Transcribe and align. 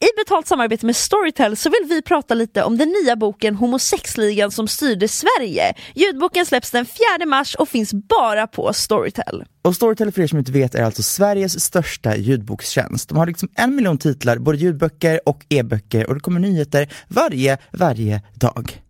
I 0.00 0.08
betalt 0.24 0.46
samarbete 0.46 0.86
med 0.86 0.96
Storytel 0.96 1.56
så 1.56 1.70
vill 1.70 1.88
vi 1.88 2.02
prata 2.02 2.34
lite 2.34 2.62
om 2.62 2.78
den 2.78 2.88
nya 2.88 3.16
boken 3.16 3.54
Homosexligan 3.54 4.50
som 4.50 4.68
styrde 4.68 5.08
Sverige. 5.08 5.74
Ljudboken 5.94 6.46
släpps 6.46 6.70
den 6.70 6.86
4 6.86 7.26
mars 7.26 7.54
och 7.54 7.68
finns 7.68 7.94
bara 7.94 8.46
på 8.46 8.72
Storytel. 8.72 9.44
Och 9.62 9.76
Storytel 9.76 10.12
för 10.12 10.22
er 10.22 10.26
som 10.26 10.38
inte 10.38 10.52
vet 10.52 10.74
är 10.74 10.82
alltså 10.82 11.02
Sveriges 11.02 11.64
största 11.64 12.16
ljudbokstjänst. 12.16 13.08
De 13.08 13.18
har 13.18 13.26
liksom 13.26 13.48
en 13.54 13.76
miljon 13.76 13.98
titlar, 13.98 14.38
både 14.38 14.58
ljudböcker 14.58 15.20
och 15.28 15.46
e-böcker 15.48 16.08
och 16.08 16.14
det 16.14 16.20
kommer 16.20 16.40
nyheter 16.40 16.92
varje, 17.08 17.58
varje 17.72 18.22
dag. 18.34 18.83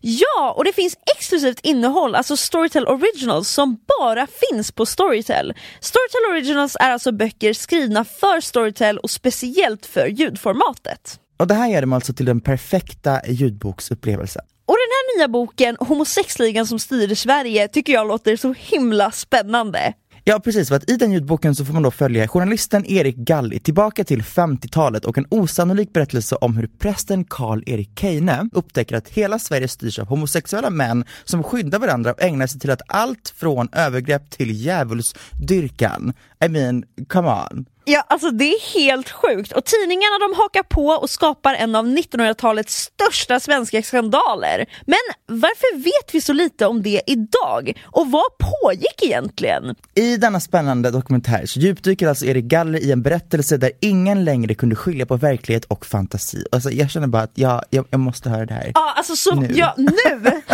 Ja, 0.00 0.54
och 0.56 0.64
det 0.64 0.72
finns 0.72 0.96
exklusivt 1.16 1.60
innehåll, 1.62 2.14
alltså 2.14 2.36
Storytel 2.36 2.86
Originals, 2.86 3.48
som 3.48 3.78
bara 4.00 4.26
finns 4.26 4.72
på 4.72 4.86
Storytel. 4.86 5.54
Storytel 5.80 6.30
Originals 6.30 6.76
är 6.80 6.90
alltså 6.90 7.12
böcker 7.12 7.52
skrivna 7.52 8.04
för 8.04 8.40
Storytel 8.40 8.98
och 8.98 9.10
speciellt 9.10 9.86
för 9.86 10.06
ljudformatet. 10.06 11.20
Och 11.36 11.46
det 11.46 11.54
här 11.54 11.68
gör 11.68 11.80
dem 11.80 11.92
alltså 11.92 12.12
till 12.12 12.26
den 12.26 12.40
perfekta 12.40 13.20
ljudboksupplevelsen. 13.26 14.42
Och 14.66 14.76
den 14.76 14.90
här 14.90 15.18
nya 15.18 15.28
boken, 15.28 15.76
Homosexligan 15.80 16.66
som 16.66 16.78
styrde 16.78 17.16
Sverige, 17.16 17.68
tycker 17.68 17.92
jag 17.92 18.08
låter 18.08 18.36
så 18.36 18.54
himla 18.58 19.10
spännande. 19.10 19.94
Ja 20.30 20.40
precis, 20.40 20.68
för 20.68 20.76
att 20.76 20.90
i 20.90 20.96
den 20.96 21.12
ljudboken 21.12 21.54
så 21.54 21.64
får 21.64 21.74
man 21.74 21.82
då 21.82 21.90
följa 21.90 22.28
journalisten 22.28 22.86
Erik 22.86 23.16
Galli 23.16 23.60
tillbaka 23.60 24.04
till 24.04 24.22
50-talet 24.22 25.04
och 25.04 25.18
en 25.18 25.26
osannolik 25.30 25.92
berättelse 25.92 26.36
om 26.36 26.56
hur 26.56 26.66
prästen 26.66 27.24
Karl-Erik 27.24 27.94
Keine 27.94 28.48
upptäcker 28.52 28.96
att 28.96 29.08
hela 29.08 29.38
Sverige 29.38 29.68
styrs 29.68 29.98
av 29.98 30.06
homosexuella 30.06 30.70
män 30.70 31.04
som 31.24 31.42
skyddar 31.42 31.78
varandra 31.78 32.12
och 32.12 32.22
ägnar 32.22 32.46
sig 32.46 32.60
till 32.60 32.70
att 32.70 32.82
allt 32.86 33.34
från 33.36 33.68
övergrepp 33.72 34.30
till 34.30 34.50
djävulsdyrkan. 34.50 36.12
I 36.44 36.48
mean, 36.48 36.84
come 37.08 37.28
on. 37.28 37.66
Ja, 37.90 38.04
alltså 38.08 38.30
det 38.30 38.44
är 38.44 38.74
helt 38.74 39.10
sjukt 39.10 39.52
och 39.52 39.64
tidningarna 39.64 40.18
de 40.18 40.36
hakar 40.36 40.62
på 40.62 40.86
och 40.86 41.10
skapar 41.10 41.54
en 41.54 41.74
av 41.74 41.86
1900-talets 41.86 42.74
största 42.74 43.40
svenska 43.40 43.82
skandaler. 43.82 44.66
Men 44.86 44.98
varför 45.26 45.76
vet 45.76 46.14
vi 46.14 46.20
så 46.20 46.32
lite 46.32 46.66
om 46.66 46.82
det 46.82 47.02
idag? 47.06 47.82
Och 47.84 48.10
vad 48.10 48.24
pågick 48.38 49.02
egentligen? 49.02 49.74
I 49.94 50.16
denna 50.16 50.40
spännande 50.40 50.90
dokumentär 50.90 51.46
så 51.46 51.60
djupdyker 51.60 52.08
alltså 52.08 52.24
Erik 52.26 52.44
Galli 52.44 52.78
i 52.78 52.92
en 52.92 53.02
berättelse 53.02 53.56
där 53.56 53.72
ingen 53.80 54.24
längre 54.24 54.54
kunde 54.54 54.76
skilja 54.76 55.06
på 55.06 55.16
verklighet 55.16 55.64
och 55.64 55.86
fantasi. 55.86 56.44
Alltså 56.52 56.70
jag 56.70 56.90
känner 56.90 57.06
bara 57.06 57.22
att 57.22 57.38
jag, 57.38 57.62
jag, 57.70 57.86
jag 57.90 58.00
måste 58.00 58.30
höra 58.30 58.46
det 58.46 58.54
här. 58.54 58.72
Ja, 58.74 58.92
alltså 58.96 59.16
så, 59.16 59.34
Nu. 59.34 59.48
ja 59.54 59.74
nu! 59.76 60.42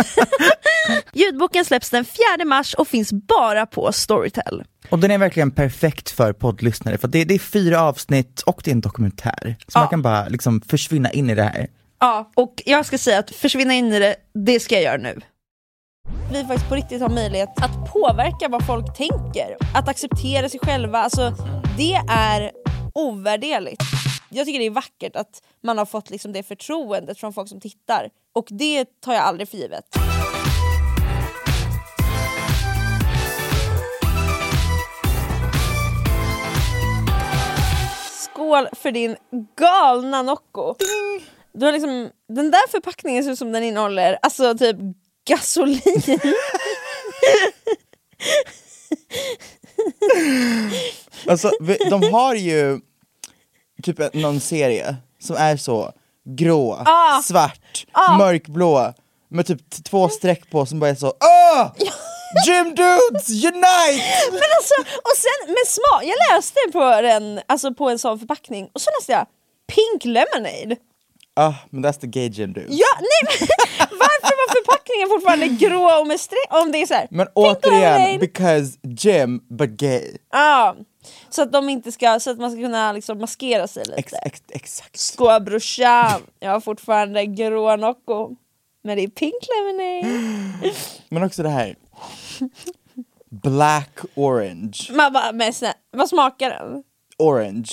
Ljudboken 1.13 1.65
släpps 1.65 1.89
den 1.89 2.05
4 2.05 2.45
mars 2.45 2.73
och 2.73 2.87
finns 2.87 3.13
bara 3.13 3.65
på 3.65 3.91
Storytel. 3.91 4.63
Och 4.89 4.99
den 4.99 5.11
är 5.11 5.17
verkligen 5.17 5.51
perfekt 5.51 6.09
för 6.09 6.33
poddlyssnare 6.33 6.97
för 6.97 7.07
det, 7.07 7.23
det 7.25 7.33
är 7.35 7.39
fyra 7.39 7.81
avsnitt 7.81 8.41
och 8.41 8.61
det 8.63 8.71
är 8.71 8.75
en 8.75 8.81
dokumentär. 8.81 9.55
Så 9.67 9.77
Ja. 9.77 9.79
man 9.79 9.89
kan 9.89 10.01
bara 10.01 10.27
liksom 10.27 10.61
försvinna 10.61 11.11
in 11.11 11.29
i 11.29 11.35
det 11.35 11.43
här. 11.43 11.67
Ja, 11.99 12.31
och 12.35 12.63
jag 12.65 12.85
ska 12.85 12.97
säga 12.97 13.19
att 13.19 13.29
försvinna 13.31 13.73
in 13.73 13.93
i 13.93 13.99
det, 13.99 14.15
det 14.33 14.59
ska 14.59 14.75
jag 14.75 14.83
göra 14.83 14.97
nu. 14.97 15.19
Vi 16.31 16.43
faktiskt 16.45 16.69
på 16.69 16.75
riktigt 16.75 17.01
har 17.01 17.09
möjlighet 17.09 17.49
att 17.61 17.93
påverka 17.93 18.47
vad 18.49 18.65
folk 18.65 18.97
tänker. 18.97 19.57
Att 19.75 19.87
acceptera 19.89 20.49
sig 20.49 20.59
själva, 20.63 20.97
alltså 20.99 21.33
det 21.77 21.93
är 22.09 22.51
ovärderligt. 22.93 23.83
Jag 24.29 24.45
tycker 24.45 24.59
det 24.59 24.65
är 24.65 24.69
vackert 24.69 25.15
att 25.15 25.41
man 25.63 25.77
har 25.77 25.85
fått 25.85 26.09
liksom 26.09 26.33
det 26.33 26.43
förtroendet 26.43 27.19
från 27.19 27.33
folk 27.33 27.49
som 27.49 27.61
tittar. 27.61 28.09
Och 28.35 28.47
det 28.49 28.85
tar 29.01 29.13
jag 29.13 29.23
aldrig 29.23 29.49
för 29.49 29.57
givet. 29.57 29.83
Skål 38.37 38.67
för 38.73 38.91
din 38.91 39.15
galna 39.57 40.21
Nocco. 40.21 40.75
Du 41.53 41.65
har 41.65 41.73
liksom, 41.73 42.09
den 42.29 42.51
där 42.51 42.67
förpackningen 42.71 43.23
ser 43.23 43.31
ut 43.31 43.39
som 43.39 43.51
den 43.51 43.63
innehåller 43.63 44.19
alltså 44.21 44.57
typ 44.57 44.77
gasolin. 45.27 45.81
Alltså 51.29 51.51
de 51.89 52.13
har 52.13 52.35
ju 52.35 52.79
typ 53.83 54.13
någon 54.13 54.39
serie 54.39 54.95
som 55.19 55.35
är 55.35 55.57
så 55.57 55.91
grå, 56.25 56.73
Ah. 56.85 57.21
svart, 57.21 57.85
Ah. 57.91 58.17
mörkblå 58.17 58.93
med 59.29 59.47
typ 59.47 59.83
två 59.83 60.09
streck 60.09 60.49
på 60.51 60.65
som 60.65 60.79
bara 60.79 60.89
är 60.89 60.95
så 60.95 61.07
Åh! 61.07 61.71
Gym 62.47 62.75
dudes 62.75 63.29
unite! 63.29 64.03
Men 64.31 64.49
alltså, 64.57 64.73
och 64.81 65.17
sen 65.17 65.53
med 65.53 65.67
smak, 65.67 66.03
jag 66.03 66.35
läste 66.35 66.59
på, 66.71 67.01
den, 67.01 67.41
alltså 67.47 67.73
på 67.73 67.89
en 67.89 67.99
sån 67.99 68.19
förpackning 68.19 68.69
och 68.73 68.81
så 68.81 68.89
läste 68.99 69.11
jag 69.11 69.25
Pink 69.75 70.05
Lemonade. 70.05 70.75
Ah, 71.39 71.53
men 71.69 71.85
that's 71.85 71.99
the 71.99 72.07
gay 72.07 72.27
gym 72.29 72.53
dudes. 72.53 72.69
Ja, 72.69 72.87
nej 72.99 73.21
men 73.39 73.47
varför 73.89 74.35
var 74.37 74.55
förpackningen 74.55 75.09
fortfarande 75.09 75.47
grå 75.47 75.99
och 76.01 76.07
med 76.07 76.19
streck? 76.19 76.47
Om 76.49 76.71
det 76.71 76.81
är 76.81 76.85
så 76.85 76.93
här, 76.93 77.07
Men 77.11 77.27
återigen, 77.33 77.81
Lemonade. 78.01 78.17
because 78.19 78.77
gym 78.83 79.39
but 79.49 79.69
gay. 79.69 80.17
Ja, 80.31 80.75
så 81.29 81.41
att 81.41 81.51
de 81.51 81.69
inte 81.69 81.91
ska, 81.91 82.19
så 82.19 82.31
att 82.31 82.37
man 82.39 82.51
ska 82.51 82.61
kunna 82.61 82.91
liksom 82.91 83.19
maskera 83.19 83.67
sig 83.67 83.83
lite. 83.85 83.97
Ex, 83.97 84.13
ex, 84.25 84.41
exakt. 84.49 84.99
Skål 84.99 85.41
brorsan, 85.41 86.21
jag 86.39 86.51
har 86.51 86.59
fortfarande 86.61 87.25
grå 87.25 87.75
Nocco. 87.75 88.35
Men 88.83 88.97
det 88.97 89.03
är 89.03 89.07
pink 89.07 89.33
lemonade. 89.57 90.73
Men 91.09 91.23
också 91.23 91.43
det 91.43 91.49
här. 91.49 91.75
Black 93.29 93.99
orange. 94.15 94.77
Man 94.91 95.13
bara, 95.13 95.31
men 95.31 95.53
snä, 95.53 95.73
vad 95.91 96.09
smakar 96.09 96.49
den? 96.49 96.83
Orange. 97.17 97.69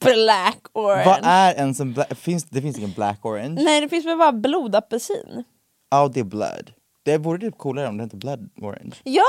Black 0.00 0.58
orange. 0.72 1.04
Vad 1.04 1.18
är 1.22 1.54
en 1.54 1.74
som 1.74 1.94
bla- 1.94 2.14
finns, 2.14 2.44
det 2.44 2.62
finns 2.62 2.78
ingen 2.78 2.92
black 2.92 3.24
orange? 3.24 3.62
Nej 3.62 3.80
det 3.80 3.88
finns 3.88 4.06
väl 4.06 4.18
bara 4.18 4.32
blodapelsin? 4.32 5.44
Ja 5.90 6.08
det 6.14 6.20
är 6.20 6.24
blood. 6.24 6.72
Det 7.02 7.18
vore 7.18 7.38
typ 7.40 7.58
coolare 7.58 7.88
om 7.88 7.96
det 7.96 8.02
hette 8.04 8.16
blood 8.16 8.48
orange. 8.62 8.94
Ja, 9.04 9.24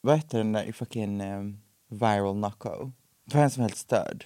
Vad 0.00 0.16
heter 0.16 0.38
den 0.38 0.52
där 0.52 0.62
i 0.62 0.72
fucking 0.72 1.20
um, 1.20 1.58
viral 1.90 2.34
knocko? 2.34 2.90
En 3.32 3.50
som 3.50 3.62
är 3.62 3.68
helt 3.68 3.76
störd. 3.78 4.24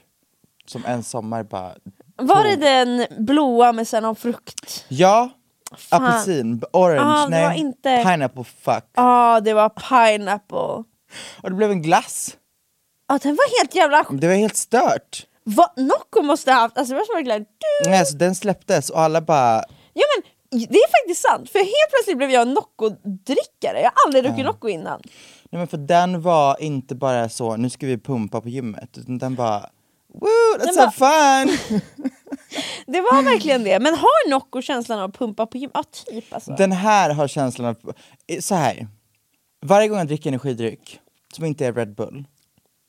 Som 0.66 0.84
en 0.84 1.02
sommar 1.02 1.42
bara... 1.42 1.74
var 2.16 2.44
det 2.44 2.56
den 2.56 3.06
blåa 3.26 3.72
med 3.72 3.88
sen 3.88 4.02
någon 4.02 4.16
frukt? 4.16 4.84
Ja! 4.88 5.30
Apelsin, 5.90 6.58
b- 6.58 6.66
orange, 6.72 7.00
Ah, 7.02 7.26
nej. 7.28 7.58
inte- 7.58 8.02
Pineapple 8.04 8.44
fuck. 8.44 8.84
Ja, 8.94 9.40
det 9.40 9.54
var 9.54 9.68
pineapple. 9.68 10.58
Och 11.42 11.50
det 11.50 11.54
blev 11.54 11.70
en 11.70 11.82
glass. 11.82 12.36
Ja, 13.08 13.18
den 13.22 13.34
var 13.36 13.58
helt 13.60 13.74
jävla... 13.74 14.06
Det 14.10 14.28
var 14.28 14.34
helt 14.34 14.56
stört. 14.56 15.26
Vad 15.44 15.70
Nocco 15.76 16.22
måste 16.22 16.52
ha 16.52 16.60
haft, 16.60 16.78
alltså 16.78 16.94
det 16.94 16.98
var 16.98 17.06
som 17.06 17.14
verkligen... 17.14 17.44
Nej, 17.86 17.98
alltså, 17.98 18.16
den 18.16 18.34
släpptes 18.34 18.90
och 18.90 19.00
alla 19.00 19.20
bara... 19.20 19.64
Ja 19.92 20.02
men 20.16 20.22
det 20.68 20.78
är 20.78 21.02
faktiskt 21.02 21.22
sant, 21.28 21.50
för 21.50 21.58
helt 21.58 21.90
plötsligt 21.90 22.16
blev 22.16 22.30
jag 22.30 22.48
Nocco-drickare. 22.48 23.76
Jag 23.80 23.90
har 23.94 24.06
aldrig 24.06 24.24
druckit 24.24 24.44
Nocco 24.44 24.68
innan. 24.68 25.00
Nej 25.50 25.58
men 25.58 25.66
för 25.68 25.76
den 25.76 26.22
var 26.22 26.62
inte 26.62 26.94
bara 26.94 27.28
så, 27.28 27.56
nu 27.56 27.70
ska 27.70 27.86
vi 27.86 27.98
pumpa 27.98 28.40
på 28.40 28.48
gymmet. 28.48 28.98
Utan 28.98 29.18
den 29.18 29.34
var... 29.34 29.70
Woo, 30.14 30.58
let's 30.58 30.66
Den 30.66 30.78
have 30.78 30.92
fun! 30.92 31.80
Det 32.86 33.00
var 33.00 33.22
verkligen 33.22 33.64
det. 33.64 33.80
Men 33.80 33.94
har 33.94 34.30
Nocco 34.30 34.62
känslan 34.62 34.98
av 34.98 35.10
att 35.10 35.18
pumpa 35.18 35.46
på 35.46 35.58
gym? 35.58 35.70
Ja, 35.74 35.82
typ 36.06 36.32
alltså. 36.34 36.52
Den 36.58 36.72
här 36.72 37.10
har 37.10 37.28
känslan 37.28 37.68
av... 37.68 37.92
eh, 38.26 38.40
Så 38.40 38.54
här. 38.54 38.88
Varje 39.64 39.88
gång 39.88 39.98
jag 39.98 40.06
dricker 40.06 40.28
energidryck 40.30 41.00
som 41.34 41.44
inte 41.44 41.66
är 41.66 41.72
Red 41.72 41.94
Bull, 41.94 42.24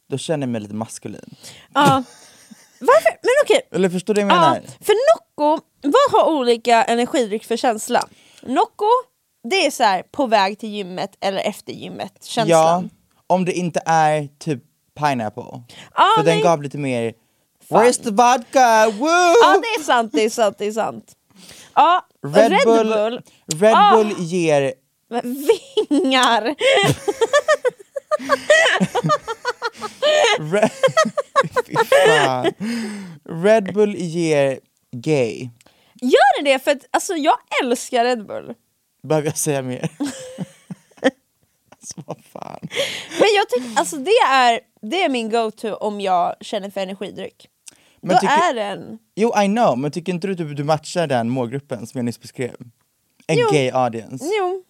då 0.10 0.18
känner 0.18 0.48
jag 0.48 0.51
mig 0.51 0.62
lite 0.62 0.75
maskulin. 0.75 1.36
Ja. 1.74 2.04
Varför? 2.80 3.10
Men 3.21 3.31
okej. 3.44 3.62
Eller 3.71 3.89
förstår 3.89 4.13
du 4.13 4.24
vad 4.24 4.31
jag 4.31 4.42
menar? 4.42 4.62
Ja, 4.65 4.71
för 4.81 4.94
Nocco, 4.94 5.63
vad 5.81 6.21
har 6.21 6.31
olika 6.33 6.83
energidryck 6.83 7.44
för 7.45 7.57
känsla? 7.57 8.07
Nocco, 8.42 8.86
det 9.50 9.65
är 9.65 9.71
så 9.71 9.83
här 9.83 10.04
på 10.12 10.25
väg 10.27 10.60
till 10.60 10.69
gymmet 10.69 11.18
eller 11.21 11.39
efter 11.39 11.74
gymmet 11.74 12.13
Ja, 12.19 12.25
känslan. 12.27 12.89
om 13.27 13.45
det 13.45 13.54
inte 13.54 13.81
är 13.86 14.30
typ 14.39 14.63
pineapple. 15.00 15.44
Ja, 15.95 16.07
för 16.18 16.24
den 16.24 16.33
nej. 16.33 16.44
gav 16.44 16.63
lite 16.63 16.77
mer 16.77 17.13
Where's 17.73 17.97
the 18.03 18.11
vodka? 18.11 18.89
Woo! 18.99 19.07
Ja 19.41 19.57
det 19.61 19.81
är 19.81 19.83
sant, 19.83 20.11
det 20.13 20.21
är 20.25 20.29
sant, 20.29 20.57
det 20.57 20.65
är 20.65 20.71
sant. 20.71 21.11
Ja, 21.75 22.05
Red, 22.25 22.51
Red, 22.51 22.61
Bull, 22.65 22.87
Bull, 22.87 23.21
Red 23.59 23.73
Ah. 23.75 23.95
Bull 23.95 24.13
ger 24.17 24.73
vingar! 25.89 26.55
Red. 30.39 30.69
Red 33.43 33.73
Bull 33.73 33.95
ger 33.95 34.59
gay. 34.91 35.49
Gör 36.01 36.43
det 36.43 36.51
det? 36.51 36.59
För 36.59 36.71
att 36.71 36.85
alltså, 36.91 37.13
jag 37.13 37.37
älskar 37.63 38.03
Red 38.05 38.27
Bull. 38.27 38.53
Behöver 39.07 39.27
jag 39.27 39.37
säga 39.37 39.61
mer? 39.61 39.89
alltså, 41.71 41.95
vad 42.05 42.17
fan. 42.33 42.59
Men 43.19 43.27
jag 43.35 43.49
tycker, 43.49 43.79
alltså 43.79 43.97
det 43.97 44.17
är, 44.27 44.59
det 44.81 45.03
är 45.03 45.09
min 45.09 45.29
go-to 45.29 45.73
om 45.75 46.01
jag 46.01 46.35
känner 46.41 46.69
för 46.69 46.81
energidryck. 46.81 47.47
Men 48.03 48.15
Då 48.15 48.19
tycker- 48.19 48.33
är 48.50 48.53
den... 48.53 49.00
Jo, 49.15 49.33
I 49.44 49.45
know, 49.45 49.77
men 49.77 49.91
tycker 49.91 50.13
inte 50.13 50.27
du 50.27 50.35
typ 50.35 50.57
du 50.57 50.63
matchar 50.63 51.07
den 51.07 51.29
målgruppen 51.29 51.88
som 51.88 51.97
jag 51.97 52.05
nyss 52.05 52.21
beskrev? 52.21 52.55
En 53.27 53.38
Jo. 53.38 53.47
gay 53.51 53.69
audience. 53.71 54.25
Jo. 54.39 54.63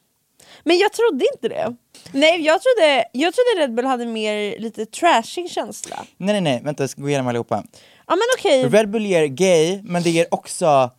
Men 0.63 0.77
jag 0.77 0.93
trodde 0.93 1.25
inte 1.33 1.47
det. 1.49 1.75
Nej, 2.11 2.41
jag 2.41 2.61
trodde, 2.61 3.05
jag 3.13 3.33
trodde 3.33 3.61
Red 3.61 3.73
Bull 3.75 3.85
hade 3.85 4.05
mer 4.05 4.59
lite 4.59 4.85
trashig 4.85 5.51
känsla. 5.51 5.95
Nej, 6.17 6.33
nej, 6.33 6.41
nej, 6.41 6.61
vänta 6.63 6.83
jag 6.83 6.89
ska 6.89 7.01
gå 7.01 7.09
igenom 7.09 7.27
allihopa. 7.27 7.63
Ja 8.07 8.15
men 8.15 8.21
okej, 8.39 8.67
Red 8.69 8.89
Bull 8.89 9.05
ger 9.05 9.25
gay, 9.25 9.81
men 9.83 10.03
det 10.03 10.09
ger 10.09 10.27
också 10.33 10.91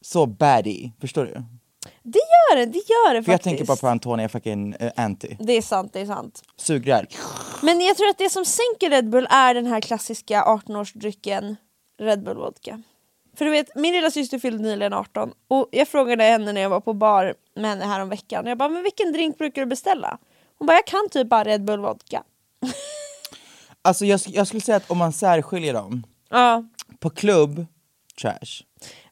så 0.00 0.26
baddie, 0.26 0.92
förstår 1.00 1.24
du? 1.24 1.42
det 2.02 2.18
gör 2.18 2.56
det, 2.56 2.66
det 2.66 2.78
gör 2.78 3.14
det 3.14 3.22
För 3.22 3.32
jag 3.32 3.38
faktiskt. 3.38 3.42
tänker 3.44 3.64
bara 3.64 3.76
på 3.76 3.88
Antonia 3.88 4.28
fucking 4.28 4.74
uh, 4.82 4.90
anti. 4.96 5.36
Det 5.40 5.52
är 5.52 5.62
sant, 5.62 5.92
det 5.92 6.00
är 6.00 6.06
sant. 6.06 6.42
Sugrör. 6.56 7.06
Men 7.62 7.80
jag 7.80 7.96
tror 7.96 8.08
att 8.08 8.18
det 8.18 8.30
som 8.30 8.44
sänker 8.44 8.90
Red 8.90 9.10
Bull 9.10 9.26
är 9.30 9.54
den 9.54 9.66
här 9.66 9.80
klassiska 9.80 10.42
18-årsdrycken 10.44 11.56
Red 11.98 12.22
Bull 12.22 12.36
vodka. 12.36 12.82
För 13.36 13.44
du 13.44 13.50
vet, 13.50 13.74
min 13.74 13.94
lilla 13.94 14.10
syster 14.10 14.38
fyllde 14.38 14.62
nyligen 14.62 14.92
18 14.92 15.32
och 15.48 15.68
jag 15.72 15.88
frågade 15.88 16.24
henne 16.24 16.52
när 16.52 16.60
jag 16.60 16.70
var 16.70 16.80
på 16.80 16.92
bar 16.92 17.34
med 17.54 17.70
henne 17.70 17.84
här 17.84 18.00
om 18.00 18.08
veckan. 18.08 18.46
Jag 18.46 18.58
bara, 18.58 18.68
men 18.68 18.82
vilken 18.82 19.12
drink 19.12 19.38
brukar 19.38 19.62
du 19.62 19.66
beställa? 19.66 20.18
Hon 20.58 20.66
bara, 20.66 20.76
jag 20.76 20.86
kan 20.86 21.08
typ 21.10 21.28
bara 21.28 21.44
Red 21.44 21.64
Bull 21.64 21.80
vodka. 21.80 22.22
Alltså 23.82 24.04
jag, 24.04 24.20
jag 24.26 24.46
skulle 24.46 24.60
säga 24.60 24.76
att 24.76 24.90
om 24.90 24.98
man 24.98 25.12
särskiljer 25.12 25.72
dem, 25.74 26.06
Ja, 26.28 26.64
på 26.98 27.10
klubb, 27.10 27.66
trash. 28.20 28.62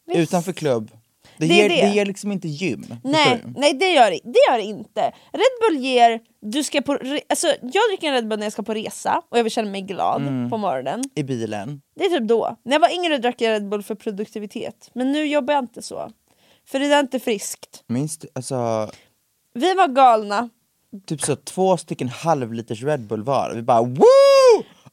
Visst. 0.06 0.19
Utanför 0.19 0.52
klubb, 0.52 0.90
det, 1.38 1.46
Det 1.46 1.54
ger, 1.54 1.69
det. 1.69 1.75
det 1.81 1.88
ger 1.94 2.06
liksom 2.06 2.32
inte 2.32 2.48
gym. 2.48 2.86
nej, 3.04 3.40
du? 3.44 3.52
nej 3.60 3.75
det 3.75 3.90
gör 3.92 4.10
det, 4.10 4.20
gör 4.50 4.56
det 4.56 4.62
inte. 4.64 5.00
Red 5.32 5.54
Bull 5.70 5.78
ger, 5.84 6.20
du 6.40 6.64
ska 6.64 6.81
på, 6.82 6.94
re- 6.94 7.20
alltså 7.28 7.46
jag 7.46 7.82
dricker 7.90 8.08
en 8.08 8.14
Red 8.14 8.28
Bull 8.28 8.38
när 8.38 8.46
jag 8.46 8.52
ska 8.52 8.62
på 8.62 8.75
resa 8.75 9.22
och 9.31 9.38
jag 9.38 9.42
vill 9.44 9.52
känna 9.52 9.70
mig 9.70 9.82
glad 9.82 10.22
Mm. 10.22 10.50
på 10.50 10.56
morgonen. 10.56 11.02
I 11.14 11.22
bilen. 11.22 11.81
Det 11.96 12.04
är 12.04 12.08
typ 12.19 12.28
då. 12.28 12.56
När 12.64 12.72
jag 12.72 12.81
var 12.81 12.94
yngre 12.94 13.19
drack 13.19 13.40
jag 13.40 13.50
Red 13.52 13.69
Bull 13.69 13.82
för 13.82 13.94
produktivitet. 13.94 14.90
Men 14.94 15.12
nu 15.12 15.26
jobbar 15.26 15.54
jag 15.54 15.62
inte 15.64 15.82
så. 15.82 16.10
För 16.66 16.78
det 16.78 16.86
är 16.86 17.00
inte 17.00 17.20
friskt. 17.20 17.82
Minst, 17.87 18.25
alltså, 18.34 18.90
Vi 19.54 19.75
var 19.75 19.88
galna. 19.88 20.48
typ 21.06 21.22
så 21.22 21.37
två 21.37 21.76
stycken 21.76 22.08
halvliters 22.08 22.82
Red 22.82 23.00
Bull 23.00 23.22
var. 23.22 23.52
Vi 23.54 23.62
bara 23.62 23.82
woo! 23.82 24.04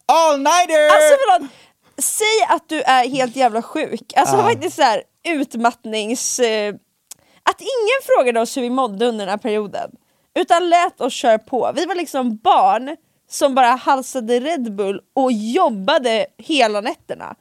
All 0.06 0.38
nighter! 0.38 0.86
Alltså 0.86 1.16
förlåt, 1.26 1.50
säg 1.98 2.56
att 2.56 2.70
du 2.70 2.82
är 2.82 3.10
helt 3.10 3.36
jävla 3.36 3.62
sjuk. 3.62 4.14
Alltså 4.16 4.38
faktiskt 4.38 4.76
så 4.76 4.82
här 4.82 5.04
utmattnings... 5.24 6.40
Eh, 6.40 6.76
att 7.44 7.62
ingen 7.62 8.02
frågade 8.04 8.40
oss 8.40 8.58
hur 8.58 8.62
vi 8.62 8.70
mådde 8.70 9.06
under 9.06 9.26
den 9.26 9.30
här 9.30 9.38
perioden. 9.38 9.92
Utan 10.36 10.70
lät 10.70 11.02
oss 11.02 11.14
köra 11.14 11.40
på. 11.40 11.72
Vi 11.76 11.86
var 11.86 11.96
liksom 11.96 12.38
barn 12.38 12.98
som 13.30 13.56
bara 13.56 13.68
halsade 13.68 14.40
Red 14.40 14.76
Bull 14.76 15.02
och 15.14 15.32
jobbade 15.32 16.26
hela 16.38 16.82
nätterna. 16.82 17.36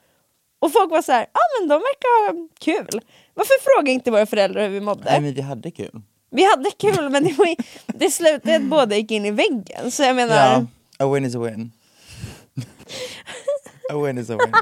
Och 0.58 0.72
folk 0.72 0.90
var 0.90 1.02
så 1.02 1.12
här, 1.12 1.26
ja 1.32 1.40
ah, 1.40 1.60
men 1.60 1.68
de 1.68 1.74
verkar 1.74 2.26
ha 2.26 2.48
kul. 2.58 3.00
Varför 3.34 3.54
frågar 3.62 3.92
inte 3.92 4.10
våra 4.10 4.26
föräldrar 4.26 4.62
hur 4.62 4.68
vi 4.68 4.80
mådde? 4.80 5.04
Nej 5.04 5.20
men 5.20 5.34
vi 5.34 5.40
hade 5.40 5.70
kul. 5.70 6.02
Vi 6.30 6.44
hade 6.44 6.70
kul 6.70 7.08
men 7.08 7.24
det, 7.24 7.32
var, 7.32 7.56
det 7.86 8.10
slutade 8.10 8.56
att 8.56 8.62
båda 8.62 8.96
gick 8.96 9.10
in 9.10 9.26
i 9.26 9.30
väggen. 9.30 9.90
Så 9.90 10.02
jag 10.02 10.16
menar, 10.16 10.34
Ja, 10.98 11.06
a 11.06 11.12
win 11.14 11.24
is 11.24 11.34
a 11.34 11.38
win. 11.38 11.72
a 13.92 14.04
win 14.04 14.18
is 14.18 14.30
a 14.30 14.36
win. 14.36 14.54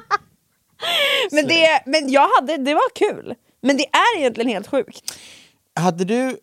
Men, 1.33 1.47
det, 1.49 1.83
men 1.87 2.13
jag 2.13 2.29
hade, 2.39 2.57
det 2.57 2.75
var 2.75 2.95
kul. 2.95 3.35
Men 3.61 3.77
det 3.77 3.87
är 3.87 4.19
egentligen 4.19 4.51
helt 4.51 4.67
sjukt. 4.67 5.15
Hade 5.75 6.05
du 6.05 6.39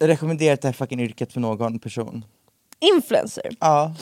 rekommenderat 0.00 0.62
det 0.62 0.68
här 0.68 0.72
fucking 0.72 1.00
yrket 1.00 1.32
för 1.32 1.40
någon 1.40 1.78
person? 1.78 2.24
Influencer, 2.80 3.50
Ja. 3.60 3.94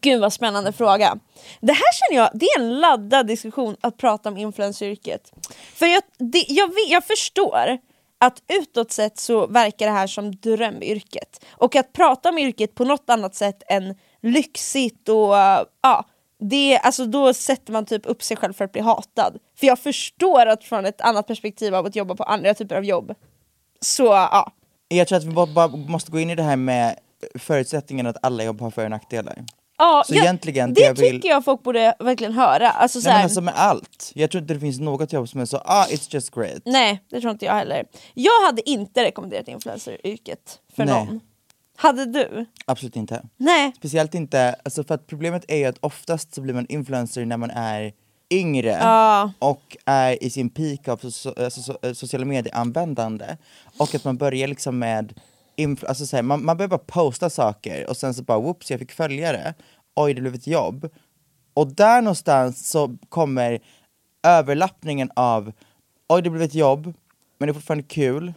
gud 0.00 0.20
vad 0.20 0.32
spännande 0.32 0.72
fråga. 0.72 1.18
Det 1.60 1.72
här 1.72 1.92
känner 1.92 2.22
jag, 2.22 2.30
det 2.34 2.46
är 2.46 2.60
en 2.60 2.80
laddad 2.80 3.26
diskussion 3.26 3.76
att 3.80 3.96
prata 3.96 4.28
om 4.28 4.36
influenceryrket. 4.36 5.32
För 5.74 5.86
jag, 5.86 6.02
det, 6.18 6.44
jag, 6.48 6.70
jag 6.88 7.04
förstår 7.04 7.78
att 8.18 8.42
utåt 8.60 8.92
sett 8.92 9.18
så 9.18 9.46
verkar 9.46 9.86
det 9.86 9.92
här 9.92 10.06
som 10.06 10.36
drömyrket. 10.36 11.44
Och 11.50 11.76
att 11.76 11.92
prata 11.92 12.28
om 12.28 12.38
yrket 12.38 12.74
på 12.74 12.84
något 12.84 13.10
annat 13.10 13.34
sätt 13.34 13.62
än 13.68 13.94
lyxigt 14.22 15.08
och 15.08 15.34
ja, 15.82 16.04
det, 16.40 16.78
alltså 16.78 17.04
då 17.06 17.34
sätter 17.34 17.72
man 17.72 17.86
typ 17.86 18.06
upp 18.06 18.22
sig 18.22 18.36
själv 18.36 18.52
för 18.52 18.64
att 18.64 18.72
bli 18.72 18.80
hatad. 18.80 19.38
För 19.60 19.66
jag 19.66 19.78
förstår 19.78 20.46
att 20.46 20.64
från 20.64 20.86
ett 20.86 21.00
annat 21.00 21.26
perspektiv 21.26 21.74
av 21.74 21.86
att 21.86 21.96
jobba 21.96 22.14
på 22.14 22.22
andra 22.22 22.54
typer 22.54 22.76
av 22.76 22.84
jobb, 22.84 23.14
så 23.80 24.04
ja. 24.04 24.52
Jag 24.88 25.08
tror 25.08 25.18
att 25.18 25.24
vi 25.24 25.30
bara, 25.54 25.68
måste 25.68 26.12
gå 26.12 26.18
in 26.20 26.30
i 26.30 26.34
det 26.34 26.42
här 26.42 26.56
med 26.56 26.96
förutsättningen 27.38 28.06
att 28.06 28.16
alla 28.22 28.44
jobb 28.44 28.60
har 28.60 28.70
för 28.70 28.84
och 28.84 28.90
nackdelar. 28.90 29.44
Ja, 29.78 30.02
Så 30.06 30.14
jag, 30.14 30.22
egentligen, 30.24 30.74
det 30.74 30.80
det 30.80 30.86
jag 30.86 30.94
vill- 30.94 31.10
tycker 31.10 31.28
jag 31.28 31.44
folk 31.44 31.62
borde 31.62 31.94
verkligen 31.98 32.32
höra. 32.32 32.70
Alltså, 32.70 33.00
så 33.00 33.08
Nej 33.08 33.16
men 33.16 33.24
alltså 33.24 33.40
med 33.40 33.54
allt. 33.56 34.10
Jag 34.14 34.30
tror 34.30 34.42
inte 34.42 34.54
det 34.54 34.60
finns 34.60 34.80
något 34.80 35.12
jobb 35.12 35.28
som 35.28 35.40
är 35.40 35.44
så, 35.44 35.56
ah 35.56 35.86
it's 35.90 36.14
just 36.14 36.34
great. 36.34 36.62
Nej, 36.64 37.00
det 37.10 37.20
tror 37.20 37.32
inte 37.32 37.44
jag 37.44 37.52
heller. 37.54 37.84
Jag 38.14 38.46
hade 38.46 38.70
inte 38.70 39.04
rekommenderat 39.04 39.48
influenceryrket 39.48 40.58
för 40.76 40.84
Nej. 40.84 40.94
någon. 40.94 41.20
Hade 41.80 42.06
du? 42.06 42.46
Absolut 42.64 42.96
inte. 42.96 43.22
Nej. 43.36 43.72
Speciellt 43.76 44.14
inte, 44.14 44.54
alltså 44.64 44.84
för 44.84 44.94
att 44.94 45.06
problemet 45.06 45.44
är 45.48 45.56
ju 45.56 45.64
att 45.64 45.78
oftast 45.80 46.34
så 46.34 46.40
blir 46.40 46.54
man 46.54 46.66
influencer 46.68 47.24
när 47.24 47.36
man 47.36 47.50
är 47.50 47.92
yngre 48.30 48.68
Ja. 48.80 49.32
och 49.38 49.76
är 49.84 50.24
i 50.24 50.30
sin 50.30 50.50
peak 50.50 50.88
av 50.88 51.00
so- 51.00 51.44
alltså, 51.44 51.72
so- 51.72 51.86
eh, 51.86 51.92
sociala 51.92 52.24
medieanvändande. 52.24 53.36
Och 53.78 53.94
att 53.94 54.04
man 54.04 54.16
börjar 54.16 54.48
liksom 54.48 54.78
med, 54.78 55.20
alltså 55.88 56.06
så 56.06 56.16
här, 56.16 56.22
man, 56.22 56.44
man 56.44 56.56
börjar 56.56 56.68
bara 56.68 56.78
posta 56.86 57.30
saker 57.30 57.90
och 57.90 57.96
sen 57.96 58.14
så 58.14 58.22
bara 58.22 58.38
whoops 58.40 58.70
jag 58.70 58.80
fick 58.80 58.92
följare, 58.92 59.54
oj 59.96 60.14
det 60.14 60.20
blev 60.20 60.34
ett 60.34 60.46
jobb. 60.46 60.88
Och 61.54 61.66
där 61.74 62.02
någonstans 62.02 62.68
så 62.70 62.96
kommer 63.08 63.60
överlappningen 64.22 65.10
av 65.16 65.52
oj 66.08 66.22
det 66.22 66.30
blev 66.30 66.42
ett 66.42 66.54
jobb, 66.54 66.84
men 67.38 67.46
det 67.46 67.50
är 67.50 67.54
fortfarande 67.54 67.84
kul. 67.84 68.32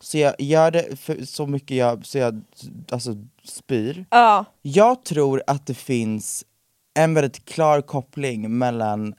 Så 0.00 0.18
jag 0.18 0.34
gör 0.38 0.70
det 0.70 0.96
för 1.00 1.24
så 1.24 1.46
mycket 1.46 1.76
jag, 1.76 2.06
så 2.06 2.18
jag 2.18 2.42
alltså, 2.90 3.14
spyr. 3.44 4.04
Ja. 4.10 4.44
Jag 4.62 5.04
tror 5.04 5.42
att 5.46 5.66
det 5.66 5.74
finns 5.74 6.44
en 6.94 7.14
väldigt 7.14 7.44
klar 7.44 7.80
koppling 7.80 8.58
mellan 8.58 9.14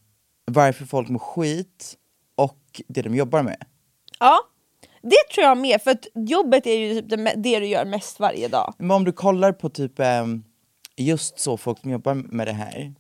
varför 0.46 0.86
folk 0.86 1.10
mår 1.10 1.20
skit 1.20 1.98
och 2.36 2.82
det 2.88 3.02
de 3.02 3.16
jobbar 3.16 3.44
med. 3.44 3.66
Ja, 4.20 4.40
det 5.02 5.34
tror 5.34 5.48
jag 5.48 5.58
med, 5.58 5.82
för 5.82 5.92
att 5.92 6.08
jobbet 6.16 6.68
är 6.68 6.78
ju 6.78 7.02
typ 7.02 7.10
det, 7.10 7.34
det 7.38 7.60
du 7.60 7.66
gör 7.66 7.86
mest 7.86 8.20
varje 8.20 8.48
dag. 8.48 8.74
Men 8.78 8.92
om 8.92 9.04
du 9.04 9.12
kollar 9.12 9.52
på 9.52 9.70
typ 9.70 10.00
just 10.96 11.40
så 11.40 11.58
folk 11.58 11.80
som 11.80 11.92
jobbar 11.92 12.14
med 12.14 12.48
det 12.48 12.54
här, 12.54 12.94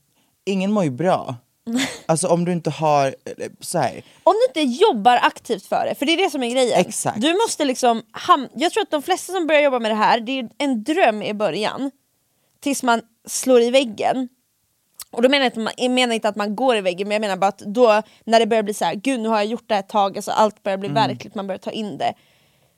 ingen 0.45 0.71
mår 0.71 0.83
ju 0.83 0.91
bra. 0.91 1.35
Alltså 2.05 2.27
om 2.27 2.45
du 2.45 2.51
inte 2.51 2.69
har, 2.69 3.15
så 3.59 3.77
här, 3.79 4.03
Om 4.23 4.33
du 4.33 4.61
inte 4.61 4.75
jobbar 4.83 5.15
aktivt 5.21 5.65
för 5.65 5.85
det, 5.85 5.95
för 5.95 6.05
det 6.05 6.11
är 6.13 6.17
det 6.17 6.29
som 6.29 6.43
är 6.43 6.49
grejen. 6.51 6.79
Exakt. 6.79 7.21
Du 7.21 7.33
måste 7.33 7.65
liksom, 7.65 8.01
ham- 8.27 8.49
jag 8.55 8.71
tror 8.71 8.83
att 8.83 8.91
de 8.91 9.01
flesta 9.01 9.33
som 9.33 9.47
börjar 9.47 9.61
jobba 9.61 9.79
med 9.79 9.91
det 9.91 9.95
här, 9.95 10.19
det 10.19 10.39
är 10.39 10.49
en 10.57 10.83
dröm 10.83 11.21
i 11.23 11.33
början. 11.33 11.91
Tills 12.59 12.83
man 12.83 13.01
slår 13.27 13.61
i 13.61 13.69
väggen. 13.71 14.29
Och 15.11 15.21
då 15.21 15.29
menar 15.29 15.45
jag, 15.45 15.47
inte, 15.47 15.59
att 15.59 15.63
man- 15.63 15.73
jag 15.77 15.91
menar 15.91 16.15
inte 16.15 16.29
att 16.29 16.35
man 16.35 16.55
går 16.55 16.75
i 16.77 16.81
väggen, 16.81 17.07
men 17.07 17.15
jag 17.15 17.21
menar 17.21 17.37
bara 17.37 17.47
att 17.47 17.59
då 17.59 18.01
när 18.25 18.39
det 18.39 18.45
börjar 18.47 18.63
bli 18.63 18.73
så 18.73 18.85
här, 18.85 18.95
gud 18.95 19.19
nu 19.19 19.29
har 19.29 19.37
jag 19.37 19.45
gjort 19.45 19.63
det 19.67 19.73
här 19.73 19.79
ett 19.81 19.89
tag, 19.89 20.17
alltså 20.17 20.31
allt 20.31 20.63
börjar 20.63 20.77
bli 20.77 20.89
verkligt, 20.89 21.35
man 21.35 21.47
börjar 21.47 21.59
ta 21.59 21.71
in 21.71 21.97
det. 21.97 22.13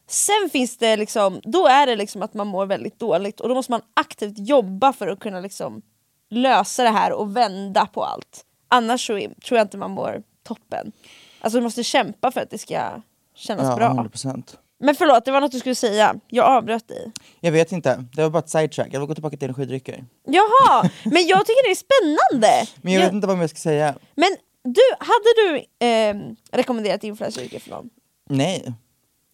Sen 0.08 0.50
finns 0.52 0.78
det 0.78 0.98
liksom, 0.98 1.42
då 1.44 1.68
är 1.68 1.86
det 1.88 1.96
liksom 1.96 2.22
att 2.22 2.34
man 2.34 2.48
mår 2.48 2.66
väldigt 2.66 3.00
dåligt 3.00 3.40
och 3.40 3.50
då 3.50 3.56
måste 3.56 3.72
man 3.72 3.82
aktivt 3.94 4.34
jobba 4.38 4.94
för 4.94 5.08
att 5.08 5.20
kunna 5.20 5.40
liksom 5.40 5.82
lösa 6.30 6.84
det 6.84 6.90
här 6.90 7.12
och 7.14 7.36
vända 7.38 7.86
på 7.86 8.04
allt. 8.04 8.46
Annars 8.74 9.08
så 9.08 9.14
tror 9.14 9.58
jag 9.58 9.62
inte 9.62 9.78
man 9.78 9.92
mår 9.92 10.24
toppen. 10.44 10.92
Alltså 11.40 11.60
du 11.60 11.64
måste 11.64 11.84
kämpa 11.84 12.32
för 12.32 12.42
att 12.42 12.50
det 12.50 12.58
ska 12.58 13.02
kännas 13.36 13.68
ja, 13.68 13.76
bra. 13.76 13.90
100%. 13.90 14.56
Men 14.80 14.96
förlåt, 14.96 15.26
det 15.26 15.32
var 15.32 15.42
något 15.42 15.52
du 15.52 15.60
skulle 15.60 15.76
säga. 15.76 16.16
Jag 16.28 16.46
avbröt 16.46 16.88
dig. 16.88 17.12
Jag 17.40 17.52
vet 17.52 17.72
inte, 17.72 18.06
det 18.14 18.22
var 18.22 18.30
bara 18.30 18.40
ett 18.40 18.50
sidetrack, 18.50 18.88
jag 18.92 19.00
vill 19.00 19.08
gå 19.08 19.14
tillbaka 19.14 19.38
till 19.38 19.46
energidrycker. 19.46 20.06
Jaha, 20.26 20.90
men 21.04 21.28
jag 21.28 21.46
tycker 21.46 21.68
det 21.68 21.72
är 21.72 21.76
spännande! 21.76 22.68
Men 22.82 22.94
jag 22.94 23.02
vet 23.02 23.14
inte 23.14 23.28
vad 23.28 23.38
mer 23.38 23.44
jag 23.44 23.50
ska 23.50 23.60
säga. 23.60 23.96
Men 24.16 24.30
du, 24.64 24.82
hade 25.00 25.34
du 25.38 25.86
eh, 25.88 26.16
rekommenderat 26.52 27.04
influenceryrke 27.04 27.60
för 27.60 27.70
någon? 27.70 27.90
Nej, 28.30 28.74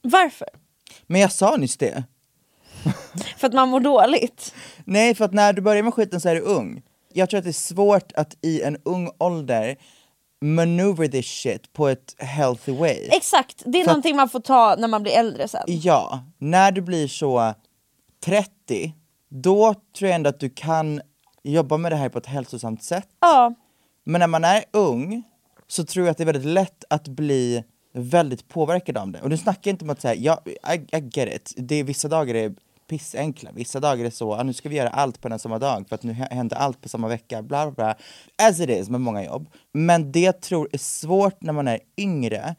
Varför? 0.01 0.47
men 1.07 1.21
jag 1.21 1.31
sa 1.31 1.55
nyss 1.55 1.77
det. 1.77 2.03
För 3.37 3.47
att 3.47 3.53
man 3.53 3.69
mår 3.69 3.79
dåligt? 3.79 4.55
Nej, 4.85 5.15
för 5.15 5.25
att 5.25 5.33
när 5.33 5.53
du 5.53 5.61
börjar 5.61 5.83
med 5.83 5.93
skiten 5.93 6.21
så 6.21 6.29
är 6.29 6.35
du 6.35 6.41
ung. 6.41 6.81
Jag 7.13 7.29
tror 7.29 7.37
att 7.37 7.43
det 7.43 7.49
är 7.49 7.53
svårt 7.53 8.11
att 8.15 8.37
i 8.41 8.61
en 8.61 8.77
ung 8.83 9.09
ålder 9.17 9.77
maneuver 10.41 11.07
this 11.07 11.25
shit 11.25 11.73
på 11.73 11.87
ett 11.87 12.15
healthy 12.17 12.71
way. 12.71 13.07
Exakt, 13.11 13.63
det 13.65 13.79
är 13.79 13.83
För 13.83 13.91
någonting 13.91 14.15
man 14.15 14.29
får 14.29 14.39
ta 14.39 14.75
när 14.79 14.87
man 14.87 15.03
blir 15.03 15.13
äldre 15.13 15.47
sen. 15.47 15.63
Ja, 15.67 16.23
när 16.37 16.71
du 16.71 16.81
blir 16.81 17.07
så 17.07 17.53
30, 18.25 18.93
då 19.29 19.73
tror 19.97 20.09
jag 20.09 20.15
ändå 20.15 20.29
att 20.29 20.39
du 20.39 20.49
kan 20.49 21.01
jobba 21.43 21.77
med 21.77 21.91
det 21.91 21.95
här 21.95 22.09
på 22.09 22.17
ett 22.17 22.25
hälsosamt 22.25 22.83
sätt. 22.83 23.07
Ja, 23.19 23.53
Men 24.03 24.19
när 24.19 24.27
man 24.27 24.43
är 24.43 24.63
ung 24.71 25.23
så 25.67 25.85
tror 25.85 26.05
jag 26.05 26.11
att 26.11 26.17
det 26.17 26.23
är 26.23 26.25
väldigt 26.25 26.45
lätt 26.45 26.83
att 26.89 27.07
bli 27.07 27.63
väldigt 27.93 28.47
påverkad 28.47 28.97
av 28.97 29.11
det. 29.11 29.21
Och 29.21 29.29
nu 29.29 29.37
snackar 29.37 29.61
jag 29.63 29.73
inte 29.73 29.85
om 29.85 29.89
att 29.89 30.01
säga, 30.01 30.15
ja, 30.15 30.41
I, 30.73 30.97
I 30.97 31.09
get 31.13 31.35
it, 31.35 31.53
det 31.57 31.75
är, 31.75 31.83
vissa 31.83 32.07
dagar 32.07 32.35
är 32.35 32.55
pissenkla, 32.89 33.51
vissa 33.53 33.79
dagar 33.79 34.05
är 34.05 34.09
så, 34.09 34.33
ah, 34.33 34.43
nu 34.43 34.53
ska 34.53 34.69
vi 34.69 34.75
göra 34.75 34.89
allt 34.89 35.21
på 35.21 35.27
en 35.27 35.39
samma 35.39 35.59
dag 35.59 35.85
för 35.89 35.95
att 35.95 36.03
nu 36.03 36.13
hä- 36.13 36.27
händer 36.31 36.57
allt 36.57 36.81
på 36.81 36.89
samma 36.89 37.07
vecka, 37.07 37.41
bla 37.41 37.71
bla. 37.71 37.95
As 38.41 38.59
it 38.59 38.69
is 38.69 38.89
med 38.89 39.01
många 39.01 39.23
jobb. 39.25 39.49
Men 39.73 40.11
det 40.11 40.19
jag 40.19 40.41
tror 40.41 40.69
är 40.71 40.77
svårt 40.77 41.41
när 41.41 41.53
man 41.53 41.67
är 41.67 41.79
yngre 41.97 42.55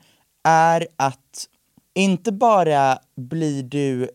är 0.49 0.87
att 0.97 1.47
inte 1.95 2.33
bara 2.33 2.99
blir 3.17 3.63
du 3.63 4.11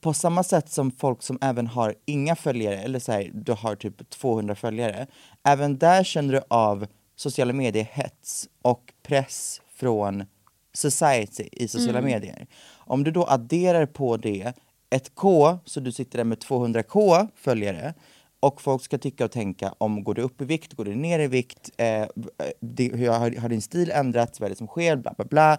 på 0.00 0.14
samma 0.14 0.42
sätt 0.42 0.70
som 0.72 0.90
folk 0.90 1.22
som 1.22 1.38
även 1.40 1.66
har 1.66 1.94
inga 2.06 2.36
följare, 2.36 2.76
eller 2.78 2.98
så 2.98 3.12
här, 3.12 3.30
du 3.34 3.52
har 3.52 3.74
typ 3.76 4.10
200 4.10 4.54
följare, 4.54 5.06
även 5.48 5.78
där 5.78 6.04
känner 6.04 6.32
du 6.32 6.40
av 6.50 6.86
sociala 7.16 7.52
medier-hets 7.52 8.48
och 8.62 8.92
press 9.02 9.60
från 9.76 10.24
society 10.74 11.48
i 11.52 11.68
sociala 11.68 12.00
medier. 12.00 12.46
Om 12.74 13.04
du 13.04 13.10
då 13.10 13.26
adderar 13.26 13.86
på 13.86 14.16
det 14.16 14.52
ett 14.90 15.14
K, 15.14 15.58
så 15.64 15.80
du 15.80 15.92
sitter 15.92 16.18
där 16.18 16.24
med 16.24 16.38
200K 16.38 17.28
följare, 17.34 17.94
och 18.40 18.62
folk 18.62 18.82
ska 18.82 18.98
tycka 18.98 19.24
och 19.24 19.30
tänka 19.30 19.74
om 19.78 20.04
går 20.04 20.14
du 20.14 20.22
upp 20.22 20.40
i 20.40 20.44
vikt, 20.44 20.74
går 20.74 20.84
du 20.84 20.94
ner 20.94 21.18
i 21.18 21.26
vikt, 21.26 21.70
eh, 21.76 22.06
det, 22.60 22.94
hur 22.94 23.08
har, 23.08 23.40
har 23.40 23.48
din 23.48 23.62
stil 23.62 23.90
ändrats, 23.90 24.40
vad 24.40 24.46
är 24.46 24.50
det 24.50 24.56
som 24.56 24.66
sker, 24.66 24.96
bla 24.96 25.14
bla 25.16 25.24
bla. 25.24 25.58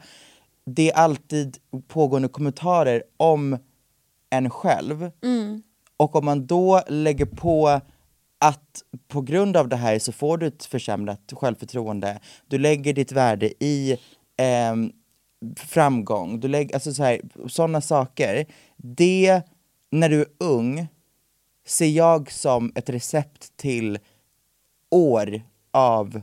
Det 0.66 0.92
är 0.92 0.96
alltid 0.96 1.58
pågående 1.88 2.28
kommentarer 2.28 3.04
om 3.18 3.58
en 4.30 4.50
själv. 4.50 5.12
Och 5.98 6.16
om 6.16 6.26
man 6.26 6.48
då 6.48 6.82
lägger 6.88 7.26
på 7.26 7.82
att 8.40 8.84
på 9.08 9.22
grund 9.22 9.58
av 9.58 9.68
det 9.68 9.76
här 9.76 10.00
så 10.00 10.12
får 10.12 10.38
du 10.38 10.48
ett 10.48 10.66
försämrat 10.66 11.34
självförtroende, 11.34 12.20
du 12.48 12.58
lägger 12.58 12.94
ditt 12.94 13.12
värde 13.12 13.64
i 13.64 13.98
ehm, 14.38 14.92
framgång, 15.58 16.40
du 16.40 16.48
lägger, 16.48 16.74
alltså 16.74 16.94
så 16.94 17.04
här, 17.04 17.22
sådana 17.48 17.82
saker. 17.82 18.46
Det, 18.78 19.42
när 19.92 20.10
du 20.10 20.20
är 20.22 20.28
ung, 20.38 20.88
ser 21.68 21.86
jag 21.88 22.32
som 22.32 22.72
ett 22.76 22.90
recept 22.90 23.58
till 23.58 24.00
år 24.92 25.42
av 25.74 26.22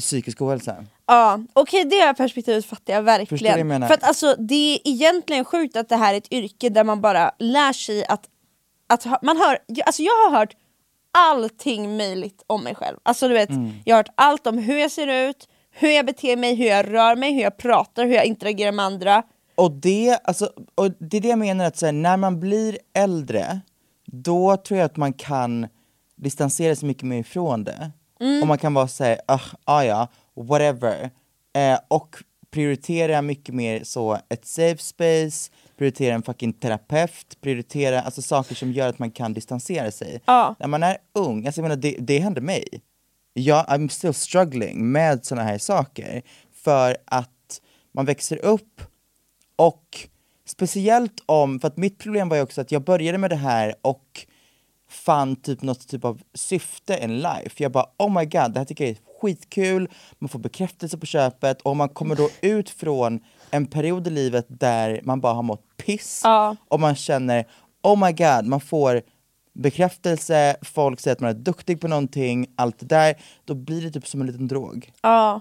psykisk 0.00 0.42
ohälsa. 0.42 0.84
ja. 1.06 1.40
okej 1.52 1.84
det 1.84 1.96
här 1.96 2.14
perspektivet 2.14 2.64
fattar 2.66 2.92
jag 2.92 3.02
verkligen. 3.02 3.58
Jag 3.58 3.66
menar? 3.66 3.86
För 3.86 3.94
att 3.94 4.04
alltså 4.04 4.34
det 4.38 4.74
är 4.74 4.78
egentligen 4.84 5.44
sjukt 5.44 5.76
att 5.76 5.88
det 5.88 5.96
här 5.96 6.14
är 6.14 6.18
ett 6.18 6.32
yrke 6.32 6.68
där 6.68 6.84
man 6.84 7.00
bara 7.00 7.30
lär 7.38 7.72
sig 7.72 8.06
att, 8.06 8.28
att 8.86 9.22
man 9.22 9.36
hör, 9.36 9.58
alltså 9.86 10.02
jag 10.02 10.12
har 10.12 10.38
hört 10.38 10.54
allting 11.12 11.96
möjligt 11.96 12.42
om 12.46 12.64
mig 12.64 12.74
själv. 12.74 12.96
Alltså 13.02 13.28
du 13.28 13.34
vet, 13.34 13.50
Mm. 13.50 13.72
jag 13.84 13.94
har 13.96 13.98
hört 13.98 14.12
allt 14.14 14.46
om 14.46 14.58
hur 14.58 14.78
jag 14.78 14.90
ser 14.90 15.28
ut, 15.28 15.48
hur 15.80 15.90
jag 15.90 16.06
beter 16.06 16.36
mig, 16.36 16.54
hur 16.54 16.66
jag 16.66 16.92
rör 16.94 17.16
mig, 17.16 17.34
hur 17.34 17.42
jag 17.42 17.56
pratar, 17.56 18.06
hur 18.06 18.14
jag 18.14 18.24
interagerar 18.24 18.72
med 18.72 18.84
andra. 18.84 19.22
Och 19.54 19.70
det, 19.72 20.18
alltså, 20.24 20.50
och 20.74 20.90
det 20.98 21.16
är 21.16 21.20
det 21.20 21.28
jag 21.28 21.38
menar, 21.38 21.64
att 21.64 21.76
så 21.76 21.86
här, 21.86 21.92
när 21.92 22.16
man 22.16 22.40
blir 22.40 22.78
äldre, 22.94 23.60
då 24.06 24.56
tror 24.56 24.78
jag 24.78 24.86
att 24.86 24.96
man 24.96 25.12
kan 25.12 25.66
distansera 26.16 26.76
sig 26.76 26.86
mycket 26.88 27.02
mer 27.02 27.18
ifrån 27.18 27.64
det. 27.64 27.90
Och 28.42 28.48
man 28.48 28.58
kan 28.58 28.74
vara 28.74 28.88
såhär, 28.88 29.20
ah, 29.26 29.40
ah 29.64 29.82
ja, 29.84 30.08
whatever. 30.34 31.10
Eh, 31.56 31.78
och 31.88 32.16
prioritera 32.50 33.22
mycket 33.22 33.54
mer 33.54 33.84
så 33.84 34.18
ett 34.28 34.46
safe 34.46 34.82
space, 34.82 35.52
prioritera 35.78 36.14
en 36.14 36.22
fucking 36.22 36.52
terapeut, 36.52 37.40
prioritera 37.40 38.00
alltså 38.00 38.22
saker 38.22 38.54
som 38.54 38.72
gör 38.72 38.88
att 38.88 38.98
man 38.98 39.10
kan 39.10 39.34
distansera 39.34 39.90
sig. 39.90 40.20
Ja. 40.24 40.54
När 40.58 40.66
man 40.66 40.82
är 40.82 40.96
ung, 41.14 41.46
alltså 41.46 41.60
jag 41.60 41.62
menar 41.62 41.82
det, 41.82 41.96
det 41.98 42.18
hände 42.18 42.40
mig. 42.40 42.64
Jag, 43.32 43.66
I'm 43.66 43.88
still 43.88 44.14
struggling 44.14 44.92
med 44.92 45.24
såna 45.26 45.42
här 45.42 45.58
saker. 45.58 46.22
För 46.52 46.96
att 47.04 47.60
man 47.92 48.04
växer 48.06 48.36
upp 48.44 48.82
och 49.56 50.08
speciellt 50.46 51.22
om, 51.26 51.60
för 51.60 51.68
att 51.68 51.76
mitt 51.76 51.98
problem 51.98 52.28
var 52.28 52.36
ju 52.36 52.42
också 52.42 52.60
att 52.60 52.72
jag 52.72 52.84
började 52.84 53.18
med 53.18 53.30
det 53.30 53.36
här 53.36 53.74
och 53.82 54.26
fann 54.90 55.36
typ 55.36 55.62
något 55.62 55.88
typ 55.88 56.04
av 56.04 56.20
syfte 56.34 56.98
in 57.04 57.16
life. 57.18 57.50
Jag 57.62 57.72
bara 57.72 57.86
oh 57.98 58.18
my 58.18 58.24
god, 58.24 58.52
det 58.52 58.58
här 58.60 58.64
tycker 58.64 58.84
jag 58.84 58.90
är 58.90 58.98
skitkul, 59.20 59.88
man 60.18 60.28
får 60.28 60.38
bekräftelse 60.38 60.98
på 60.98 61.06
köpet 61.06 61.60
och 61.62 61.76
man 61.76 61.88
kommer 61.88 62.16
då 62.16 62.28
ut 62.40 62.70
från 62.70 63.20
en 63.50 63.66
period 63.66 64.06
i 64.06 64.10
livet 64.10 64.46
där 64.48 65.00
man 65.02 65.20
bara 65.20 65.32
har 65.34 65.42
mått 65.42 65.76
piss 65.76 66.20
Ja. 66.24 66.56
och 66.68 66.80
man 66.80 66.94
känner 66.94 67.46
oh 67.82 68.06
my 68.06 68.12
god, 68.12 68.46
man 68.46 68.60
får 68.60 69.02
bekräftelse, 69.52 70.56
folk 70.62 71.00
säger 71.00 71.12
att 71.14 71.20
man 71.20 71.30
är 71.30 71.34
duktig 71.34 71.80
på 71.80 71.88
någonting, 71.88 72.46
allt 72.56 72.78
det 72.78 72.86
där, 72.86 73.14
då 73.44 73.54
blir 73.54 73.82
det 73.82 73.90
typ 73.90 74.06
som 74.06 74.20
en 74.20 74.26
liten 74.26 74.48
drog. 74.48 74.92
Ja, 75.02 75.40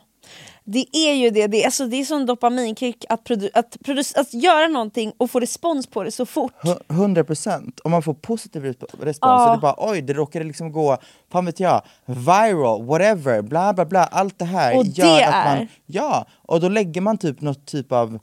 det 0.64 0.86
är 0.98 1.14
ju 1.14 1.30
det. 1.30 1.48
Det 1.48 1.62
är, 1.62 1.66
alltså, 1.66 1.86
det 1.88 1.96
är 1.98 2.04
som 2.06 2.26
dopaminkick 2.26 3.06
att, 3.10 3.24
produ- 3.24 3.50
att, 3.54 3.78
produ- 3.86 4.20
att 4.20 4.34
göra 4.34 4.68
någonting 4.68 5.14
och 5.18 5.32
få 5.32 5.40
respons 5.40 5.88
på 5.88 6.04
det 6.04 6.12
så 6.12 6.26
fort. 6.26 6.54
Hu- 6.64 6.82
100 6.90 7.24
procent. 7.24 7.80
Om 7.80 7.92
man 7.92 8.04
får 8.04 8.14
positiv 8.14 8.66
resp- 8.66 8.84
respons, 9.02 9.18
Ja. 9.22 9.46
så 9.46 9.52
det 9.54 9.58
är 9.58 9.62
bara 9.62 9.92
oj, 9.92 10.02
det 10.02 10.14
råkade 10.14 10.46
liksom 10.46 10.72
gå, 10.72 10.98
fan 11.32 11.46
vet 11.46 11.60
jag, 11.60 11.82
viral, 12.06 12.86
whatever, 12.86 13.42
bla 13.42 13.74
bla 13.74 13.86
bla, 13.86 14.04
allt 14.06 14.40
det 14.40 14.46
här 14.46 14.78
Och 14.78 14.86
gör 14.86 15.06
det 15.18 15.26
att 15.28 15.46
man, 15.46 15.58
är- 15.58 15.68
ja, 15.86 16.26
och 16.36 16.60
då 16.60 16.70
lägger 16.70 17.02
man 17.02 17.18
typ 17.18 17.42
något 17.42 17.66
typ 17.66 17.92
av 17.92 18.20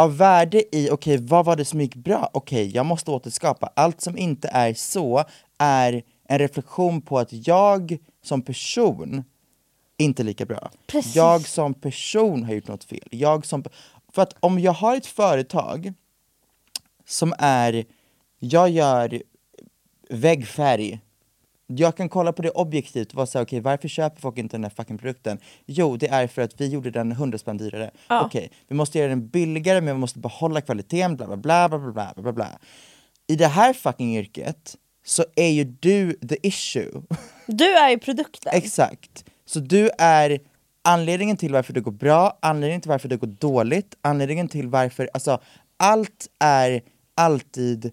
av 0.00 0.16
värde 0.16 0.76
i, 0.76 0.90
okej 0.90 1.16
vad 1.16 1.44
var 1.44 1.56
det 1.56 1.64
som 1.64 1.80
gick 1.80 1.94
bra? 1.94 2.30
Okej, 2.32 2.70
jag 2.74 2.86
måste 2.86 3.10
återskapa. 3.10 3.72
Allt 3.76 4.00
som 4.00 4.18
inte 4.18 4.48
är 4.48 4.74
så 4.74 5.24
är 5.58 6.02
en 6.24 6.38
reflektion 6.38 7.02
på 7.02 7.18
att 7.18 7.46
jag 7.46 7.98
som 8.22 8.42
person 8.42 9.24
inte 9.98 10.22
är 10.22 10.24
lika 10.24 10.46
bra. 10.46 10.70
Precis. 10.86 11.16
Jag 11.16 11.48
som 11.48 11.74
person 11.74 12.44
har 12.44 12.54
gjort 12.54 12.68
något 12.68 12.84
fel. 12.84 13.08
Jag 13.10 13.46
som, 13.46 13.64
för 14.12 14.22
att 14.22 14.36
om 14.40 14.58
jag 14.58 14.72
har 14.72 14.96
ett 14.96 15.06
företag 15.06 15.92
som 17.06 17.34
är, 17.38 17.84
jag 18.38 18.70
gör 18.70 19.22
väggfärg 20.08 21.00
jag 21.76 21.96
kan 21.96 22.08
kolla 22.08 22.32
på 22.32 22.42
det 22.42 22.50
objektivt 22.50 23.08
och 23.08 23.14
vara 23.14 23.26
såhär, 23.26 23.44
okej 23.44 23.58
okay, 23.58 23.70
varför 23.70 23.88
köper 23.88 24.20
folk 24.20 24.38
inte 24.38 24.56
den 24.56 24.64
här 24.64 24.70
fucking 24.70 24.98
produkten? 24.98 25.38
Jo, 25.66 25.96
det 25.96 26.08
är 26.08 26.26
för 26.26 26.42
att 26.42 26.60
vi 26.60 26.68
gjorde 26.68 26.90
den 26.90 27.12
100 27.12 27.38
spänn 27.38 27.56
dyrare. 27.56 27.90
Ja. 28.08 28.24
Okej, 28.24 28.38
okay, 28.38 28.58
vi 28.68 28.74
måste 28.74 28.98
göra 28.98 29.08
den 29.08 29.28
billigare 29.28 29.80
men 29.80 29.94
vi 29.94 30.00
måste 30.00 30.18
behålla 30.18 30.60
kvaliteten, 30.60 31.16
bla 31.16 31.26
bla 31.26 31.36
bla 31.36 31.68
bla 31.68 31.92
bla 31.92 32.22
bla 32.22 32.32
bla. 32.32 32.48
I 33.26 33.36
det 33.36 33.46
här 33.46 33.72
fucking 33.72 34.16
yrket 34.16 34.76
så 35.04 35.24
är 35.36 35.48
ju 35.48 35.64
du 35.64 36.12
the 36.12 36.36
issue. 36.42 37.02
Du 37.46 37.76
är 37.76 37.90
ju 37.90 37.98
produkten. 37.98 38.52
Exakt. 38.54 39.24
Så 39.46 39.60
du 39.60 39.90
är 39.98 40.40
anledningen 40.82 41.36
till 41.36 41.52
varför 41.52 41.72
det 41.72 41.80
går 41.80 41.92
bra, 41.92 42.38
anledningen 42.42 42.80
till 42.80 42.88
varför 42.88 43.08
det 43.08 43.16
går 43.16 43.26
dåligt, 43.26 43.94
anledningen 44.02 44.48
till 44.48 44.68
varför, 44.68 45.10
alltså 45.14 45.40
allt 45.76 46.26
är 46.38 46.82
alltid 47.14 47.92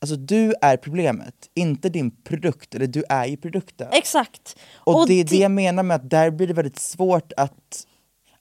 alltså 0.00 0.16
du 0.16 0.54
är 0.62 0.76
problemet, 0.76 1.34
inte 1.54 1.88
din 1.88 2.10
produkt, 2.10 2.74
eller 2.74 2.86
du 2.86 3.04
är 3.08 3.26
ju 3.26 3.36
produkten. 3.36 3.88
Exakt. 3.92 4.56
Och, 4.74 5.08
det 5.08 5.14
är 5.14 5.24
det 5.24 5.36
jag 5.36 5.50
menar 5.50 5.82
med 5.82 5.94
att 5.94 6.10
där 6.10 6.30
blir 6.30 6.46
det 6.46 6.54
väldigt 6.54 6.78
svårt 6.78 7.32
att, 7.36 7.86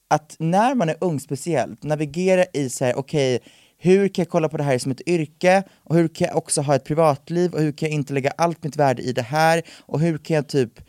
att 0.08 0.36
när 0.40 0.76
man 0.76 0.90
är 0.90 0.96
ung 1.02 1.20
speciellt, 1.20 1.84
navigera 1.84 2.46
i 2.54 2.70
så 2.70 2.86
här, 2.86 2.96
okej, 2.98 3.40
hur 3.78 4.08
kan 4.08 4.24
jag 4.24 4.30
kolla 4.30 4.50
på 4.50 4.58
det 4.58 4.64
här 4.64 4.78
som 4.78 4.92
ett 4.92 5.08
yrke? 5.08 5.64
Och 5.84 5.96
hur 5.96 6.08
kan 6.08 6.28
jag 6.28 6.38
också 6.38 6.62
ha 6.62 6.76
ett 6.76 6.86
privatliv? 6.86 7.54
Och 7.54 7.62
hur 7.62 7.72
kan 7.72 7.90
jag 7.90 7.96
inte 7.96 8.14
lägga 8.14 8.32
allt 8.38 8.64
mitt 8.64 8.76
värde 8.76 9.02
i 9.02 9.14
det 9.14 9.22
här? 9.22 9.62
Och 9.80 10.00
hur 10.00 10.18
kan 10.18 10.36
jag 10.36 10.48
typ 10.48 10.82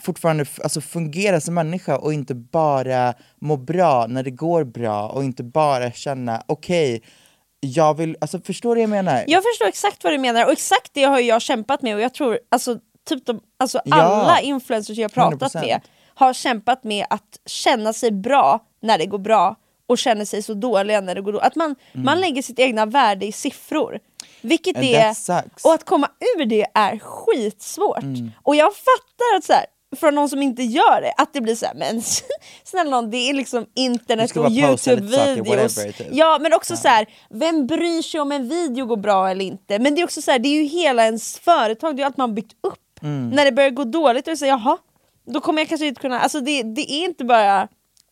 fortfarande 0.00 0.46
alltså 0.62 0.80
fungera 0.80 1.40
som 1.40 1.54
människa 1.54 1.96
och 1.96 2.12
inte 2.12 2.34
bara 2.34 3.14
må 3.40 3.56
bra 3.56 4.06
när 4.06 4.22
det 4.22 4.30
går 4.30 4.64
bra 4.64 5.08
och 5.08 5.24
inte 5.24 5.42
bara 5.42 5.92
känna 5.92 6.42
okej, 6.46 7.02
jag 7.60 7.96
vill, 7.96 8.16
alltså 8.20 8.40
förstår 8.40 8.74
du 8.74 8.80
vad 8.80 8.82
jag 8.82 9.04
menar? 9.04 9.24
Jag 9.26 9.42
förstår 9.44 9.66
exakt 9.66 10.04
vad 10.04 10.12
du 10.12 10.18
menar 10.18 10.44
och 10.44 10.52
exakt 10.52 10.90
det 10.92 11.04
har 11.04 11.18
jag 11.18 11.42
kämpat 11.42 11.82
med 11.82 11.94
och 11.94 12.00
jag 12.00 12.14
tror 12.14 12.38
alltså, 12.48 12.78
typ 13.08 13.26
de, 13.26 13.40
alltså 13.58 13.80
Ja. 13.84 13.96
alla 13.96 14.40
influencers 14.40 14.98
jag 14.98 15.12
pratat 15.12 15.54
100%. 15.54 15.60
med 15.60 15.80
har 16.14 16.32
kämpat 16.32 16.84
med 16.84 17.06
att 17.10 17.40
känna 17.46 17.92
sig 17.92 18.10
bra 18.10 18.60
när 18.82 18.98
det 18.98 19.06
går 19.06 19.18
bra 19.18 19.56
och 19.86 19.98
känner 19.98 20.24
sig 20.24 20.42
så 20.42 20.54
dåliga 20.54 21.00
när 21.00 21.14
det 21.14 21.20
går 21.20 21.32
dåligt. 21.32 21.46
Att 21.46 21.56
man, 21.56 21.76
man 21.92 22.20
lägger 22.20 22.42
sitt 22.42 22.58
egna 22.58 22.86
värde 22.86 23.26
i 23.26 23.32
siffror. 23.32 23.98
Vilket 24.40 24.76
Mm. 24.76 24.88
And 25.08 25.28
är, 25.28 25.44
och 25.64 25.74
att 25.74 25.84
komma 25.84 26.08
ur 26.36 26.44
det 26.44 26.66
är 26.74 26.98
skitsvårt. 26.98 28.02
Mm. 28.02 28.30
Och 28.42 28.56
jag 28.56 28.74
fattar 28.74 29.36
att 29.36 29.44
så 29.44 29.52
här, 29.52 29.66
för 29.96 30.12
någon 30.12 30.28
som 30.28 30.42
inte 30.42 30.62
gör 30.62 31.00
det, 31.00 31.12
att 31.16 31.32
det 31.32 31.40
blir 31.40 31.54
så 31.54 31.66
här, 31.66 31.74
men 31.74 32.02
snälla 32.64 32.90
någon, 32.90 33.10
det 33.10 33.16
är 33.16 33.34
liksom 33.34 33.66
internet 33.74 34.36
och 34.36 34.48
youtube-videos. 34.48 35.86
is. 35.86 35.96
Ja 36.10 36.38
men 36.40 36.52
också 36.52 36.76
så 36.76 36.88
här, 36.88 37.06
vem 37.30 37.66
bryr 37.66 38.02
sig 38.02 38.20
om 38.20 38.32
en 38.32 38.48
video 38.48 38.86
går 38.86 38.96
bra 38.96 39.30
eller 39.30 39.44
inte? 39.44 39.78
Men 39.78 39.94
det 39.94 40.00
är 40.00 40.04
också 40.04 40.22
så 40.22 40.30
här, 40.30 40.38
det 40.38 40.48
är 40.48 40.62
ju 40.62 40.68
hela 40.68 41.04
ens 41.04 41.38
företag, 41.38 41.96
det 41.96 42.02
är 42.02 42.06
allt 42.06 42.16
man 42.16 42.34
byggt 42.34 42.52
upp. 42.60 43.02
Mm. 43.02 43.30
När 43.30 43.44
det 43.44 43.52
börjar 43.52 43.70
gå 43.70 43.84
dåligt, 43.84 44.28
och 44.28 44.38
säger 44.38 44.52
jaha, 44.52 44.78
då 45.26 45.40
kommer 45.40 45.62
jag 45.62 45.68
kanske 45.68 45.86
inte 45.86 46.00
kunna, 46.00 46.20
alltså 46.20 46.40
det, 46.40 46.62
det 46.62 46.92
är 46.92 47.04
inte 47.04 47.24
bara 47.24 47.68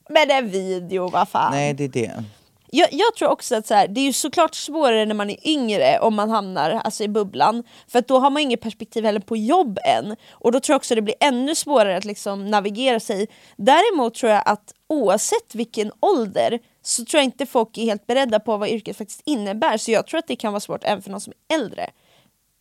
men 0.08 0.30
är 0.30 0.42
video, 0.42 1.11
vad 1.11 1.28
fan. 1.28 1.52
Nej, 1.52 1.75
det 1.75 1.85
är 1.85 1.88
det. 1.88 2.25
Jag, 2.71 2.89
jag 2.93 3.15
tror 3.15 3.29
också 3.29 3.57
att 3.57 3.67
så 3.67 3.75
här, 3.75 3.89
det 3.89 4.01
är 4.01 4.05
ju 4.05 4.13
såklart 4.13 4.55
svårare 4.55 5.07
när 5.07 5.15
man 5.15 5.31
är 5.31 5.49
yngre 5.49 5.99
om 5.99 6.15
man 6.15 6.31
hamnar 6.31 6.71
alltså, 6.71 7.05
i 7.05 7.09
bubblan, 7.09 7.63
för 7.89 8.01
då 8.01 8.19
har 8.19 8.31
man 8.31 8.43
inget 8.43 8.61
perspektiv 8.61 9.05
heller 9.05 9.21
på 9.21 9.37
jobb 9.37 9.79
än. 9.85 10.17
Och 10.31 10.53
då 10.53 10.61
tror 10.61 10.75
jag 10.75 10.79
också 10.79 10.95
det 10.95 11.03
blir 11.03 11.15
ännu 11.21 11.55
svårare 11.55 11.97
att 11.97 12.05
liksom 12.05 12.51
navigera 12.51 13.01
sig. 13.01 13.27
Däremot 13.57 14.15
tror 14.15 14.33
jag 14.33 14.43
att 14.47 14.75
oavsett 14.89 15.55
vilken 15.55 15.93
ålder 16.01 16.59
så 16.83 17.05
tror 17.05 17.19
jag 17.19 17.25
inte 17.25 17.47
folk 17.47 17.79
är 17.79 17.83
helt 17.83 18.07
beredda 18.07 18.41
på 18.41 18.57
vad 18.57 18.69
yrket 18.69 18.97
faktiskt 18.97 19.23
innebär. 19.25 19.77
Så 19.77 19.91
jag 19.91 20.07
tror 20.07 20.19
att 20.19 20.27
det 20.29 20.37
kan 20.37 20.53
vara 20.53 20.61
svårt 20.61 20.85
även 20.85 21.03
för 21.03 21.11
någon 21.11 21.21
som 21.21 21.33
är 21.49 21.55
äldre. 21.57 21.91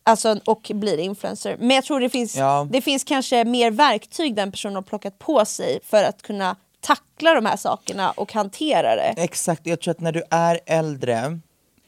Alltså, 0.02 0.40
och 0.44 0.70
blir 0.74 0.98
influencer. 0.98 1.56
Men 1.60 1.70
jag 1.70 1.84
tror 1.84 2.00
det 2.00 2.08
finns, 2.08 2.36
Ja. 2.36 2.66
det 2.70 2.80
finns 2.80 3.04
kanske 3.04 3.44
mer 3.44 3.70
verktyg 3.70 4.34
den 4.34 4.50
personen 4.52 4.74
har 4.74 4.82
plockat 4.82 5.18
på 5.18 5.44
sig 5.44 5.80
för 5.84 6.04
att 6.04 6.22
kunna 6.22 6.56
tackla 6.80 7.34
de 7.34 7.46
här 7.46 7.56
sakerna 7.56 8.10
och 8.10 8.32
hantera 8.32 8.96
det. 8.96 9.14
Exakt, 9.16 9.66
jag 9.66 9.80
tror 9.80 9.92
att 9.92 10.00
när 10.00 10.12
du 10.12 10.22
är 10.30 10.60
äldre, 10.66 11.40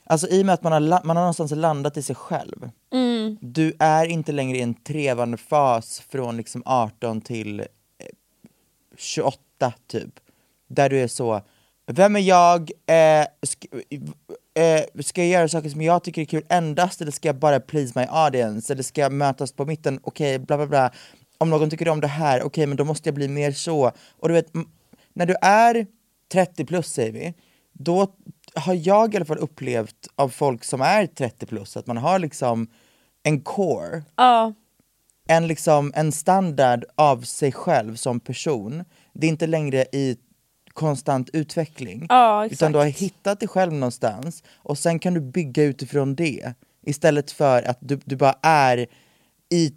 alltså 0.04 0.28
i 0.28 0.42
och 0.42 0.46
med 0.46 0.52
att 0.54 0.62
man 0.62 0.72
har, 0.72 0.80
man 0.80 1.16
har 1.16 1.22
någonstans 1.22 1.52
landat 1.52 1.96
i 1.96 2.02
sig 2.02 2.16
själv, 2.16 2.70
Mm. 2.92 3.38
du 3.40 3.76
är 3.78 4.06
inte 4.06 4.32
längre 4.32 4.58
i 4.58 4.62
en 4.62 4.74
trevande 4.74 5.36
fas 5.36 6.02
från 6.10 6.36
liksom 6.36 6.62
18 6.66 7.20
till 7.20 7.60
eh, 7.60 7.66
28 8.98 9.72
typ, 9.86 10.20
där 10.68 10.88
du 10.90 11.00
är 11.00 11.08
så, 11.08 11.40
vem 11.86 12.16
är 12.16 12.20
jag, 12.20 12.70
eh, 12.86 13.26
ska, 13.42 13.68
eh, 14.62 15.02
ska 15.02 15.20
jag 15.20 15.30
göra 15.30 15.48
saker 15.48 15.68
som 15.68 15.82
jag 15.82 16.04
tycker 16.04 16.22
är 16.22 16.26
kul 16.26 16.44
endast 16.48 17.00
eller 17.00 17.12
ska 17.12 17.28
jag 17.28 17.36
bara 17.36 17.60
please 17.60 17.92
my 17.98 18.06
audience, 18.10 18.72
eller 18.72 18.82
ska 18.82 19.00
jag 19.00 19.12
mötas 19.12 19.52
på 19.52 19.64
mitten, 19.66 20.00
okej 20.02 20.38
bla 20.38 20.56
bla 20.56 20.66
bla, 20.66 20.90
om 21.38 21.50
någon 21.50 21.70
tycker 21.70 21.88
om 21.88 22.00
det 22.00 22.06
här, 22.06 22.42
okej 22.42 22.66
men 22.66 22.76
då 22.76 22.84
måste 22.84 23.08
jag 23.08 23.14
bli 23.14 23.28
mer 23.28 23.52
så, 23.52 23.92
och 24.18 24.28
du 24.28 24.34
vet, 24.34 24.52
när 25.14 25.26
du 25.26 25.34
är 25.42 25.86
30 26.32 26.64
plus 26.64 26.86
säger 26.86 27.12
vi, 27.12 27.34
då 27.72 28.14
har 28.54 28.74
jag 28.74 29.14
i 29.14 29.16
alla 29.16 29.24
fall 29.24 29.38
upplevt 29.38 30.08
av 30.16 30.28
folk 30.28 30.64
som 30.64 30.80
är 30.80 31.06
30 31.06 31.46
plus 31.46 31.76
att 31.76 31.86
man 31.86 31.96
har 31.96 32.18
liksom 32.18 32.66
en 33.22 33.40
core, 33.40 34.02
Ja. 34.16 34.54
en, 35.28 35.46
liksom, 35.46 35.92
en 35.94 36.12
standard 36.12 36.84
av 36.94 37.22
sig 37.22 37.52
själv 37.52 37.96
som 37.96 38.20
person. 38.20 38.84
Det 39.12 39.26
är 39.26 39.30
inte 39.30 39.46
längre 39.46 39.86
i 39.92 40.16
konstant 40.72 41.30
utveckling. 41.32 42.06
Ja, 42.08 42.46
utan 42.46 42.72
du 42.72 42.78
har 42.78 42.86
hittat 42.86 43.40
dig 43.40 43.48
själv 43.48 43.72
någonstans 43.72 44.42
och 44.56 44.78
sen 44.78 44.98
kan 44.98 45.14
du 45.14 45.20
bygga 45.20 45.62
utifrån 45.62 46.14
det. 46.14 46.54
Istället 46.86 47.30
för 47.30 47.62
att 47.62 47.78
du, 47.80 48.00
du 48.04 48.16
bara 48.16 48.34
är 48.42 48.86
i 49.52 49.74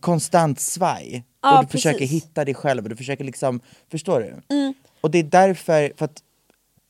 konstant 0.00 0.60
svaj. 0.60 1.24
Ja, 1.44 1.58
och 1.58 1.64
du 1.64 1.70
försöker 1.70 1.98
precis. 1.98 2.12
Mm. 2.12 2.20
hitta 2.20 2.44
dig 2.44 2.54
själv 2.54 2.82
och 2.82 2.88
du 2.88 2.96
försöker 2.96 3.24
liksom, 3.24 3.60
förstår 3.90 4.20
du? 4.20 4.42
Och 5.00 5.10
det 5.10 5.18
är 5.18 5.22
därför, 5.22 5.92
för 5.96 6.04
att 6.04 6.22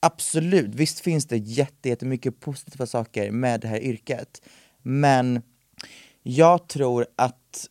absolut, 0.00 0.74
visst 0.74 1.00
finns 1.00 1.26
det 1.26 1.36
jätte, 1.36 1.88
jättemycket 1.88 2.40
positiva 2.40 2.86
saker 2.86 3.30
med 3.30 3.60
det 3.60 3.68
här 3.68 3.80
yrket. 3.80 4.42
Men 4.82 5.42
jag 6.22 6.68
tror 6.68 7.06
att 7.16 7.68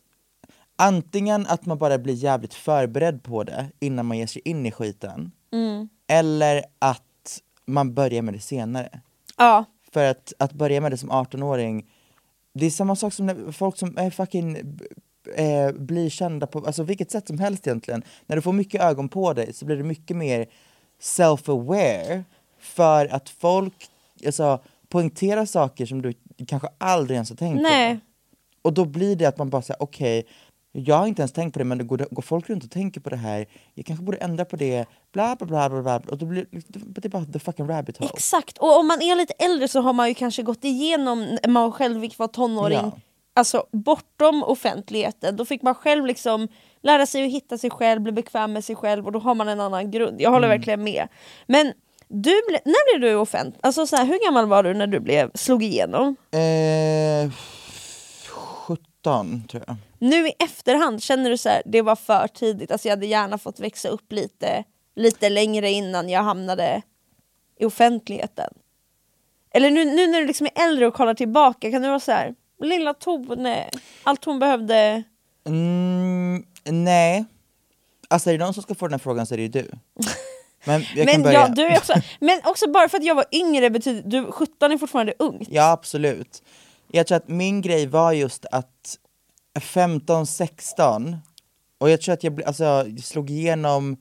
antingen 0.76 1.46
att 1.46 1.66
man 1.66 1.78
bara 1.78 1.98
blir 1.98 2.14
jävligt 2.14 2.54
förberedd 2.54 3.22
på 3.22 3.44
det 3.44 3.70
innan 3.80 4.06
man 4.06 4.18
ger 4.18 4.26
sig 4.26 4.42
in 4.44 4.66
i 4.66 4.70
skiten. 4.70 5.32
Eller 6.06 6.64
att 6.78 7.40
man 7.66 7.94
börjar 7.94 8.22
med 8.22 8.34
det 8.34 8.40
senare. 8.40 9.00
Ja. 9.36 9.64
För 9.92 10.04
att, 10.04 10.32
att 10.38 10.52
börja 10.52 10.80
med 10.80 10.90
det 10.92 10.96
som 10.96 11.10
18-åring, 11.10 11.90
det 12.54 12.66
är 12.66 12.70
samma 12.70 12.96
sak 12.96 13.12
som 13.12 13.52
folk 13.52 13.78
som 13.78 13.98
är 13.98 14.10
fucking 14.10 14.78
eh, 15.36 15.72
blir 15.72 16.10
kända 16.10 16.46
på 16.46 16.58
alltså 16.66 16.82
vilket 16.82 17.10
sätt 17.10 17.26
som 17.26 17.38
helst 17.38 17.66
egentligen. 17.66 18.02
När 18.26 18.36
du 18.36 18.42
får 18.42 18.52
mycket 18.52 18.82
ögon 18.82 19.08
på 19.08 19.32
dig 19.32 19.52
så 19.52 19.64
blir 19.64 19.76
du 19.76 19.82
mycket 19.82 20.16
mer 20.16 20.46
self-aware 21.00 22.24
för 22.58 23.06
att 23.06 23.28
folk 23.28 23.88
alltså, 24.26 24.62
poängterar 24.88 25.44
saker 25.44 25.86
som 25.86 26.02
du 26.02 26.14
kanske 26.46 26.68
aldrig 26.78 27.14
ens 27.14 27.30
har 27.30 27.36
tänkt 27.36 27.62
Nej. 27.62 27.94
på. 27.94 28.00
Och 28.62 28.72
då 28.72 28.84
blir 28.84 29.16
det 29.16 29.26
att 29.26 29.38
man 29.38 29.50
bara 29.50 29.62
säger 29.62 29.82
okej, 29.82 30.26
jag 30.76 30.96
har 30.96 31.06
inte 31.06 31.22
ens 31.22 31.32
tänkt 31.32 31.52
på 31.52 31.58
det 31.58 31.64
men 31.64 31.86
går, 31.86 32.06
går 32.10 32.22
folk 32.22 32.50
runt 32.50 32.64
och 32.64 32.70
tänker 32.70 33.00
på 33.00 33.10
det 33.10 33.16
här, 33.16 33.46
jag 33.74 33.86
kanske 33.86 34.04
borde 34.04 34.18
ändra 34.18 34.44
på 34.44 34.56
det, 34.56 34.86
bla 35.12 35.36
bla 35.36 35.46
bla 35.46 35.68
bla, 35.68 35.82
bla. 35.82 36.00
och 36.10 36.18
då 36.18 36.26
blir 36.26 36.46
det 36.50 37.04
är 37.04 37.08
bara 37.08 37.24
the 37.24 37.38
fucking 37.38 37.68
rabbit 37.68 37.96
hole. 37.96 38.10
Exakt, 38.14 38.58
och 38.58 38.78
om 38.78 38.86
man 38.86 39.02
är 39.02 39.16
lite 39.16 39.32
äldre 39.32 39.68
så 39.68 39.80
har 39.80 39.92
man 39.92 40.08
ju 40.08 40.14
kanske 40.14 40.42
gått 40.42 40.64
igenom 40.64 41.38
när 41.42 41.48
man 41.48 41.72
själv 41.72 42.00
fick 42.00 42.18
vara 42.18 42.28
tonåring, 42.28 42.78
Ja. 42.82 42.92
Alltså 43.34 43.66
bortom 43.72 44.42
offentligheten. 44.42 45.36
Då 45.36 45.44
fick 45.44 45.62
man 45.62 45.74
själv 45.74 46.06
liksom 46.06 46.48
lära 46.82 47.06
sig 47.06 47.24
att 47.24 47.32
hitta 47.32 47.58
sig 47.58 47.70
själv, 47.70 48.00
bli 48.00 48.12
bekväm 48.12 48.52
med 48.52 48.64
sig 48.64 48.76
själv 48.76 49.06
och 49.06 49.12
då 49.12 49.18
har 49.18 49.34
man 49.34 49.48
en 49.48 49.60
annan 49.60 49.90
grund. 49.90 50.20
Jag 50.20 50.30
håller 50.30 50.48
verkligen 50.48 50.84
med. 50.84 51.08
Men 51.46 51.72
du 52.08 52.42
ble, 52.48 52.60
när 52.64 52.98
blev 52.98 53.10
du 53.10 53.16
offentlig? 53.16 53.60
Alltså 53.62 53.86
så 53.86 53.96
här, 53.96 54.04
hur 54.04 54.24
gammal 54.24 54.46
var 54.46 54.62
du 54.62 54.74
när 54.74 54.86
du 54.86 55.00
blev, 55.00 55.30
slog 55.34 55.62
igenom? 55.62 56.16
Eh, 56.30 57.30
17 58.26 59.44
tror 59.48 59.64
jag. 59.66 59.76
Nu 59.98 60.28
i 60.28 60.32
efterhand, 60.38 61.02
känner 61.02 61.30
du 61.30 61.38
så 61.38 61.48
här, 61.48 61.62
det 61.66 61.82
var 61.82 61.96
för 61.96 62.28
tidigt? 62.28 62.70
Alltså 62.70 62.88
jag 62.88 62.92
hade 62.96 63.06
gärna 63.06 63.38
fått 63.38 63.60
växa 63.60 63.88
upp 63.88 64.12
lite, 64.12 64.64
lite 64.96 65.28
längre 65.28 65.70
innan 65.70 66.08
jag 66.08 66.22
hamnade 66.22 66.82
i 67.58 67.64
offentligheten. 67.64 68.50
Eller 69.50 69.70
nu, 69.70 69.84
nu 69.84 70.06
när 70.06 70.20
du 70.20 70.26
liksom 70.26 70.46
är 70.46 70.64
äldre 70.68 70.86
och 70.86 70.94
kollar 70.94 71.14
tillbaka, 71.14 71.70
kan 71.70 71.82
du 71.82 71.88
vara 71.88 72.00
så 72.00 72.12
här, 72.12 72.34
lilla 72.60 72.94
Tone, 72.94 73.70
allt 74.02 74.24
hon 74.24 74.38
behövde... 74.38 75.02
Mm, 75.46 76.44
nej. 76.64 77.24
Alltså 78.08 78.30
är 78.30 78.38
det 78.38 78.44
någon 78.44 78.54
som 78.54 78.62
ska 78.62 78.74
få 78.74 78.86
den 78.86 78.92
här 78.92 78.98
frågan 78.98 79.26
så 79.26 79.34
är 79.34 79.36
det 79.36 79.42
ju 79.42 79.48
du. 79.48 79.70
Men 80.64 80.84
jag 80.94 81.08
kan 81.08 81.20
men, 81.20 81.22
börja. 81.22 81.40
ja, 81.40 81.48
du 81.48 81.62
är 81.62 81.78
också, 81.78 81.92
men 82.20 82.40
också 82.44 82.70
bara 82.70 82.88
för 82.88 82.98
att 82.98 83.04
jag 83.04 83.14
var 83.14 83.24
yngre 83.32 83.70
betyder, 83.70 84.02
du 84.10 84.32
17 84.32 84.72
är 84.72 84.78
fortfarande 84.78 85.14
ungt. 85.18 85.48
Ja 85.50 85.70
absolut. 85.70 86.42
Jag 86.88 87.06
tror 87.06 87.16
att 87.16 87.28
min 87.28 87.60
grej 87.60 87.86
var 87.86 88.12
just 88.12 88.46
att 88.50 88.98
15-16, 89.54 91.16
och 91.78 91.90
jag 91.90 92.00
tror 92.00 92.12
att 92.12 92.24
jag 92.24 92.42
alltså, 92.42 92.64
jag 92.64 93.00
slog 93.04 93.30
igenom 93.30 93.96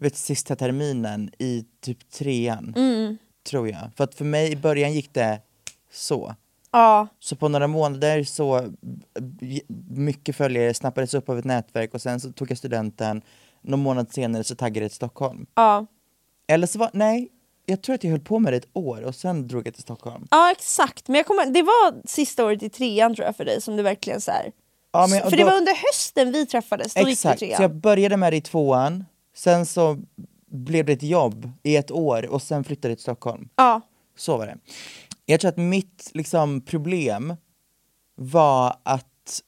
vet, 0.00 0.16
sista 0.16 0.56
terminen 0.56 1.30
i 1.38 1.64
typ 1.80 2.10
trean. 2.10 2.74
Mm. 2.76 3.18
Tror 3.48 3.68
jag. 3.68 3.90
För 3.96 4.04
att 4.04 4.14
för 4.14 4.24
mig 4.24 4.52
i 4.52 4.56
början 4.56 4.92
gick 4.92 5.14
det 5.14 5.40
så. 5.92 6.34
Ja, 6.72 7.08
Så 7.18 7.36
på 7.36 7.48
några 7.48 7.66
månader 7.66 8.24
så 8.24 8.68
b- 9.20 9.60
mycket 9.88 10.36
följare 10.36 10.74
snappades 10.74 11.14
upp 11.14 11.28
av 11.28 11.38
ett 11.38 11.44
nätverk 11.44 11.94
och 11.94 12.02
sen 12.02 12.20
så 12.20 12.32
tog 12.32 12.50
jag 12.50 12.58
studenten. 12.58 13.22
Någon 13.62 13.80
månad 13.80 14.12
senare 14.12 14.44
så 14.44 14.54
taggade 14.54 14.80
jag 14.84 14.90
till 14.90 14.96
Stockholm. 14.96 15.46
ja. 15.54 15.86
Eller 16.48 16.66
så 16.66 16.78
var, 16.78 16.90
nej, 16.92 17.28
jag 17.66 17.82
tror 17.82 17.94
att 17.94 18.04
jag 18.04 18.10
höll 18.10 18.20
på 18.20 18.38
med 18.38 18.52
det 18.52 18.56
ett 18.56 18.68
år 18.72 19.02
och 19.02 19.14
sen 19.14 19.48
drog 19.48 19.66
jag 19.66 19.74
till 19.74 19.82
Stockholm. 19.82 20.26
Ja 20.30 20.50
exakt, 20.50 21.08
men 21.08 21.16
jag 21.16 21.26
kommer, 21.26 21.46
det 21.46 21.62
var 21.62 22.06
sista 22.08 22.44
året 22.44 22.62
i 22.62 22.70
trean 22.70 23.14
tror 23.14 23.26
jag 23.26 23.36
för 23.36 23.44
dig 23.44 23.60
som 23.62 23.76
du 23.76 23.82
verkligen 23.82 24.20
så 24.20 24.30
här. 24.30 24.52
Ja, 24.92 25.06
men- 25.06 25.22
För 25.22 25.30
det 25.30 25.36
då- 25.36 25.44
var 25.50 25.56
under 25.56 25.72
hösten 25.86 26.32
vi 26.32 26.46
träffades, 26.46 26.94
då 26.94 27.00
gick 27.00 27.08
Exakt, 27.12 27.38
trean. 27.38 27.56
så 27.56 27.62
jag 27.62 27.74
började 27.76 28.16
med 28.16 28.32
det 28.32 28.36
i 28.36 28.40
tvåan, 28.40 29.04
sen 29.34 29.66
så 29.66 29.98
blev 30.46 30.84
det 30.86 30.92
ett 30.92 31.02
jobb 31.02 31.50
i 31.62 31.76
ett 31.76 31.90
år 31.90 32.26
och 32.26 32.42
sen 32.42 32.64
flyttade 32.64 32.92
jag 32.92 32.98
till 32.98 33.02
Stockholm. 33.02 33.48
Ja, 33.56 33.80
Så 34.16 34.36
var 34.36 34.46
det. 34.46 34.56
Jag 35.30 35.40
tror 35.40 35.48
att 35.48 35.56
mitt 35.56 36.10
liksom, 36.14 36.60
problem 36.60 37.36
var 38.14 38.76
att 38.82 39.42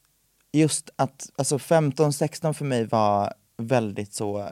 just 0.53 0.91
att 0.97 1.31
alltså 1.37 1.57
15-16 1.57 2.53
för 2.53 2.65
mig 2.65 2.87
var 2.87 3.35
väldigt 3.57 4.15
så 4.15 4.51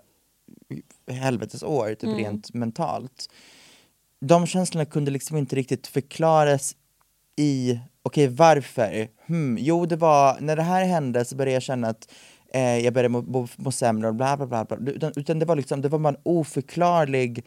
helvetes 1.11 1.63
år, 1.63 1.89
typ 1.89 2.03
Mm. 2.03 2.17
rent 2.17 2.55
mentalt. 2.55 3.31
De 4.21 4.47
känslorna 4.47 4.85
kunde 4.85 5.11
liksom 5.11 5.37
inte 5.37 5.57
riktigt 5.57 5.87
förklaras 5.87 6.77
i, 7.37 7.81
okej 8.03 8.29
varför? 8.29 9.09
Hmm, 9.27 9.59
jo 9.61 9.87
det 9.87 9.97
var, 9.97 10.41
när 10.41 10.57
det 10.57 10.63
här 10.63 10.85
hände 10.85 11.25
så 11.25 11.37
började 11.37 11.53
jag 11.53 11.63
känna 11.63 11.89
att 11.89 12.13
eh, 12.55 12.79
jag 12.79 12.95
började 12.95 13.09
må, 13.09 13.23
må, 13.23 13.49
må 13.57 13.73
sämre 13.73 14.09
och 14.09 14.15
bla 14.15 14.37
bla 14.37 14.47
bla. 14.47 14.65
bla. 14.65 14.93
Utan, 14.93 15.13
utan 15.17 15.39
det 15.39 15.45
var 15.45 15.57
liksom, 15.57 15.81
det 15.81 15.89
var 15.89 15.99
bara 15.99 16.15
en 16.15 16.21
oförklarlig 16.23 17.45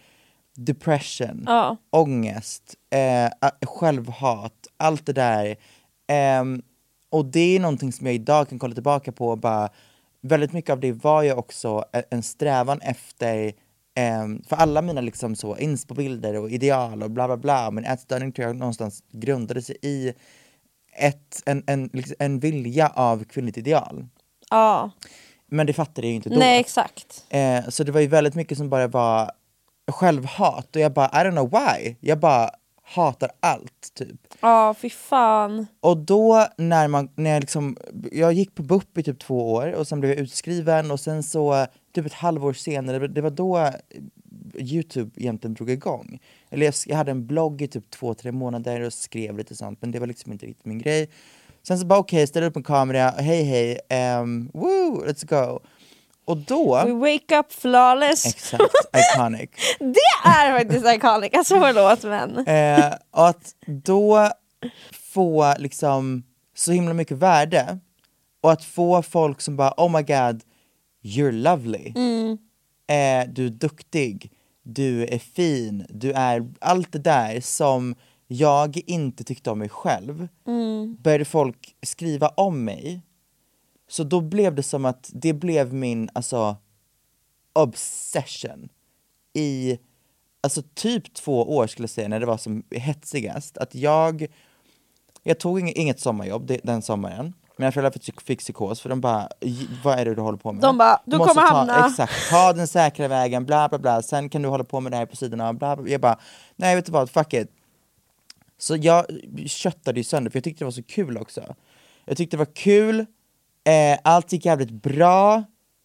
depression, 0.56 1.44
Ja. 1.48 1.78
ångest, 1.90 2.76
eh, 2.90 3.50
självhat, 3.68 4.68
allt 4.78 5.06
det 5.06 5.14
där. 5.14 5.56
Ehm, 6.08 6.62
och 7.10 7.26
det 7.26 7.56
är 7.56 7.60
någonting 7.60 7.92
som 7.94 8.06
jag 8.06 8.16
idag 8.16 8.50
kan 8.50 8.60
kolla 8.60 8.74
tillbaka 8.74 9.12
på 9.12 9.28
och 9.30 9.38
bara, 9.38 9.70
väldigt 10.22 10.54
mycket 10.54 10.70
av 10.72 10.80
det 10.80 10.92
var 10.92 11.22
ju 11.24 11.34
också 11.34 11.86
e- 11.94 12.04
en 12.10 12.24
strävan 12.24 12.82
efter 12.82 13.54
ehm, 13.96 14.44
för 14.48 14.56
alla 14.56 14.82
mina 14.82 15.02
liksom 15.02 15.36
så 15.36 15.58
inspobilder 15.58 16.36
och 16.36 16.50
ideal 16.52 17.04
och 17.04 17.12
bla 17.12 17.28
bla 17.28 17.38
bla, 17.38 17.72
men 17.72 17.86
ätstörning 17.86 18.32
tror 18.32 18.48
jag 18.48 18.56
någonstans 18.56 19.04
grundade 19.12 19.62
sig 19.62 19.78
i 19.82 20.14
ett, 21.00 21.44
en, 21.46 21.64
en, 21.68 21.90
liksom, 21.94 22.16
en 22.20 22.40
vilja 22.40 22.88
av 22.96 23.24
kvinnligt 23.24 23.58
ideal. 23.58 24.08
ja. 24.50 24.92
Men 25.48 25.68
det 25.68 25.74
fattade 25.74 26.08
jag 26.08 26.10
ju 26.10 26.16
inte 26.16 26.30
då. 26.30 26.36
Nej 26.40 26.60
exakt. 26.60 27.26
Eh, 27.30 27.70
så 27.70 27.84
det 27.84 27.92
var 27.92 28.02
ju 28.02 28.08
väldigt 28.08 28.36
mycket 28.36 28.58
som 28.58 28.70
bara 28.70 28.88
var 28.88 29.32
självhat 29.92 30.76
och 30.76 30.82
jag 30.82 30.94
bara 30.94 31.08
I 31.08 31.26
don't 31.26 31.32
know 31.32 31.50
why. 31.52 31.96
Jag 32.00 32.20
bara 32.20 32.50
hatar 32.84 33.32
allt 33.40 33.94
typ. 33.94 34.16
Ja 34.42 34.74
fy 34.74 34.90
fan. 34.90 35.68
Och 35.80 35.98
då 35.98 36.48
när 36.58 36.88
man, 36.88 37.10
när 37.16 37.30
jag 37.30 37.42
liksom, 37.42 37.78
jag 38.12 38.34
gick 38.34 38.56
på 38.56 38.64
BUP 38.64 38.98
i 38.98 39.04
typ 39.04 39.20
två 39.20 39.54
år 39.54 39.72
och 39.72 39.88
sen 39.88 40.00
blev 40.00 40.12
jag 40.12 40.20
utskriven 40.20 40.92
och 40.92 41.00
sen 41.00 41.24
så 41.24 41.68
typ 41.96 42.06
ett 42.06 42.14
halvår 42.14 42.54
senare, 42.54 43.08
det 43.08 43.22
var 43.22 43.30
då 43.30 43.72
Youtube 44.56 45.12
egentligen 45.16 45.54
drog 45.54 45.70
igång. 45.70 46.20
Eller 46.50 46.66
jag, 46.66 46.74
jag 46.86 46.98
hade 46.98 47.12
en 47.12 47.28
blogg 47.28 47.62
i 47.62 47.68
typ 47.68 47.90
två, 47.90 48.14
tre 48.14 48.32
månader 48.32 48.82
och 48.82 48.94
skrev 48.94 49.38
lite 49.38 49.56
sånt 49.56 49.82
men 49.82 49.92
det 49.92 50.00
var 50.00 50.08
liksom 50.08 50.32
inte 50.32 50.46
riktigt 50.46 50.66
min 50.66 50.80
grej. 50.80 51.10
Sen 51.68 51.80
så 51.80 51.86
bara 51.86 52.00
okej, 52.00 52.28
ställ 52.28 52.44
upp 52.44 52.56
en 52.56 52.64
kamera, 52.64 53.10
hej 53.10 53.44
hej, 53.44 53.80
um, 54.20 54.52
woo, 54.54 55.06
let's 55.06 55.26
go. 55.26 55.60
Och 56.26 56.38
då, 56.38 56.84
We 56.86 56.94
wake 56.94 57.40
up 57.40 57.54
flawless. 57.54 58.26
exakt, 58.26 58.64
iconic. 59.16 59.50
Det 59.80 60.30
är 60.30 60.58
faktiskt 60.58 60.86
iconic, 60.88 61.34
alltså 61.34 61.60
förlåt 61.60 62.04
men. 62.04 62.48
Eh, 62.48 62.94
och 63.12 63.28
att 63.28 63.56
då 63.66 64.30
få 65.14 65.54
liksom 65.60 66.24
så 66.56 66.72
himla 66.72 66.94
mycket 66.94 67.18
värde 67.18 67.80
och 68.42 68.52
att 68.52 68.64
få 68.64 69.02
folk 69.02 69.42
som 69.42 69.58
bara 69.58 69.74
oh 69.78 69.92
my 69.92 70.02
god, 70.02 70.44
you're 71.04 71.32
lovely. 71.32 71.88
Eh, 72.88 73.30
du 73.30 73.46
är 73.46 73.50
duktig, 73.50 74.32
du 74.64 75.06
är 75.06 75.20
fin, 75.20 75.86
du 75.90 76.12
är 76.12 76.48
allt 76.62 76.92
det 76.92 77.00
där 77.00 77.42
som 77.42 77.96
jag 78.28 78.82
inte 78.86 79.24
tyckte 79.24 79.52
om 79.52 79.60
mig 79.60 79.70
själv. 79.70 80.28
Började 81.00 81.26
folk 81.26 81.76
skriva 81.86 82.28
om 82.28 82.64
mig. 82.66 83.02
Så 83.88 84.04
då 84.04 84.22
blev 84.22 84.56
det 84.56 84.64
som 84.64 84.86
att 84.86 85.10
det 85.14 85.34
blev 85.34 85.74
min 85.74 86.10
alltså 86.14 86.56
obsession 87.54 88.70
i 89.34 89.78
alltså 90.42 90.62
typ 90.74 91.14
två 91.14 91.56
år 91.56 91.68
skulle 91.68 91.84
jag 91.84 91.90
säga 91.90 92.08
när 92.08 92.20
det 92.20 92.26
var 92.26 92.38
som 92.38 92.64
hetsigast. 92.72 93.58
Att 93.58 93.76
jag, 93.76 94.26
jag 95.24 95.40
tog 95.40 95.70
inget, 95.70 96.00
sommarjobb 96.00 96.52
den 96.64 96.82
sommaren. 96.82 97.34
Mina 97.58 97.72
föräldrar 97.72 97.92
fick, 98.26 98.40
psykos 98.40 98.82
för 98.82 98.90
de 98.90 99.02
bara, 99.02 99.30
"J- 99.42 99.68
vad 99.84 100.00
är 100.00 100.06
det 100.06 100.16
du 100.16 100.22
håller 100.22 100.38
på 100.38 100.52
med? 100.52 100.62
De 100.62 100.78
bara, 100.78 101.02
"Du 101.06 101.18
måste 101.18 101.34
kommer 101.34 101.48
ta, 101.50 101.56
hamna." 101.56 101.88
Exakt, 101.88 102.30
ta 102.30 102.54
den 102.54 102.68
säkra 102.68 103.08
vägen, 103.08 103.46
bla 103.46 103.70
bla 103.70 103.80
bla, 103.80 104.02
sen 104.02 104.30
kan 104.30 104.42
du 104.42 104.48
hålla 104.50 104.64
på 104.64 104.80
med 104.80 104.92
det 104.92 104.98
här 104.98 105.06
på 105.06 105.16
sidan 105.16 105.42
av, 105.42 105.54
bla 105.58 105.76
bla. 105.76 105.90
Jag 105.92 106.02
bara, 106.02 106.20
nej 106.56 106.76
vet 106.76 106.86
du 106.86 106.92
vad, 106.92 107.10
fuck 107.10 107.34
it. 107.34 107.48
Så 108.58 108.76
jag 108.76 109.06
köttade 109.48 110.00
ju 110.00 110.04
sönder 110.04 110.32
för 110.32 110.38
jag 110.38 110.44
tyckte 110.44 110.62
det 110.62 110.66
var 110.66 110.72
så 110.72 110.84
kul 110.84 111.18
också. 111.18 111.56
Jag 112.06 112.18
tyckte 112.18 112.38
det 112.38 112.40
var 112.46 112.54
kul, 112.56 113.06
eh, 113.64 114.00
allt 114.04 114.32
gick 114.32 114.46
jävligt 114.46 114.72
bra 114.72 115.44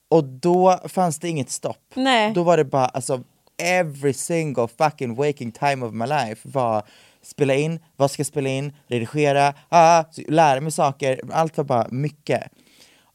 och 0.09 0.25
då 0.25 0.81
fanns 0.85 1.19
det 1.19 1.29
inget 1.29 1.51
stopp. 1.51 1.93
Nej. 1.95 2.33
Då 2.33 2.43
var 2.43 2.57
det 2.57 2.65
bara, 2.65 2.87
alltså 2.87 3.23
every 3.63 4.13
single 4.13 4.69
fucking 4.79 5.15
waking 5.15 5.53
time 5.53 5.87
of 5.87 5.93
my 5.93 6.07
life 6.07 6.49
var 6.49 6.83
spela 7.23 7.55
in, 7.55 7.81
vad 7.97 8.11
ska 8.11 8.21
jag 8.21 8.27
spela 8.27 8.49
in, 8.49 8.73
redigera, 8.87 9.55
ah, 9.69 10.05
lära 10.29 10.61
mig 10.61 10.73
saker, 10.73 11.21
allt 11.33 11.57
var 11.57 11.65
bara 11.65 11.87
mycket. 11.91 12.53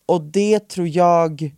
Och 0.06 0.22
det 0.22 0.70
tror 0.70 0.88
jag 0.88 1.52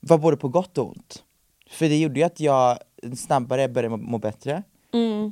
var 0.00 0.18
både 0.18 0.36
på 0.36 0.48
gott 0.48 0.78
och 0.78 0.88
ont. 0.88 1.24
För 1.70 1.88
det 1.88 1.98
gjorde 1.98 2.20
ju 2.20 2.26
att 2.26 2.40
jag 2.40 2.78
snabbare 3.16 3.68
började 3.68 3.96
må, 3.96 4.18
bättre. 4.18 4.62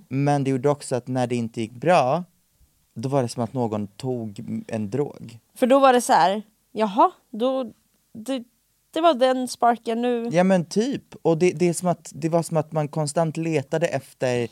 Men 0.08 0.44
det 0.44 0.50
gjorde 0.50 0.68
också 0.68 0.96
att 0.96 1.08
när 1.08 1.26
det 1.26 1.36
inte 1.36 1.60
gick 1.60 1.72
bra, 1.72 2.24
då 2.94 3.08
var 3.08 3.22
det 3.22 3.28
som 3.28 3.42
att 3.42 3.52
någon 3.52 3.86
tog 3.86 4.44
en 4.68 4.90
drog. 4.90 5.38
För 5.54 5.66
då 5.66 5.78
var 5.78 5.92
det 5.92 6.00
så 6.00 6.12
här, 6.12 6.42
jaha, 6.78 7.10
då, 7.30 7.64
det, 8.14 8.44
det 8.90 9.00
var 9.00 9.14
den 9.14 9.48
sparken 9.48 10.02
nu. 10.02 10.28
Ja 10.32 10.44
men 10.44 10.64
typ, 10.64 11.02
och 11.22 11.38
det, 11.38 11.50
det, 11.52 11.68
är 11.68 11.72
som 11.72 11.88
att, 11.88 12.10
det 12.14 12.28
var 12.28 12.42
som 12.42 12.56
att 12.56 12.72
man 12.72 12.88
konstant 12.88 13.36
letade 13.36 13.86
efter 13.86 14.48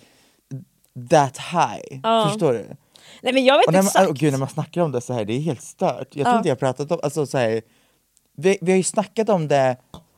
that 1.11 1.39
high. 1.39 2.01
Förstår 2.29 2.53
du? 2.53 2.77
Nej 3.23 3.33
men 3.33 3.45
jag 3.45 3.59
vet 3.59 3.67
Och 3.67 3.73
när 3.73 3.83
man, 3.83 3.87
exakt. 3.87 4.09
oh, 4.09 4.15
gud, 4.15 4.33
när 4.33 4.39
man 4.39 4.49
snackar 4.49 4.81
om 4.83 4.93
det 4.93 5.01
så 5.01 5.13
här, 5.13 5.25
det 5.25 5.33
är 5.33 5.41
helt 5.41 5.63
stört. 5.63 5.99
Jag 5.99 6.25
tror 6.25 6.27
Ja. 6.27 6.37
inte 6.37 6.49
jag 6.49 6.59
pratat 6.59 6.91
om, 6.93 7.01
alltså 7.03 7.27
så 7.27 7.39
här, 7.39 7.63
vi, 8.37 8.59
vi 8.61 8.73
har 8.73 8.77
ju 8.77 8.83
snackat 8.83 9.29
om 9.29 9.49
det 9.49 9.77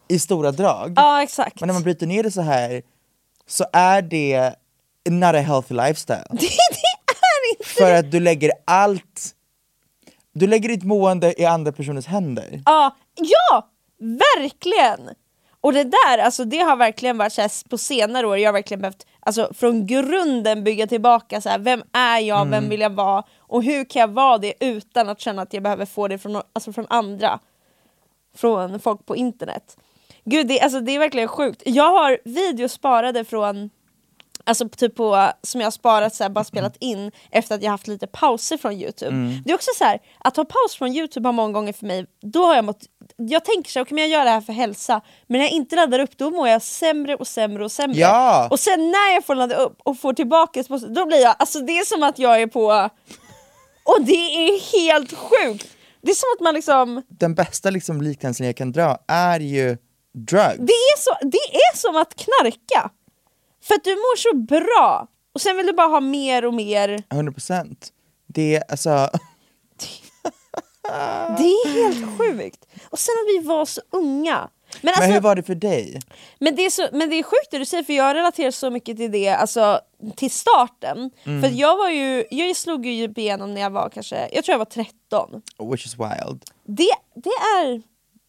i 0.09 0.19
stora 0.19 0.53
drag. 0.53 0.93
Ja 0.97 1.23
exakt. 1.23 1.61
Men 1.61 1.67
när 1.67 1.75
man 1.75 1.83
bryter 1.83 2.07
ner 2.07 2.23
det 2.23 2.31
så 2.31 2.41
här 2.41 2.83
så 3.47 3.65
är 3.73 4.03
det 4.03 4.55
not 5.09 5.35
a 5.35 5.39
healthy 5.41 5.75
lifestyle. 5.75 6.27
det 6.31 6.47
är 6.47 6.51
inte 6.71 7.65
För 7.65 7.93
att 7.93 8.11
du 8.11 8.21
lägger 8.21 8.51
allt, 8.65 9.35
du 10.39 10.47
lägger 10.47 10.69
ditt 10.69 10.85
mående 10.85 11.41
i 11.43 11.45
andra 11.45 11.73
personers 11.73 12.07
händer. 12.07 12.63
Ja, 12.67 12.97
ja, 13.15 13.69
verkligen! 13.99 15.11
Och 15.61 15.73
det 15.73 15.85
där, 15.85 16.19
alltså 16.19 16.45
det 16.45 16.59
har 16.59 16.77
verkligen 16.77 17.19
varit 17.19 17.33
så 17.33 17.41
här, 17.41 17.69
på 17.69 17.79
senare 17.79 18.27
år, 18.27 18.39
jag 18.39 18.49
har 18.49 18.53
verkligen 18.53 18.81
behövt 18.81 19.07
alltså, 19.21 19.51
från 19.55 19.87
grunden 19.87 20.65
bygga 20.65 20.87
tillbaka 20.87 21.41
så 21.41 21.49
här, 21.49 21.59
vem 21.59 21.83
är 21.93 22.19
jag, 22.19 22.41
Mm. 22.41 22.51
vem 22.51 22.69
vill 22.69 22.81
jag 22.81 22.91
vara 22.91 23.25
och 23.39 23.63
hur 23.63 23.85
kan 23.85 24.01
jag 24.01 24.09
vara 24.09 24.39
det 24.39 24.55
utan 24.61 25.09
att 25.09 25.21
känna 25.21 25.43
att 25.43 25.53
jag 25.55 25.63
behöver 25.63 25.87
få 25.87 26.09
det 26.09 26.19
från, 26.19 26.43
alltså, 26.53 26.73
från 26.73 26.87
andra, 26.91 27.39
från 28.37 28.81
folk 28.81 29.07
på 29.07 29.17
internet. 29.17 29.77
Gud, 30.25 30.47
det, 30.47 30.61
alltså, 30.61 30.81
det 30.81 30.93
är 30.95 30.99
verkligen 30.99 31.29
sjukt. 31.29 31.63
Jag 31.67 31.91
har 31.91 32.19
videos 32.25 32.73
sparade 32.73 33.25
från 33.25 33.71
Alltså 34.47 34.69
typ 34.69 34.95
på, 34.95 35.31
som 35.43 35.61
jag 35.61 35.67
har 35.67 35.71
sparat 35.71 36.15
så 36.15 36.25
här, 36.25 36.31
bara 36.31 36.45
spelat 36.45 36.77
in 36.81 37.13
efter 37.31 37.55
att 37.55 37.63
jag 37.63 37.71
haft 37.71 37.87
lite 37.87 38.07
pauser 38.07 38.57
från 38.57 38.73
youtube. 38.73 39.41
Det 39.45 39.51
är 39.51 39.55
också 39.55 39.71
så 39.79 39.85
här, 39.85 39.99
att 40.19 40.37
ha 40.37 40.45
paus 40.45 40.77
från 40.79 40.93
youtube 40.93 41.29
har 41.29 41.33
många 41.33 41.53
gånger 41.53 41.73
för 41.73 41.87
mig, 41.87 42.07
då 42.23 42.45
har 42.45 42.55
jag 42.55 42.65
mått, 42.65 42.83
jag 43.17 43.45
tänker 43.45 43.71
så 43.71 43.79
här, 43.79 43.85
okay, 43.85 43.99
jag 43.99 44.09
gör 44.09 44.25
det 44.25 44.31
här 44.31 44.41
för 44.41 44.53
hälsa, 44.53 45.01
men 45.27 45.39
när 45.39 45.45
jag 45.45 45.53
inte 45.53 45.77
laddar 45.77 45.99
upp 45.99 46.19
då 46.19 46.31
mår 46.31 46.49
jag 46.49 46.63
sämre 46.63 47.17
och 47.17 47.27
sämre 47.27 47.65
och 47.65 47.73
sämre. 47.73 47.99
Ja. 47.99 48.49
Och 48.51 48.61
sen 48.61 48.91
när 48.91 49.15
jag 49.15 49.25
får 49.25 49.35
ladda 49.35 49.57
upp 49.57 49.79
och 49.85 49.99
får 49.99 50.13
tillbaka, 50.13 50.63
då 50.89 51.07
blir 51.07 51.23
jag, 51.23 51.37
alltså 51.39 51.61
det 51.61 51.79
är 51.79 51.85
som 51.85 52.03
att 52.03 52.19
jag 52.19 52.43
är 52.43 52.47
på, 52.47 52.91
och 53.85 54.05
det 54.05 54.13
är 54.13 54.81
helt 54.81 55.13
sjukt! 55.13 55.69
Det 56.03 56.11
är 56.11 56.15
som 56.15 56.29
att 56.37 56.45
man 56.45 56.55
liksom, 56.55 57.03
Den 57.09 57.35
bästa 57.35 57.71
liksom 57.71 58.03
liknelsen 58.03 58.47
jag 58.47 58.57
kan 58.57 58.73
dra 58.73 58.99
är 59.09 59.41
ju 59.41 59.77
drugs. 60.15 60.57
det 60.59 60.73
är, 60.73 60.99
så, 60.99 61.11
det 61.21 61.57
är 61.57 61.77
som 61.77 61.97
att 61.97 62.15
knarka! 62.15 62.91
För 63.67 63.75
att 63.75 63.85
du 63.85 63.91
mår 63.91 64.17
så 64.17 64.37
bra, 64.37 65.09
och 65.33 65.41
sen 65.41 65.57
vill 65.57 65.67
du 65.67 65.73
bara 65.73 65.87
ha 65.87 66.01
mer 66.01 66.45
och 66.45 66.55
mer 66.55 66.89
100%. 67.11 67.77
Det 68.27 68.57
är 68.57 68.63
alltså, 68.69 69.11
Det 71.39 71.45
är 71.45 71.85
helt 71.85 72.19
sjukt! 72.19 72.67
Och 72.91 72.99
sen 72.99 73.13
att 73.13 73.43
vi 73.43 73.49
var 73.49 73.65
så 73.65 73.81
unga. 73.91 74.49
Men, 74.81 74.89
alltså, 74.89 75.03
Men 75.03 75.13
hur 75.13 75.21
var 75.21 75.37
det 75.37 75.43
för 75.43 75.55
dig? 75.55 76.01
men, 76.39 76.57
det 76.57 76.67
är 76.67 76.71
så, 76.71 76.89
men 76.93 77.11
det 77.11 77.17
är 77.17 77.23
sjukt 77.23 77.51
det 77.51 77.59
du 77.59 77.65
säger 77.65 77.85
för 77.85 77.93
jag 77.93 78.15
relaterar 78.15 78.51
så 78.51 78.71
mycket 78.71 78.97
till 78.97 79.13
det, 79.13 79.29
alltså 79.29 79.81
till 80.17 80.31
starten. 80.31 81.11
Mm. 81.25 81.43
För 81.43 81.61
jag 81.61 81.77
var 81.77 81.91
ju, 81.91 82.25
jag 82.31 82.57
slog 82.57 82.87
ju 82.87 83.13
igenom 83.17 83.55
när 83.55 83.61
jag 83.61 83.71
var 83.71 83.89
kanske, 83.89 84.29
jag 84.33 84.45
tror 84.45 84.53
jag 84.53 84.59
var 84.59 84.65
13. 84.65 85.43
Which 85.71 85.87
is 85.87 85.95
wild. 85.95 86.45
det, 86.65 86.91
det 87.15 87.31
är, 87.31 87.83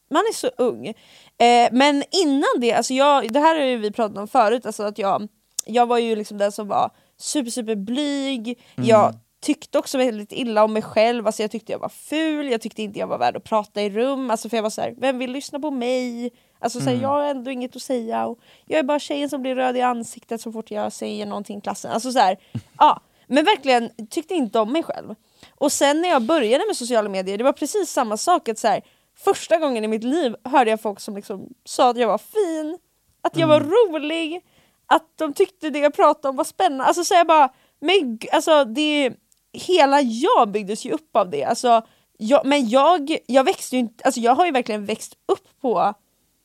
man 0.10 0.21
är 0.21 0.34
så 0.34 0.47
ung. 0.58 0.93
Eh, 1.38 1.69
men 1.71 2.04
innan 2.12 2.50
det, 2.60 2.73
alltså 2.73 2.93
jag, 2.93 3.34
det 3.34 3.39
här 3.39 3.56
har 3.56 3.65
ju 3.65 3.78
vi 3.78 3.91
pratat 3.91 4.17
om 4.17 4.28
förut, 4.28 4.65
alltså 4.65 4.84
att 4.84 4.97
jag, 4.97 5.28
jag 5.65 5.86
var 5.86 5.97
ju 5.97 6.15
liksom 6.15 6.38
den 6.38 6.52
som 6.52 6.67
var 6.67 6.91
super 7.17 7.52
super 7.52 7.76
blyg, 7.76 8.60
jag 8.76 9.15
tyckte 9.41 9.78
också 9.78 9.97
väldigt 9.97 10.32
illa 10.32 10.63
om 10.63 10.73
mig 10.73 10.82
själv, 10.82 11.28
alltså 11.28 11.41
jag 11.41 11.52
tyckte 11.52 11.71
jag 11.71 11.80
var 11.80 11.89
ful, 11.89 12.52
jag 12.52 12.62
tyckte 12.62 12.82
inte 12.82 13.00
jag 13.00 13.08
var 13.08 13.17
värd 13.17 13.36
att 13.36 13.43
prata 13.43 13.82
i 13.82 13.89
rum, 13.89 14.32
alltså 14.32 14.50
för 14.50 14.58
jag 14.58 14.63
var 14.63 14.69
så 14.69 14.82
här, 14.82 14.93
vem 14.97 15.19
vill 15.19 15.32
lyssna 15.32 15.60
på 15.60 15.71
mig? 15.71 16.32
Alltså 16.60 16.80
så 16.80 16.89
här, 16.89 17.02
jag 17.02 17.10
har 17.10 17.23
ändå 17.23 17.52
inget 17.52 17.76
att 17.76 17.82
säga 17.82 18.26
och 18.26 18.39
jag 18.65 18.80
är 18.80 18.84
bara 18.84 19.00
tjejen 19.00 19.30
som 19.30 19.41
blir 19.41 19.56
röd 19.56 19.78
i 19.78 19.82
ansiktet 19.82 20.41
så 20.41 20.52
fort 20.52 20.71
jag 20.71 20.93
säger 20.93 21.26
någonting 21.26 21.58
i 21.58 21.62
klassen. 21.62 21.91
Alltså 21.91 22.12
så 22.12 22.19
här, 22.19 22.38
ja, 22.78 23.02
men 23.28 23.45
verkligen 23.45 23.89
tyckte 24.10 24.34
inte 24.34 24.60
om 24.60 24.71
mig 24.71 24.84
själv. 24.84 25.15
Och 25.56 25.71
sen 25.71 26.02
när 26.02 26.10
jag 26.10 26.21
började 26.21 26.65
med 26.67 26.76
sociala 26.76 27.10
medier, 27.10 27.38
det 27.38 27.43
var 27.43 27.52
precis 27.52 27.89
samma 27.89 28.17
sak. 28.17 28.50
Att 28.50 28.60
så 28.60 28.67
här, 28.67 28.82
första 29.17 29.58
gången 29.58 29.84
i 29.84 29.88
mitt 29.88 30.03
liv 30.03 30.36
hörde 30.43 30.69
jag 30.69 30.82
folk 30.82 30.99
som 30.99 31.15
liksom 31.15 31.49
sa 31.65 31.89
att 31.89 31.97
jag 31.97 32.08
var 32.08 32.17
fin, 32.17 32.80
att 33.21 33.38
jag 33.38 33.47
var 33.47 33.60
rolig, 33.60 34.45
att 34.86 35.08
de 35.15 35.34
tyckte 35.34 35.69
det 35.69 35.80
jag 35.80 35.93
pratade 35.93 36.30
om 36.30 36.36
var 36.36 36.43
spännande. 36.43 36.84
Alltså 36.84 37.03
så 37.03 37.13
jag 37.13 37.27
bara, 37.27 37.53
men 37.80 38.19
alltså 38.32 38.65
det, 38.65 39.13
hela 39.53 40.01
jag 40.01 40.51
byggdes 40.51 40.86
ju 40.86 40.91
upp 40.91 41.15
av 41.15 41.30
det. 41.30 41.43
Alltså, 41.43 41.82
jag, 42.17 42.45
men 42.45 42.69
jag, 42.69 43.17
jag 43.25 43.43
växte 43.43 43.75
ju 43.75 43.80
inte, 43.80 44.03
alltså 44.03 44.19
jag 44.21 44.36
har 44.36 44.45
ju 44.45 44.51
verkligen 44.51 44.86
växt 44.86 45.13
upp 45.25 45.62
på, 45.62 45.93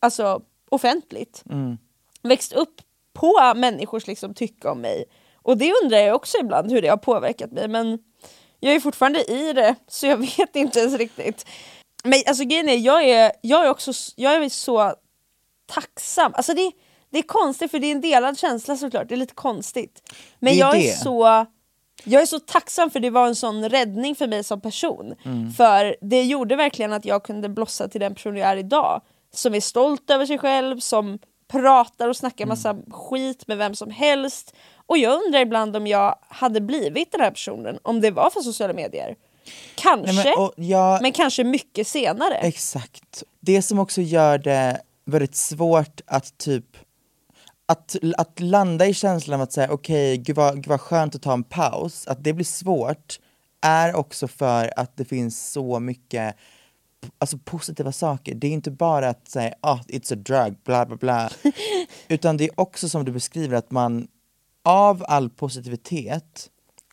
alltså 0.01 0.43
offentligt. 0.71 1.45
Växt 2.23 2.53
upp 2.53 2.81
på 3.13 3.53
människors 3.57 4.07
liksom 4.07 4.35
tycke 4.35 4.69
om 4.69 4.81
mig. 4.81 5.05
Och 5.43 5.59
det 5.59 5.73
undrar 5.83 5.99
jag 5.99 6.17
också 6.17 6.39
ibland 6.39 6.73
hur 6.73 6.83
det 6.83 6.89
har 6.89 6.97
påverkat 6.97 7.53
mig 7.53 7.69
men 7.69 7.99
jag 8.61 8.75
är 8.75 8.81
fortfarande 8.81 9.33
i 9.33 9.53
det 9.53 9.75
så 9.89 10.07
jag 10.07 10.17
vet 10.39 10.57
inte 10.57 10.81
ens 10.81 10.95
riktigt. 10.95 11.47
Men 12.03 12.23
alltså 12.27 12.45
grejen 12.45 12.69
är, 12.69 12.77
jag 12.77 13.05
är, 13.05 13.33
jag 13.41 13.67
är 13.67 13.71
också 13.71 13.93
jag 14.17 14.45
är 14.45 14.49
så 14.49 14.95
tacksam. 15.67 16.33
Alltså 16.35 16.55
det, 16.55 16.73
det 17.11 17.19
är 17.19 17.23
konstigt 17.23 17.71
för 17.71 17.79
det 17.79 17.87
är 17.87 17.93
en 17.93 18.01
delad 18.01 18.39
känsla 18.39 18.77
såklart, 18.77 19.09
det 19.09 19.15
är 19.15 19.17
lite 19.17 19.35
konstigt. 19.35 20.13
Men 20.39 20.53
är 20.53 20.57
jag 20.57 20.77
är 20.77 20.93
så 20.93 21.47
jag 22.05 22.23
är 22.23 22.27
så 22.27 22.39
tacksam 22.39 22.91
för 22.91 23.01
det 23.01 23.11
var 23.11 23.27
en 23.27 23.37
sån 23.37 23.69
räddning 23.69 24.15
för 24.15 24.27
mig 24.27 24.45
som 24.45 24.61
person. 24.61 25.15
Mm. 25.25 25.51
För 25.53 25.97
det 26.01 26.23
gjorde 26.23 26.57
verkligen 26.57 26.93
att 26.93 27.05
jag 27.05 27.23
kunde 27.25 27.49
blossa 27.49 27.89
till 27.89 28.01
den 28.01 28.15
person 28.15 28.37
jag 28.37 28.51
är 28.51 28.57
idag. 28.57 29.01
Som 29.35 29.55
är 29.55 29.61
stolt 29.61 30.11
över 30.11 30.27
sig 30.27 30.39
själv, 30.39 30.81
som 30.81 31.19
pratar 31.49 32.09
och 32.09 32.17
snackar 32.17 32.47
massa 32.47 32.71
Mm. 32.71 32.91
skit 32.91 33.47
med 33.47 33.59
vem 33.59 33.75
som 33.75 33.91
helst. 33.91 34.55
Och 34.87 34.99
jag 34.99 35.25
undrar 35.25 35.41
ibland 35.41 35.77
om 35.77 35.87
jag 35.87 36.19
hade 36.29 36.61
blivit 36.61 37.13
den 37.13 37.21
här 37.21 37.31
personen 37.31 37.79
om 37.83 38.01
det 38.01 38.11
var 38.11 38.31
för 38.31 38.41
sociala 38.41 38.73
medier. 38.73 39.17
Kanske, 39.75 40.13
Nej, 40.13 40.25
men, 40.25 40.45
och 40.45 40.53
jag, 40.57 41.03
men 41.03 41.13
kanske 41.13 41.45
mycket 41.45 41.87
senare. 41.87 42.35
Exakt. 42.35 43.23
Det 43.41 43.63
som 43.63 43.79
också 43.79 44.01
gör 44.01 44.39
det 44.39 44.81
väldigt 45.05 45.37
svårt 45.37 46.01
att 46.07 46.39
typ 46.39 46.77
att, 47.67 47.97
att 48.17 48.41
landa 48.41 48.87
i 48.87 48.95
känslan 48.95 49.41
av 49.41 49.43
att 49.43 49.53
säga 49.53 49.71
okej, 49.71 50.17
gud, 50.17 50.37
vad, 50.37 50.55
gud 50.55 50.67
vad 50.67 50.81
skönt 50.81 51.15
att 51.15 51.23
ta 51.23 51.33
en 51.33 51.45
paus, 51.45 52.07
att 52.07 52.25
det 52.25 52.33
blir 52.33 52.45
svårt 52.45 53.21
är 53.61 53.97
också 53.97 54.29
för 54.29 54.73
att 54.77 54.97
det 54.97 55.05
finns 55.05 55.51
så 55.51 55.81
mycket 55.81 56.37
alltså, 57.19 57.39
positiva 57.39 57.93
saker. 57.93 58.35
Det 58.35 58.47
är 58.47 58.51
inte 58.51 58.71
bara 58.71 59.09
att 59.09 59.29
säga 59.29 59.55
ah, 59.61 59.79
it's 59.89 60.13
a 60.13 60.17
drug, 60.17 60.57
bla 60.65 60.87
bla 60.87 60.97
bla. 60.97 61.31
Utan 62.09 62.37
det 62.37 62.45
är 62.45 62.61
också 62.61 62.89
som 62.89 63.05
du 63.05 63.13
beskriver 63.13 63.57
att 63.57 63.71
man 63.71 64.09
av 64.65 65.05
all 65.09 65.31
positivitet 65.31 66.51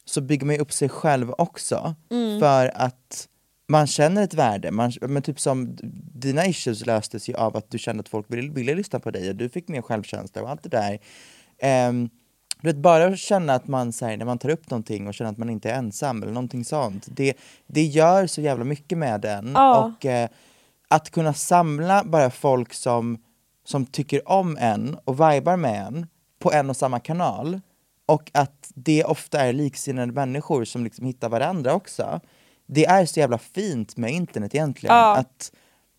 så 0.10 0.22
bygger 0.22 0.46
man 0.46 0.56
ju 0.56 0.62
upp 0.62 0.72
sig 0.72 0.90
själv 0.90 1.34
också 1.38 1.96
för 2.40 2.72
att 2.76 3.28
man 3.68 3.88
känner 3.88 4.24
ett 4.24 4.34
värde, 4.34 4.72
man, 4.72 4.92
men 5.02 5.22
typ 5.22 5.40
som 5.40 5.78
dina 6.14 6.46
issues 6.46 6.86
löstes 6.86 7.30
ju 7.30 7.34
av 7.34 7.58
att 7.58 7.72
du 7.72 7.78
kände 7.78 8.02
att 8.02 8.10
folk 8.10 8.26
ville, 8.30 8.54
ville 8.54 8.76
lyssna 8.76 9.00
på 9.00 9.12
dig 9.12 9.30
och 9.30 9.36
du 9.36 9.50
fick 9.50 9.68
mer 9.68 9.82
självkänsla 9.82 10.42
och 10.42 10.50
allt 10.50 10.64
det 10.64 10.70
där. 10.70 11.00
Ehm, 11.60 12.10
du 12.62 12.68
vet, 12.68 12.78
bara 12.78 13.16
känna 13.18 13.54
att 13.54 13.68
man, 13.68 13.94
så 13.94 14.06
här, 14.06 14.18
när 14.18 14.26
man 14.26 14.38
tar 14.38 14.50
upp 14.50 14.70
någonting 14.70 15.08
och 15.08 15.14
känner 15.14 15.32
att 15.32 15.38
man 15.38 15.50
inte 15.50 15.70
är 15.70 15.78
ensam 15.78 16.24
eller 16.24 16.34
någonting 16.34 16.66
sånt, 16.66 17.08
det, 17.12 17.34
det 17.68 17.84
gör 17.84 18.28
så 18.28 18.42
jävla 18.42 18.66
mycket 18.66 18.98
med 18.98 19.22
den. 19.22 19.52
Ja. 19.54 19.94
Och 19.98 20.06
eh, 20.06 20.30
att 20.88 21.10
kunna 21.10 21.34
samla 21.34 22.04
bara 22.04 22.30
folk 22.30 22.74
som, 22.74 23.18
som 23.66 23.86
tycker 23.86 24.30
om 24.30 24.58
en 24.58 24.98
och 25.06 25.14
vibar 25.14 25.58
med 25.58 25.88
en 25.88 26.08
på 26.40 26.52
en 26.52 26.70
och 26.70 26.78
samma 26.78 27.00
kanal 27.00 27.60
och 28.10 28.32
att 28.34 28.72
det 28.76 29.04
ofta 29.04 29.40
är 29.40 29.54
liksinnade 29.54 30.14
människor 30.14 30.66
som 30.66 30.84
liksom 30.84 31.06
hittar 31.06 31.30
varandra 31.30 31.74
också. 31.74 32.20
Det 32.68 32.86
är 32.86 33.06
så 33.06 33.20
jävla 33.20 33.38
fint 33.38 33.98
med 33.98 34.12
internet 34.12 34.56
egentligen. 34.56 34.96
Ja. 34.96 35.16
Att 35.18 35.52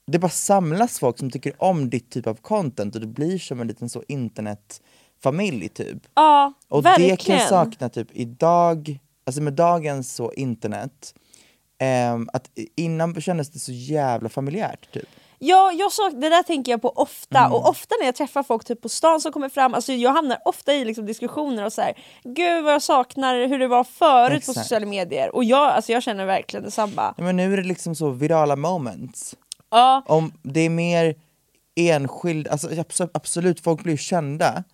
det 0.06 0.18
bara 0.18 0.28
samlas 0.28 0.98
folk 0.98 1.18
som 1.18 1.30
tycker 1.30 1.62
om 1.62 1.90
ditt 1.90 2.10
typ 2.10 2.26
av 2.26 2.34
content 2.34 2.94
och 2.94 3.00
det 3.00 3.06
blir 3.06 3.38
som 3.38 3.60
en 3.60 3.66
liten 3.66 3.88
så 3.88 4.02
internetfamilj 4.08 5.68
typ. 5.68 5.98
Ja, 6.14 6.52
Och 6.68 6.84
verkligen. 6.84 7.10
det 7.10 7.24
kan 7.24 7.36
jag 7.36 7.48
sakna 7.48 7.88
typ 7.88 8.08
idag, 8.12 8.98
alltså 9.26 9.42
med 9.42 9.52
dagens 9.52 10.14
så 10.14 10.32
internet, 10.32 11.14
ehm, 11.78 12.28
att 12.32 12.50
innan 12.76 13.20
kändes 13.20 13.50
det 13.50 13.58
så 13.58 13.72
jävla 13.72 14.28
familjärt 14.28 14.92
typ. 14.92 15.08
Ja, 15.42 15.72
jag 15.72 15.92
sak, 15.92 16.12
det 16.12 16.28
där 16.28 16.42
tänker 16.42 16.72
jag 16.72 16.82
på 16.82 16.88
ofta, 16.88 17.38
Mm. 17.38 17.52
och 17.52 17.68
ofta 17.68 17.94
när 18.00 18.06
jag 18.06 18.14
träffar 18.14 18.42
folk 18.42 18.64
typ 18.64 18.82
på 18.82 18.88
stan 18.88 19.20
som 19.20 19.32
kommer 19.32 19.48
fram, 19.48 19.74
alltså 19.74 19.92
jag 19.92 20.12
hamnar 20.12 20.38
ofta 20.44 20.72
i 20.74 20.84
liksom 20.84 21.06
diskussioner 21.06 21.64
och 21.64 21.72
så 21.72 21.82
här, 21.82 21.92
gud 22.24 22.64
vad 22.64 22.74
jag 22.74 22.82
saknar 22.82 23.46
hur 23.46 23.58
det 23.58 23.68
var 23.68 23.84
förut 23.84 24.30
på 24.30 24.36
Exakt. 24.50 24.58
sociala 24.58 24.86
medier. 24.86 25.34
Och 25.36 25.44
jag, 25.44 25.70
alltså 25.72 25.92
jag 25.92 26.02
känner 26.02 26.26
verkligen 26.26 26.64
detsamma. 26.64 27.14
Ja, 27.16 27.24
men 27.24 27.36
nu 27.36 27.52
är 27.52 27.56
det 27.56 27.62
liksom 27.62 27.94
så 27.94 28.10
virala 28.10 28.56
moments. 28.56 29.36
Ja, 29.70 30.02
Om 30.06 30.32
det 30.42 30.60
är 30.60 30.70
mer 30.70 31.14
enskild, 31.76 32.48
alltså 32.48 32.68
abso- 32.68 33.10
absolut 33.14 33.60
folk 33.60 33.82
blir 33.82 33.96
kända, 33.96 34.64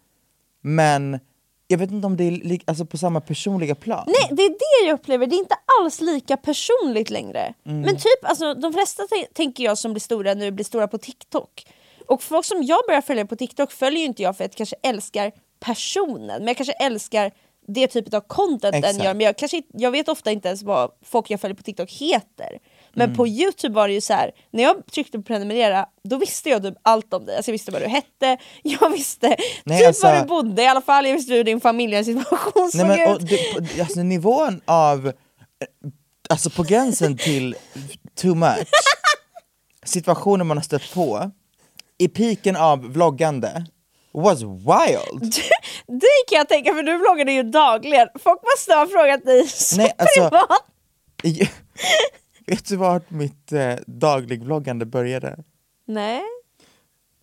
men 0.63 1.21
jag 1.69 1.79
vet 1.79 1.91
inte 1.91 2.07
om 2.07 2.17
det 2.17 2.25
är 2.25 2.31
li- 2.31 2.61
alltså, 2.65 2.85
på 2.87 2.99
samma 2.99 3.21
personliga 3.21 3.75
plan. 3.75 4.05
nej 4.07 4.29
det 4.37 4.43
är 4.43 4.49
det 4.51 4.87
jag 4.89 4.95
upplever, 4.95 5.27
det 5.27 5.37
är 5.37 5.39
inte 5.39 5.57
alls 5.81 6.01
lika 6.01 6.37
personligt 6.37 7.11
längre. 7.11 7.55
Mm. 7.67 7.81
Men 7.81 7.97
typ, 7.97 8.25
alltså 8.25 8.55
de 8.55 8.73
flesta 8.73 9.03
t- 9.03 9.27
tänker 9.35 9.65
jag 9.65 9.79
som 9.79 9.93
blir 9.93 10.01
stora 10.01 10.35
nu 10.35 10.51
blir 10.51 10.65
stora 10.65 10.89
på 10.89 10.99
TikTok. 10.99 11.67
Och 12.07 12.23
folk 12.23 12.45
som 12.47 12.63
jag 12.63 12.79
börjar 12.89 13.01
följa 13.01 13.27
på 13.27 13.37
TikTok 13.37 13.73
följer 13.73 14.01
ju 14.01 14.07
inte 14.07 14.23
jag 14.23 14.37
för 14.37 14.45
att 14.45 14.51
jag 14.53 14.57
kanske 14.57 14.77
älskar 14.83 15.33
personen, 15.61 16.39
men 16.39 16.47
jag 16.47 16.57
kanske 16.57 16.73
älskar 16.73 17.33
det 17.69 17.87
typet 17.87 18.15
av 18.15 18.21
content 18.21 18.63
den 18.73 18.75
Exakt. 18.85 19.05
gör. 19.05 19.15
Men 19.15 19.27
jag, 19.27 19.37
kanske, 19.39 19.63
jag 19.73 19.91
vet 19.91 20.09
ofta 20.09 20.31
inte 20.31 20.49
ens 20.49 20.63
vad 20.63 20.91
folk 21.03 21.31
jag 21.31 21.41
följer 21.41 21.55
på 21.57 21.63
TikTok 21.63 21.91
heter. 21.93 22.59
Men 22.97 23.05
Mm. 23.05 23.17
på 23.17 23.27
Youtube 23.29 23.75
var 23.75 23.89
det 23.89 23.95
ju 23.95 24.01
så 24.01 24.13
här. 24.13 24.31
när 24.51 24.63
jag 24.63 24.87
tryckte 24.93 25.19
på 25.19 25.25
prenumerera, 25.25 25.87
då 26.05 26.17
visste 26.19 26.49
jag 26.51 26.63
typ 26.63 26.75
allt 26.83 27.15
om 27.15 27.27
dig. 27.27 27.37
Alltså 27.37 27.51
jag 27.51 27.53
visste 27.53 27.71
vad 27.73 27.83
du 27.83 27.89
hette, 27.89 28.37
jag 28.63 28.91
visste 28.91 29.37
Nej, 29.65 29.79
typ 29.79 29.87
alltså- 29.89 30.07
var 30.07 30.17
du 30.21 30.25
bodde 30.27 30.63
i 30.63 30.67
alla 30.67 30.81
fall, 30.81 31.07
jag 31.07 31.13
visste 31.15 31.33
hur 31.35 31.45
din 31.45 31.61
familjesituation 31.61 32.71
såg 32.73 32.87
men, 32.87 33.01
ut. 33.17 33.29
på- 33.31 33.81
alltså, 33.83 34.03
nivån 34.03 34.61
av, 34.65 35.07
eh, 35.09 35.13
alltså 36.29 36.51
på 36.51 36.63
gränsen 36.63 37.17
till 37.17 37.55
too 38.21 38.35
much, 38.35 38.69
situationer 39.85 40.45
man 40.45 40.57
har 40.57 40.65
stött 40.65 40.95
på, 40.95 41.31
i 41.99 42.09
piken 42.09 42.57
av 42.57 42.93
vloggande, 42.93 43.67
was 44.13 44.43
wild. 44.43 45.35
Det 45.87 46.29
kan 46.29 46.39
jag 46.39 46.49
tänka 46.49 46.75
för 46.75 46.83
du 46.83 46.99
vloggade 46.99 47.33
ju 47.33 47.43
dagligen. 47.43 48.09
Folk 48.23 48.41
måste 48.55 48.75
ha 48.75 48.87
frågat 48.87 49.25
dig 49.25 49.49
så 49.49 49.77
Nej, 49.77 49.93
alltså- 49.99 50.21
privat. 50.21 50.49
Vet 52.51 52.69
du 52.69 52.77
vart 52.77 53.11
mitt 53.11 53.53
eh, 53.53 53.75
dagligvloggande 53.87 54.87
började? 54.87 55.45
Nej. 55.87 56.23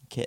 Okej. 0.04 0.26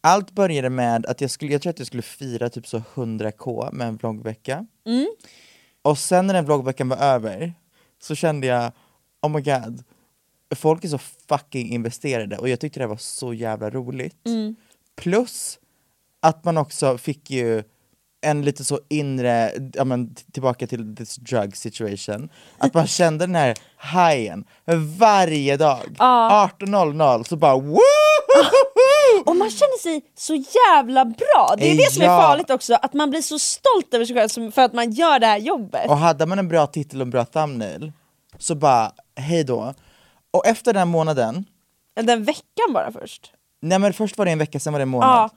Allt 0.00 0.30
började 0.30 0.70
med 0.70 1.06
att 1.06 1.20
jag, 1.20 1.30
skulle, 1.30 1.52
jag 1.52 1.62
tror 1.62 1.70
att 1.70 1.78
jag 1.78 1.86
skulle 1.86 2.02
fira 2.02 2.50
typ 2.50 2.66
så 2.66 2.78
100k 2.78 3.72
med 3.72 3.88
en 3.88 3.96
vloggvecka. 3.96 4.66
Och 5.82 5.98
sen 5.98 6.26
när 6.26 6.34
den 6.34 6.44
vloggveckan 6.44 6.88
var 6.88 6.96
över 6.96 7.54
så 8.02 8.14
kände 8.14 8.46
jag, 8.46 8.72
oh 9.22 9.30
my 9.30 9.40
god, 9.40 9.84
folk 10.54 10.84
är 10.84 10.88
så 10.88 10.98
fucking 10.98 11.72
investerade 11.72 12.38
och 12.38 12.48
jag 12.48 12.60
tyckte 12.60 12.80
det 12.80 12.86
var 12.86 12.96
så 12.96 13.34
jävla 13.34 13.70
roligt. 13.70 14.16
Plus 14.96 15.58
att 16.20 16.44
man 16.44 16.56
också 16.58 16.98
fick 16.98 17.30
ju 17.30 17.62
en 18.24 18.42
lite 18.42 18.64
så 18.64 18.80
inre, 18.88 19.52
ja 19.72 19.84
men 19.84 20.14
tillbaka 20.32 20.66
till 20.66 20.96
this 20.96 21.16
drug 21.16 21.56
situation, 21.56 22.28
att 22.58 22.74
man 22.74 22.86
kände 23.00 23.26
den 23.26 23.34
här 23.34 23.54
hajen 23.76 24.44
varje 24.98 25.56
dag. 25.56 25.80
18.00 25.98 27.22
så 27.28 27.36
bara 27.36 27.56
woo! 27.56 27.78
Och 29.26 29.36
man 29.36 29.50
känner 29.50 29.78
sig 29.78 30.02
så 30.16 30.34
jävla 30.34 31.04
bra. 31.04 31.54
Det 31.58 31.70
är 31.70 31.76
det 31.76 31.92
som 31.92 32.02
är 32.02 32.06
farligt 32.06 32.50
också, 32.50 32.74
att 32.74 32.92
man 32.94 33.10
blir 33.10 33.22
så 33.22 33.38
stolt 33.38 33.94
över 33.94 34.04
sig 34.04 34.16
själv 34.16 34.50
för 34.50 34.62
att 34.62 34.72
man 34.72 34.90
gör 34.92 35.18
det 35.18 35.26
här 35.26 35.38
jobbet. 35.38 35.88
Och 35.90 35.96
hade 35.96 36.26
man 36.26 36.38
en 36.38 36.48
bra 36.48 36.66
titel 36.66 37.00
och 37.00 37.04
en 37.06 37.10
bra 37.10 37.24
thumbnail 37.24 37.92
så 38.38 38.54
bara 38.54 38.92
hej 39.16 39.44
då. 39.44 39.74
Och 40.30 40.46
efter 40.46 40.72
den 40.72 40.88
månaden, 40.88 41.44
Den 42.02 42.24
veckan 42.24 42.72
bara 42.72 42.92
först. 42.92 43.32
Nej 43.62 43.78
men 43.78 43.92
först 43.92 44.18
var 44.18 44.24
det 44.24 44.30
en 44.30 44.38
vecka, 44.38 44.60
sen 44.60 44.72
var 44.72 44.80
det 44.80 44.82
en 44.82 44.88
månad. 44.88 45.10
Ja. 45.10 45.30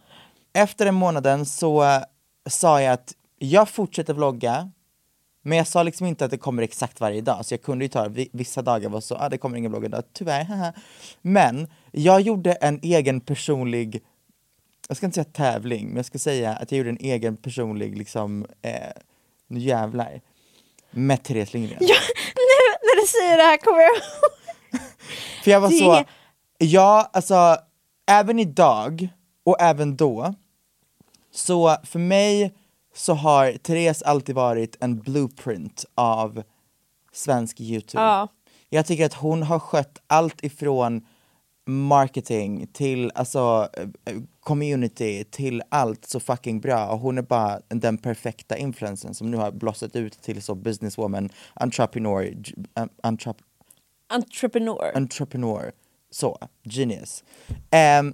Efter 0.62 0.86
den 0.86 0.96
månaden 0.96 1.46
så 1.46 2.02
sa 2.50 2.82
jag 2.82 2.94
att 2.94 3.14
jag 3.40 3.70
fortsätter 3.70 4.14
vlogga, 4.14 4.72
men 5.42 5.58
jag 5.58 5.68
sa 5.68 5.84
liksom 5.84 6.08
inte 6.08 6.26
att 6.26 6.32
det 6.32 6.38
kommer 6.38 6.64
exakt 6.64 7.00
varje 7.02 7.22
dag, 7.22 7.46
så 7.46 7.54
jag 7.54 7.62
kunde 7.62 7.86
ju 7.86 7.90
ta 7.90 8.08
vi- 8.08 8.30
vissa 8.34 8.62
dagar 8.62 8.90
var 8.90 9.02
så, 9.02 9.16
ah, 9.16 9.30
det 9.30 9.38
kommer 9.38 9.58
ingen 9.58 9.72
vlogg 9.72 9.86
idag, 9.86 10.04
tyvärr, 10.14 10.44
haha. 10.44 10.74
Men 11.22 11.68
jag 11.92 12.22
gjorde 12.22 12.52
en 12.54 12.80
egen 12.84 13.22
personlig, 13.22 14.04
jag 14.88 14.98
ska 14.98 15.06
inte 15.06 15.16
säga 15.16 15.24
tävling, 15.34 15.88
men 15.88 15.96
jag 15.96 16.06
ska 16.06 16.20
säga 16.20 16.52
att 16.56 16.72
jag 16.72 16.78
gjorde 16.78 16.90
en 16.90 16.98
egen 17.02 17.38
personlig 17.38 17.98
liksom, 17.98 18.46
eh, 18.62 18.72
nu 19.48 19.60
jävlar, 19.60 20.22
med 20.92 21.24
Therese 21.24 21.54
Lindgren. 21.54 21.78
Ja, 21.82 21.96
nu 22.36 22.78
när 22.82 23.02
du 23.02 23.08
säger 23.08 23.38
det 23.38 23.44
här 23.44 23.58
kommer 23.58 23.82
jag 23.82 23.96
För 25.44 25.52
jag 25.52 25.60
var 25.62 25.70
Det- 25.70 25.78
så, 25.78 26.04
ja 26.58 27.10
alltså 27.14 27.58
även 28.10 28.40
idag 28.40 29.10
och 29.44 29.62
även 29.62 29.98
då, 29.98 30.34
så 31.38 31.76
för 31.84 32.00
mig 32.00 32.54
så 32.96 33.14
har 33.14 33.52
Therese 33.52 34.02
alltid 34.02 34.36
varit 34.36 34.78
en 34.80 35.00
blueprint 35.00 35.86
av 35.96 36.44
svensk 37.12 37.62
Youtube. 37.62 38.04
Ja. 38.04 38.28
Jag 38.70 38.86
tycker 38.86 39.06
att 39.06 39.14
hon 39.14 39.44
har 39.44 39.60
skött 39.60 40.02
allt 40.08 40.44
ifrån 40.44 41.06
marketing 41.70 42.68
till 42.74 43.12
alltså 43.16 43.70
eh, 44.06 44.18
community 44.40 45.24
till 45.24 45.64
allt 45.70 46.06
så 46.06 46.20
fucking 46.20 46.60
bra 46.60 46.88
och 46.88 47.00
hon 47.00 47.18
är 47.18 47.22
bara 47.22 47.60
den 47.68 47.98
perfekta 47.98 48.58
influencern 48.58 49.14
som 49.14 49.32
nu 49.32 49.38
har 49.38 49.52
blossat 49.52 49.96
ut 49.96 50.22
till 50.22 50.42
så 50.42 50.56
businesswoman, 50.56 51.30
entrepreneur, 51.54 52.24
j- 52.24 52.54
um, 52.80 52.90
entrep 53.04 53.38
Entrepreneur. 54.10 54.92
entrepreneur. 54.96 55.72
Så, 56.12 56.38
genius. 56.64 57.24
Ehm, 57.72 58.14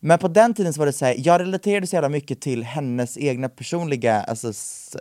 men 0.00 0.18
på 0.18 0.28
den 0.28 0.54
tiden 0.54 0.72
så 0.72 0.78
var 0.78 0.86
det 0.86 0.92
så 0.92 1.04
här, 1.04 1.14
jag 1.18 1.40
relaterade 1.40 1.86
så 1.86 1.96
jävla 1.96 2.08
mycket 2.08 2.40
till 2.40 2.64
hennes 2.64 3.18
egna 3.18 3.48
personliga 3.48 4.22
alltså, 4.22 4.52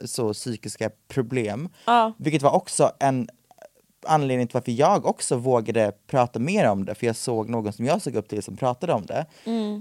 så, 0.06 0.34
psykiska 0.34 0.90
problem. 1.08 1.70
Ja. 1.86 2.14
Vilket 2.18 2.42
var 2.42 2.52
också 2.52 2.92
en 3.00 3.30
anledning 4.08 4.48
till 4.48 4.54
varför 4.54 4.72
jag 4.72 5.06
också 5.06 5.36
vågade 5.36 5.92
prata 6.08 6.40
mer 6.40 6.70
om 6.70 6.86
det, 6.86 6.96
för 6.96 7.08
jag 7.08 7.16
såg 7.16 7.50
någon 7.50 7.74
som 7.74 7.86
jag 7.86 8.02
såg 8.02 8.16
upp 8.16 8.30
till 8.30 8.44
som 8.44 8.58
pratade 8.58 8.94
om 8.94 9.06
det. 9.06 9.26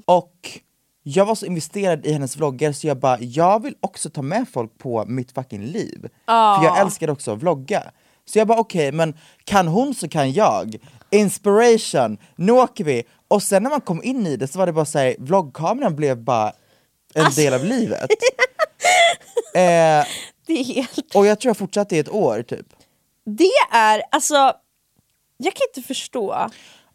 Och 0.05 0.61
jag 1.03 1.27
var 1.27 1.35
så 1.35 1.47
investerad 1.47 2.07
i 2.07 2.13
hennes 2.13 2.37
vloggar 2.37 2.73
så 2.73 2.87
jag 2.87 2.99
bara, 2.99 3.21
jag 3.21 3.63
vill 3.63 3.75
också 3.81 4.11
ta 4.11 4.23
med 4.23 4.47
folk 4.53 4.79
på 4.79 5.05
mitt 5.07 5.33
fucking 5.33 5.65
liv. 5.65 6.09
För 6.27 6.65
jag 6.65 6.79
älskar 6.81 7.11
också 7.11 7.33
att 7.33 7.39
vlogga. 7.39 7.83
Så 8.25 8.39
jag 8.39 8.49
bara 8.49 8.59
okej, 8.59 8.93
men 8.93 9.15
kan 9.45 9.69
hon 9.69 9.95
så 9.95 10.09
kan 10.09 10.33
jag. 10.33 10.77
Inspiration, 11.11 12.19
nu 12.37 12.53
åker 12.53 12.85
vi! 12.85 13.05
Och 13.29 13.43
sen 13.43 13.63
när 13.63 13.71
man 13.71 13.81
kom 13.81 14.03
in 14.03 14.27
i 14.27 14.37
det 14.37 14.49
så 14.49 14.59
var 14.59 14.67
det 14.67 14.73
bara 14.73 14.85
såhär, 14.85 15.17
vloggkameran 15.19 15.97
blev 15.97 16.17
bara 16.19 16.53
en 17.15 17.31
del 17.37 17.55
av 17.55 17.65
livet. 17.65 18.11
eh, 19.55 20.07
Det 20.47 20.53
är 20.61 20.65
helt... 20.75 21.15
och 21.15 21.27
jag 21.27 21.41
tror 21.41 21.51
jag 21.51 21.57
fortsatte 21.57 21.97
i 21.97 21.99
ett 21.99 22.09
år 22.09 22.43
typ. 22.43 22.67
Det 23.25 23.51
är 23.73 24.03
alltså... 24.11 24.53
Jag 25.37 25.55
kan 25.55 25.67
inte 25.75 25.89
förstå. 25.89 26.49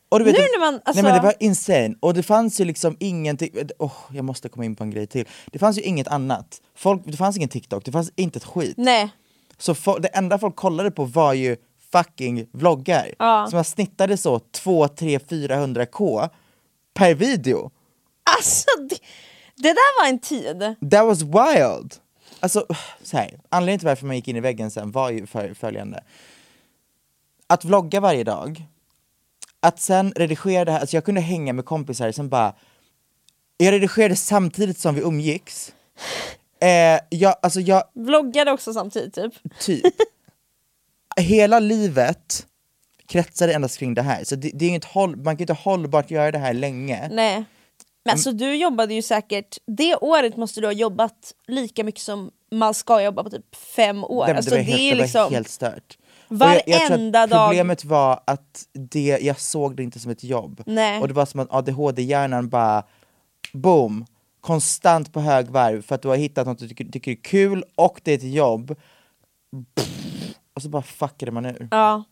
Och 0.10 0.20
du 0.20 0.26
vet, 0.26 0.34
Nu 0.34 0.40
när 0.42 0.60
man, 0.60 0.74
alltså- 0.74 0.92
Nej 0.94 1.04
men 1.04 1.14
det 1.14 1.26
var 1.28 1.34
insane, 1.40 1.96
och 2.00 2.14
det 2.14 2.24
fanns 2.24 2.62
ju 2.62 2.66
liksom 2.66 2.98
ingenting, 3.00 3.50
oh, 3.80 3.94
jag 4.12 4.26
måste 4.26 4.50
komma 4.50 4.66
in 4.66 4.76
på 4.76 4.84
en 4.84 4.92
grej 4.92 5.08
till. 5.08 5.28
Det 5.46 5.60
fanns 5.60 5.78
ju 5.78 5.82
inget 5.82 6.08
annat. 6.08 6.62
Folk, 6.76 7.02
det 7.06 7.18
fanns 7.18 7.38
ingen 7.38 7.50
TikTok, 7.50 7.86
det 7.86 7.92
fanns 7.92 8.12
inte 8.16 8.38
ett 8.38 8.44
skit. 8.46 8.74
Nej. 8.78 9.10
Så 9.58 9.74
fo- 9.74 10.00
det 10.00 10.08
enda 10.08 10.40
folk 10.40 10.56
kollade 10.56 10.92
på 10.92 11.06
var 11.06 11.34
ju 11.34 11.58
fucking 11.94 12.48
vloggar. 12.52 13.14
Ja. 13.20 13.48
Som 13.50 13.58
jag 13.58 13.66
snittade 13.66 14.18
så 14.18 14.40
2, 14.40 14.88
3, 14.88 15.20
400 15.20 15.86
k 15.86 16.30
per 16.94 17.14
video. 17.14 17.72
Alltså 18.38 18.68
det, 18.90 18.98
det 19.56 19.70
där 19.74 20.02
var 20.02 20.10
en 20.10 20.20
tid. 20.20 20.90
That 20.92 21.06
was 21.06 21.22
wild! 21.22 21.96
Alltså, 22.40 22.66
så 23.04 23.18
här, 23.18 23.40
anledningen 23.50 23.80
till 23.80 23.88
varför 23.88 24.06
man 24.06 24.16
gick 24.16 24.28
in 24.28 24.36
i 24.36 24.40
väggen 24.40 24.72
sen 24.72 24.92
var 24.92 25.10
ju 25.10 25.28
för, 25.28 25.54
följande. 25.54 26.04
Att 27.48 27.66
vlogga 27.66 28.00
varje 28.00 28.24
dag, 28.24 28.66
att 29.60 29.80
sen 29.80 30.14
redigera 30.16 30.66
det 30.66 30.72
här, 30.72 30.80
alltså 30.80 30.98
jag 30.98 31.06
kunde 31.06 31.22
hänga 31.22 31.54
med 31.54 31.66
kompisar 31.66 32.12
som 32.12 32.30
bara, 32.30 32.54
jag 33.58 33.72
redigerade 33.72 34.16
samtidigt 34.16 34.80
som 34.80 34.96
vi 34.96 35.02
umgicks. 35.02 35.74
Eh, 36.60 37.00
jag, 37.10 37.36
alltså 37.42 37.60
jag, 37.60 37.84
Vloggade 37.94 38.52
också 38.52 38.74
samtidigt 38.74 39.16
typ. 39.16 39.34
typ, 39.60 39.94
hela 41.22 41.60
livet 41.60 42.48
kretsade 43.08 43.54
endast 43.54 43.78
kring 43.78 43.94
det 43.94 44.02
här. 44.02 44.24
Så 44.24 44.36
det, 44.36 44.52
det 44.54 44.66
är 44.66 44.70
inget 44.70 44.86
håll, 44.86 45.16
man 45.16 45.38
kan 45.38 45.42
inte 45.42 45.54
hållbart 45.54 46.12
göra 46.12 46.32
det 46.32 46.38
här 46.38 46.54
länge. 46.54 47.10
Nej. 47.12 47.46
Men 48.06 48.12
alltså 48.12 48.32
du 48.32 48.56
jobbade 48.56 48.94
ju 48.94 49.02
säkert, 49.02 49.58
det 49.68 49.96
året 49.96 50.38
måste 50.38 50.62
du 50.62 50.68
ha 50.68 50.72
jobbat 50.72 51.34
lika 51.48 51.84
mycket 51.84 52.02
som 52.02 52.32
man 52.52 52.74
ska 52.74 53.02
jobba 53.02 53.24
på 53.24 53.30
typ 53.30 53.56
fem 53.56 54.04
år. 54.04 54.28
Det, 54.28 54.34
alltså, 54.34 54.50
det, 54.52 54.58
var 54.58 54.64
det, 54.64 54.72
helt, 54.72 54.94
är 54.94 54.96
liksom, 54.96 55.34
helt 55.34 55.50
stört. 55.50 55.98
Jag, 56.28 56.62
jag 56.66 56.90
Varenda 56.90 57.28
dag. 57.28 57.50
Problemet 57.50 57.86
var 57.86 58.20
att 58.26 58.66
det, 58.74 59.20
jag 59.22 59.40
såg 59.40 59.76
det 59.76 59.84
inte 59.84 60.00
som 60.00 60.12
ett 60.12 60.24
jobb. 60.24 60.64
Nej. 60.66 61.02
Och 61.02 61.08
det 61.08 61.14
var 61.14 61.26
som 61.26 61.40
att 61.40 61.54
ADHD-hjärnan 61.54 62.50
bara, 62.50 62.84
boom, 63.54 64.06
konstant 64.42 65.14
på 65.14 65.20
högvarv 65.20 65.82
för 65.82 65.96
att 65.96 66.02
du 66.02 66.08
har 66.08 66.16
hittat 66.16 66.48
något 66.48 66.60
du 66.60 66.68
tycker, 66.68 66.86
tycker 66.86 67.12
är 67.12 67.16
kul 67.16 67.64
och 67.76 68.02
det 68.04 68.12
är 68.12 68.16
ett 68.16 68.34
jobb. 68.34 68.76
Pff, 69.76 69.88
och 70.56 70.62
så 70.62 70.70
bara 70.70 70.82
fuckade 70.82 71.32
man 71.32 71.46
ur. 71.46 71.68
Ja. 71.72 72.04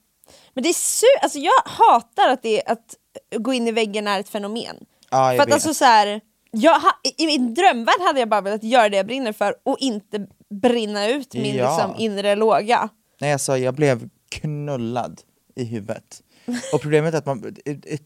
Men 0.53 0.63
det 0.63 0.69
är 0.69 0.73
su- 0.73 1.21
alltså 1.23 1.39
jag 1.39 1.51
hatar 1.65 2.29
att, 2.29 2.43
det, 2.43 2.63
att 2.65 2.95
gå 3.37 3.53
in 3.53 3.67
i 3.67 3.71
väggen 3.71 4.07
är 4.07 4.19
ett 4.19 4.29
fenomen. 4.29 4.75
Ja, 5.09 5.27
jag 5.27 5.35
för 5.35 5.41
att 5.43 5.47
vet. 5.47 5.53
alltså 5.53 5.73
så 5.73 5.85
här, 5.85 6.21
jag 6.51 6.81
i, 7.17 7.25
min 7.25 7.53
drömvärld 7.53 8.01
hade 8.01 8.19
jag 8.19 8.29
bara 8.29 8.41
velat 8.41 8.63
göra 8.63 8.89
det 8.89 8.97
jag 8.97 9.05
brinner 9.05 9.33
för 9.33 9.55
och 9.63 9.77
inte 9.79 10.27
brinna 10.61 11.07
ut 11.07 11.33
min 11.33 11.55
Ja. 11.55 11.75
liksom, 11.77 11.95
inre 12.01 12.35
låga. 12.35 12.89
Nej 13.21 13.33
alltså 13.33 13.57
jag 13.57 13.73
blev 13.75 14.09
knullad 14.29 15.21
i 15.55 15.63
huvudet. 15.63 16.21
Och 16.73 16.81
problemet 16.81 17.13
är 17.13 17.17
att 17.17 17.25
man, 17.25 17.55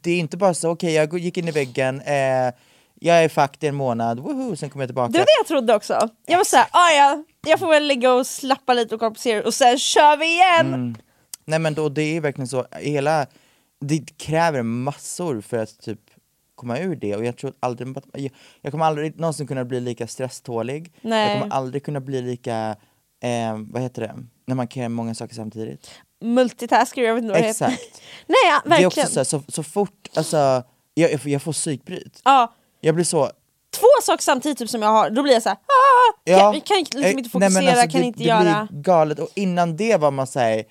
det 0.02 0.12
är 0.12 0.20
inte 0.20 0.38
bara 0.38 0.54
så, 0.54 0.70
okej 0.70 0.94
jag 0.94 1.20
gick 1.20 1.38
in 1.38 1.48
i 1.48 1.52
väggen, 1.52 2.02
eh, 2.02 2.54
jag 3.00 3.24
är 3.24 3.30
fucked 3.30 3.64
i 3.64 3.68
en 3.68 3.76
månad, 3.76 4.20
woho, 4.20 4.56
sen 4.56 4.70
kommer 4.70 4.84
jag 4.84 4.90
tillbaka. 4.90 5.12
Det 5.12 5.18
var 5.20 5.26
det 5.26 5.36
jag 5.40 5.48
trodde 5.48 5.76
också. 5.76 6.10
Jag 6.26 6.38
var 6.38 6.44
såhär, 6.46 6.68
ah, 6.72 6.92
ja, 6.92 7.24
jag 7.48 7.60
får 7.60 7.68
väl 7.68 7.84
ligga 7.84 8.14
och 8.14 8.28
slappa 8.28 8.74
lite 8.74 8.96
och 8.96 9.18
serier 9.18 9.46
och 9.46 9.54
sen 9.54 9.80
kör 9.80 10.18
vi 10.18 10.26
igen! 10.26 10.68
Mm. 10.74 10.96
Nej 11.46 11.60
men 11.60 11.74
då, 11.74 11.90
det 11.90 12.02
är 12.02 12.22
verkligen 12.22 12.48
så, 12.48 12.66
hela, 12.72 13.26
det 13.82 14.18
kräver 14.18 14.62
massor 14.64 15.42
för 15.42 15.58
att 15.58 15.80
typ 15.80 16.00
komma 16.56 16.80
ur 16.80 16.96
det 16.96 17.16
och 17.16 17.26
jag 17.26 17.38
tror 17.38 17.54
aldrig, 17.60 17.98
jag, 18.14 18.32
jag 18.62 18.72
kommer 18.72 18.86
aldrig 18.86 19.20
någonsin 19.20 19.48
kunna 19.48 19.66
bli 19.66 19.80
lika 19.82 20.08
stresstålig, 20.08 20.94
Nej. 21.02 21.32
jag 21.32 21.42
kommer 21.42 21.56
aldrig 21.56 21.84
kunna 21.86 22.00
bli 22.00 22.22
lika, 22.22 22.76
eh, 23.24 23.58
vad 23.72 23.82
heter 23.82 24.02
det, 24.02 24.16
när 24.46 24.56
man 24.56 24.68
kan 24.68 24.82
göra 24.82 24.90
många 24.90 25.16
saker 25.16 25.36
samtidigt. 25.36 25.92
Multitasker, 26.22 27.04
jag 27.04 27.16
vet 27.16 27.22
inte 27.24 27.34
vad 27.34 27.42
det 27.42 27.48
heter. 27.48 27.66
Exakt. 27.68 28.02
Nej, 28.28 28.36
ja, 28.46 28.62
Det 28.64 28.68
är 28.68 28.70
verkligen. 28.70 28.88
också 28.88 29.08
så, 29.14 29.20
här, 29.20 29.24
så, 29.24 29.42
så 29.48 29.64
fort, 29.64 30.08
alltså, 30.16 30.64
jag, 30.94 31.12
jag, 31.12 31.22
får- 31.22 31.32
jag 31.32 31.42
får 31.42 31.54
psykbryt. 31.54 32.22
Ja, 32.24 32.54
Jag 32.86 32.96
blir 32.96 33.06
så, 33.06 33.30
två 33.78 33.88
saker 34.04 34.24
samtidigt 34.24 34.58
typ, 34.58 34.70
som 34.70 34.82
jag 34.82 34.90
har, 34.90 35.10
då 35.10 35.24
blir 35.24 35.34
jag 35.34 35.44
såhär, 35.44 35.56
ah, 35.56 36.20
ja, 36.24 36.52
kan, 36.52 36.62
kan 36.62 36.78
liksom 36.78 37.02
eh, 37.04 37.10
inte 37.10 37.22
nej, 37.22 37.30
fokusera, 37.30 37.62
men 37.62 37.70
alltså, 37.70 37.92
kan 37.92 38.02
det, 38.02 38.08
inte 38.08 38.20
det 38.20 38.26
göra... 38.26 38.68
blir 38.72 38.82
galet 38.82 39.20
och 39.20 39.30
innan 39.36 39.78
det 39.78 39.98
var 39.98 40.12
man 40.12 40.28
såhär 40.28 40.64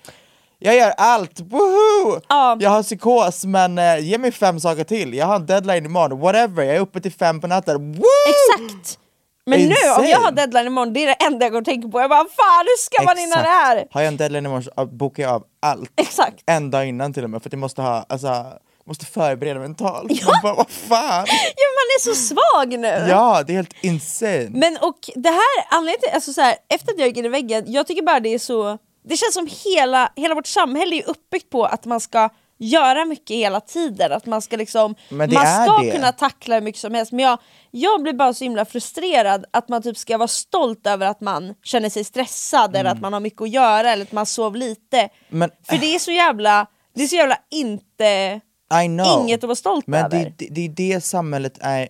jag 0.59 0.75
gör 0.75 0.93
allt, 0.97 1.39
woho! 1.39 2.19
Ja. 2.29 2.57
Jag 2.59 2.69
har 2.69 2.83
psykos 2.83 3.45
men 3.45 3.77
eh, 3.77 3.99
ge 3.99 4.17
mig 4.17 4.31
fem 4.31 4.59
saker 4.59 4.83
till, 4.83 5.13
jag 5.13 5.25
har 5.25 5.35
en 5.35 5.45
deadline 5.45 5.85
imorgon, 5.85 6.19
whatever, 6.19 6.63
jag 6.63 6.75
är 6.75 6.79
uppe 6.79 7.01
till 7.01 7.11
fem 7.11 7.41
på 7.41 7.47
natten, 7.47 7.93
woo! 7.93 8.03
Exakt! 8.29 8.99
Men 9.45 9.59
nu 9.59 9.75
om 9.97 10.05
jag 10.05 10.19
har 10.19 10.31
deadline 10.31 10.67
imorgon, 10.67 10.93
det 10.93 11.03
är 11.03 11.07
det 11.07 11.25
enda 11.25 11.45
jag 11.45 11.51
går 11.51 11.59
och 11.59 11.65
tänker 11.65 11.89
på. 11.89 12.01
Jag 12.01 12.09
bara 12.09 12.19
fan 12.19 12.65
hur 12.65 12.77
ska 12.77 13.03
man 13.03 13.17
hinna 13.17 13.35
det 13.35 13.47
här? 13.47 13.87
Har 13.91 14.01
jag 14.01 14.07
en 14.07 14.17
deadline 14.17 14.45
imorgon 14.45 14.63
så 14.63 14.71
ah, 14.75 14.85
bokar 14.85 15.23
jag 15.23 15.31
av 15.31 15.43
allt. 15.59 15.91
Exakt. 15.95 16.43
En 16.45 16.71
dag 16.71 16.87
innan 16.87 17.13
till 17.13 17.23
och 17.23 17.29
med 17.29 17.41
för 17.41 17.49
att 17.49 17.53
jag 17.53 17.59
måste 17.59 17.81
ha, 17.81 18.05
alltså, 18.09 18.45
måste 18.87 19.05
förbereda 19.05 19.59
mentalt. 19.59 20.25
Man 20.25 20.33
bara, 20.43 20.53
vad 20.55 20.69
fan? 20.69 21.25
Ja 21.55 21.67
man 21.75 21.87
är 21.97 21.99
så 21.99 22.15
svag 22.15 22.79
nu! 22.79 23.05
Ja, 23.09 23.43
det 23.47 23.53
är 23.53 23.55
helt 23.55 23.73
insane. 23.83 24.47
Men 24.49 24.77
och 24.81 24.97
det 25.15 25.29
här, 25.29 25.65
anledningen 25.69 25.99
till, 26.01 26.09
alltså 26.13 26.33
så 26.33 26.41
här, 26.41 26.55
efter 26.69 26.91
att 26.93 26.99
jag 26.99 27.07
gick 27.07 27.17
in 27.17 27.25
i 27.25 27.29
väggen, 27.29 27.63
jag 27.67 27.87
tycker 27.87 28.01
bara 28.03 28.19
det 28.19 28.29
är 28.33 28.39
så 28.39 28.77
Det 29.07 29.17
känns 29.17 29.33
som 29.33 29.47
hela, 29.65 30.11
hela 30.15 30.35
vårt 30.35 30.47
samhälle 30.47 30.95
är 30.95 31.09
uppbyggt 31.09 31.49
på 31.49 31.65
att 31.65 31.85
man 31.85 31.99
ska 31.99 32.29
göra 32.59 33.05
mycket 33.05 33.35
hela 33.37 33.59
tiden, 33.61 34.11
att 34.11 34.25
man 34.25 34.41
ska 34.41 34.57
liksom 34.57 34.95
Man 35.09 35.29
ska 35.31 35.77
det. 35.83 35.91
kunna 35.91 36.11
tackla 36.11 36.55
hur 36.55 36.61
mycket 36.61 36.81
som 36.81 36.93
helst, 36.93 37.11
men 37.11 37.25
jag, 37.25 37.39
jag 37.71 38.01
blir 38.03 38.13
bara 38.13 38.33
så 38.33 38.43
himla 38.43 38.65
frustrerad 38.65 39.45
att 39.53 39.69
man 39.69 39.81
typ 39.81 39.97
ska 39.97 40.17
vara 40.17 40.27
stolt 40.27 40.87
över 40.87 41.05
att 41.07 41.21
man 41.21 41.53
känner 41.63 41.89
sig 41.89 42.03
stressad 42.03 42.75
eller 42.75 42.89
att 42.89 43.01
man 43.01 43.13
har 43.13 43.19
mycket 43.19 43.41
att 43.41 43.49
göra 43.49 43.91
eller 43.91 44.03
att 44.03 44.11
man 44.11 44.25
sov 44.25 44.55
lite. 44.55 44.97
Mm. 44.99 45.09
Men- 45.29 45.51
För 45.69 45.77
det 45.77 45.95
är 45.95 45.99
så 45.99 46.11
jävla, 46.11 46.67
det 46.95 47.03
är 47.03 47.07
så 47.07 47.15
jävla 47.15 47.37
inte 47.51 48.41
I 48.83 48.87
know. 48.87 49.21
inget 49.23 49.43
att 49.43 49.47
vara 49.47 49.55
stolt 49.55 49.87
Men 49.87 50.05
över. 50.05 50.33
det, 50.37 50.47
det, 50.47 50.47
det 50.49 50.61
är 50.65 50.69
det 50.93 51.01
samhället 51.01 51.57
är, 51.61 51.87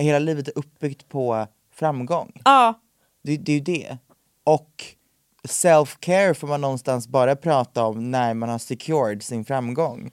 hela 0.00 0.18
livet 0.18 0.48
är 0.48 0.58
uppbyggt 0.58 1.08
på 1.08 1.46
framgång. 1.74 2.40
Ja, 2.44 2.74
Det, 3.22 3.36
det 3.36 3.52
är 3.52 3.56
ju 3.56 3.60
det. 3.60 3.98
Och 4.44 4.84
self-care 5.48 6.34
får 6.34 6.46
man 6.48 6.60
någonstans 6.60 7.08
bara 7.08 7.36
prata 7.36 7.84
om 7.84 8.10
när 8.10 8.34
man 8.34 8.48
har 8.48 8.58
secured 8.58 9.22
sin 9.22 9.44
framgång. 9.44 10.10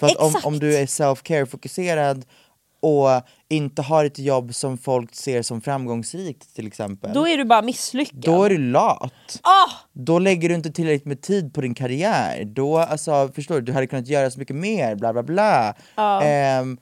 För 0.00 0.06
att 0.06 0.16
om, 0.16 0.34
om 0.44 0.58
du 0.58 0.76
är 0.76 0.86
self-care 0.86 1.46
fokuserad 1.46 2.24
och 2.80 3.08
inte 3.48 3.82
har 3.82 4.04
ett 4.04 4.18
jobb 4.18 4.54
som 4.54 4.78
folk 4.78 5.14
ser 5.14 5.42
som 5.42 5.60
framgångsrikt 5.60 6.54
till 6.54 6.66
exempel. 6.66 7.12
Då 7.14 7.28
är 7.28 7.36
du 7.36 7.44
bara 7.44 7.62
misslyckad. 7.62 8.20
Då 8.20 8.44
är 8.44 8.50
du 8.50 8.58
lat. 8.58 9.40
Ah! 9.42 9.70
Då 9.92 10.18
lägger 10.18 10.48
du 10.48 10.54
inte 10.54 10.70
tillräckligt 10.72 11.06
med 11.06 11.20
tid 11.20 11.54
på 11.54 11.60
din 11.60 11.74
karriär. 11.74 12.44
Då, 12.44 12.78
alltså, 12.78 13.30
förstår 13.34 13.54
du, 13.54 13.60
du 13.60 13.72
hade 13.72 13.86
kunnat 13.86 14.08
göra 14.08 14.30
så 14.30 14.38
mycket 14.38 14.56
mer, 14.56 14.94
bla 14.94 15.12
bla 15.12 15.22
bla. 15.22 15.74
Ehm, 16.22 16.78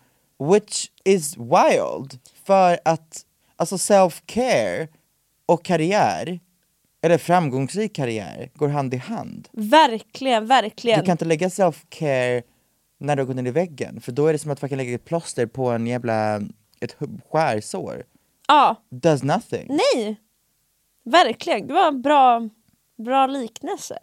which 0.53 0.87
is 1.05 1.37
wild. 1.37 2.19
För 2.47 2.79
att 2.85 3.25
alltså 3.57 3.77
self-care 3.77 4.89
och 5.47 5.65
karriär, 5.65 6.41
eller 7.03 7.19
framgångsrik 7.19 7.97
karriär, 7.97 8.51
går 8.55 8.69
hand 8.69 8.95
i 8.95 8.97
hand. 8.97 9.49
Verkligen, 9.53 10.47
verkligen. 10.47 11.01
Du 11.01 11.07
kan 11.07 11.13
inte 11.13 11.25
lägga 11.25 11.49
self-care 11.49 12.43
när 12.99 13.17
du 13.17 13.23
har 13.23 13.27
gått 13.27 13.37
in 13.39 13.47
i 13.47 13.51
väggen, 13.51 14.01
för 14.01 14.13
då 14.13 14.27
är 14.27 14.33
det 14.33 14.39
som 14.39 14.51
att 14.51 14.63
man 14.63 14.69
kan 14.69 14.79
lägga 14.79 14.95
ett 14.95 15.05
plåster 15.05 15.47
på 15.47 15.71
en 15.71 15.87
jävla, 15.87 16.41
ett 16.81 16.97
skärsår. 17.31 18.03
Ja, 18.49 18.77
Does 18.91 19.23
nothing. 19.23 19.67
nej. 19.95 20.17
Verkligen, 21.05 21.67
det 21.67 21.73
var 21.75 21.89
en 21.89 22.03
bra, 22.03 22.49
bra 23.05 23.27
liknelse. 23.27 23.99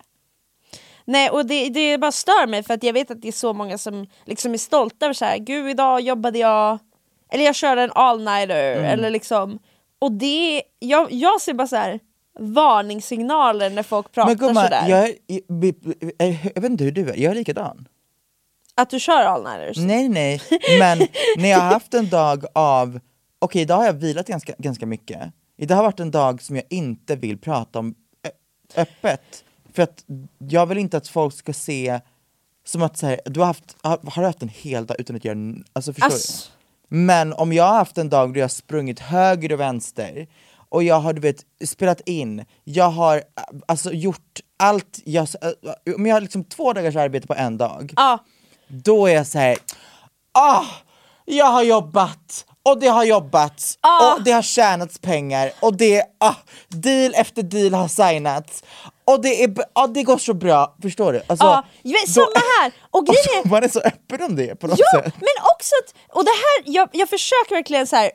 Nej 1.05 1.29
och 1.29 1.45
det, 1.45 1.69
det 1.69 1.97
bara 1.97 2.11
stör 2.11 2.47
mig 2.47 2.63
för 2.63 2.73
att 2.73 2.83
jag 2.83 2.93
vet 2.93 3.11
att 3.11 3.21
det 3.21 3.27
är 3.27 3.31
så 3.31 3.53
många 3.53 3.77
som 3.77 4.07
liksom 4.25 4.53
är 4.53 4.57
stolta 4.57 5.05
över 5.05 5.13
så 5.13 5.25
här, 5.25 5.37
gud 5.37 5.69
idag 5.69 6.01
jobbade 6.01 6.39
jag, 6.39 6.79
eller 7.29 7.43
jag 7.43 7.55
körde 7.55 7.81
en 7.83 7.91
all-nighter, 7.95 8.73
Mm. 8.77 8.85
eller 8.85 9.09
liksom, 9.09 9.59
och 9.99 10.11
det, 10.11 10.63
jag, 10.79 11.11
jag 11.11 11.41
ser 11.41 11.53
bara 11.53 11.67
så 11.67 11.75
här 11.75 11.99
varningssignaler 12.39 13.69
när 13.69 13.83
folk 13.83 14.11
pratar 14.11 14.29
Men 14.29 14.37
gumman, 14.37 14.63
sådär. 14.63 14.89
jag, 14.89 15.07
är- 15.09 15.15
jag, 16.17 16.51
jag 16.55 16.61
vet 16.61 16.71
inte 16.71 16.83
hur 16.83 16.91
du 16.91 17.09
är, 17.09 17.15
jag 17.17 17.31
är 17.31 17.35
likadan. 17.35 17.87
Att 18.75 18.89
du 18.89 18.99
kör 18.99 19.21
all-nighters? 19.23 19.77
Nej 19.77 20.09
nej, 20.09 20.41
men 20.79 20.97
när 21.37 21.49
jag 21.49 21.59
har 21.59 21.71
haft 21.71 21.93
en 21.93 22.09
dag 22.09 22.45
av, 22.53 22.99
okej 23.39 23.61
idag 23.61 23.77
har 23.77 23.85
jag 23.85 23.93
vilat 23.93 24.27
ganska, 24.27 24.53
ganska 24.57 24.85
mycket, 24.85 25.33
idag 25.57 25.75
har 25.75 25.83
varit 25.83 25.99
en 25.99 26.11
dag 26.11 26.41
som 26.41 26.55
jag 26.55 26.65
inte 26.69 27.15
vill 27.15 27.37
prata 27.37 27.79
om 27.79 27.95
öppet, 28.75 29.43
för 29.73 29.83
att 29.83 30.05
jag 30.37 30.65
vill 30.65 30.77
inte 30.77 30.97
att 30.97 31.07
folk 31.07 31.33
ska 31.35 31.53
se 31.53 31.99
som 32.65 32.81
att 32.81 32.97
så 32.97 33.05
här, 33.05 33.19
du 33.25 33.39
har 33.39 33.47
haft, 33.47 33.77
har, 33.81 34.21
du 34.21 34.25
haft 34.25 34.41
en 34.41 34.49
hel 34.49 34.85
dag 34.85 34.99
utan 34.99 35.15
att 35.15 35.25
göra, 35.25 35.37
alltså 35.73 35.93
förstår 35.93 36.07
Ass. 36.07 36.51
du? 36.89 36.95
Men 36.95 37.33
om 37.33 37.53
jag 37.53 37.63
har 37.63 37.75
haft 37.75 37.97
en 37.97 38.09
dag 38.09 38.33
då 38.33 38.39
jag 38.39 38.43
har 38.43 38.49
sprungit 38.49 38.99
höger 38.99 39.51
och 39.53 39.59
vänster 39.59 40.27
och 40.69 40.83
jag 40.83 40.99
har 40.99 41.13
du 41.13 41.21
vet 41.21 41.45
spelat 41.65 42.01
in, 42.05 42.45
jag 42.63 42.89
har 42.89 43.23
alltså 43.65 43.91
gjort 43.93 44.39
allt, 44.57 44.99
jag, 45.05 45.27
om 45.95 46.05
jag 46.05 46.15
har 46.15 46.21
liksom 46.21 46.43
två 46.43 46.73
dagars 46.73 46.95
arbete 46.95 47.27
på 47.27 47.33
en 47.33 47.57
dag, 47.57 47.93
Ja, 47.95 48.19
då 48.67 49.07
är 49.07 49.13
jag 49.13 49.27
såhär, 49.27 49.57
ah, 50.33 50.63
jag 51.25 51.45
har 51.45 51.63
jobbat 51.63 52.45
och 52.63 52.79
det 52.79 52.87
har 52.87 53.03
jobbats 53.03 53.77
Ah. 53.81 54.13
och 54.13 54.23
det 54.23 54.31
har 54.31 54.41
tjänats 54.41 54.99
pengar 54.99 55.51
och 55.59 55.77
det, 55.77 56.03
ah, 56.19 56.35
deal 56.67 57.13
efter 57.15 57.43
deal 57.43 57.73
har 57.73 57.87
signats 57.87 58.63
och 59.05 59.21
det, 59.21 59.43
är, 59.43 59.53
ah, 59.73 59.87
det 59.87 60.03
går 60.03 60.17
så 60.17 60.33
bra, 60.33 60.75
förstår 60.81 61.13
du? 61.13 61.21
Alltså, 61.27 61.45
ja, 61.45 61.63
men 61.83 62.13
samma 62.13 62.25
här! 62.61 62.71
Och 62.91 63.05
grejen 63.05 63.19
är, 63.33 63.37
alltså, 63.37 63.47
man 63.49 63.63
är 63.63 63.67
så 63.67 63.79
öppen 63.79 64.21
om 64.21 64.35
det 64.35 64.55
på 64.55 64.67
något 64.67 64.79
Ja, 64.79 65.01
sätt. 65.01 65.13
men 65.19 65.35
också 65.55 65.71
att, 65.83 66.15
och 66.17 66.23
det 66.25 66.29
här, 66.31 66.73
jag, 66.75 66.89
jag 66.91 67.09
försöker 67.09 67.55
verkligen 67.55 67.87
så 67.87 67.95
här, 67.95 68.11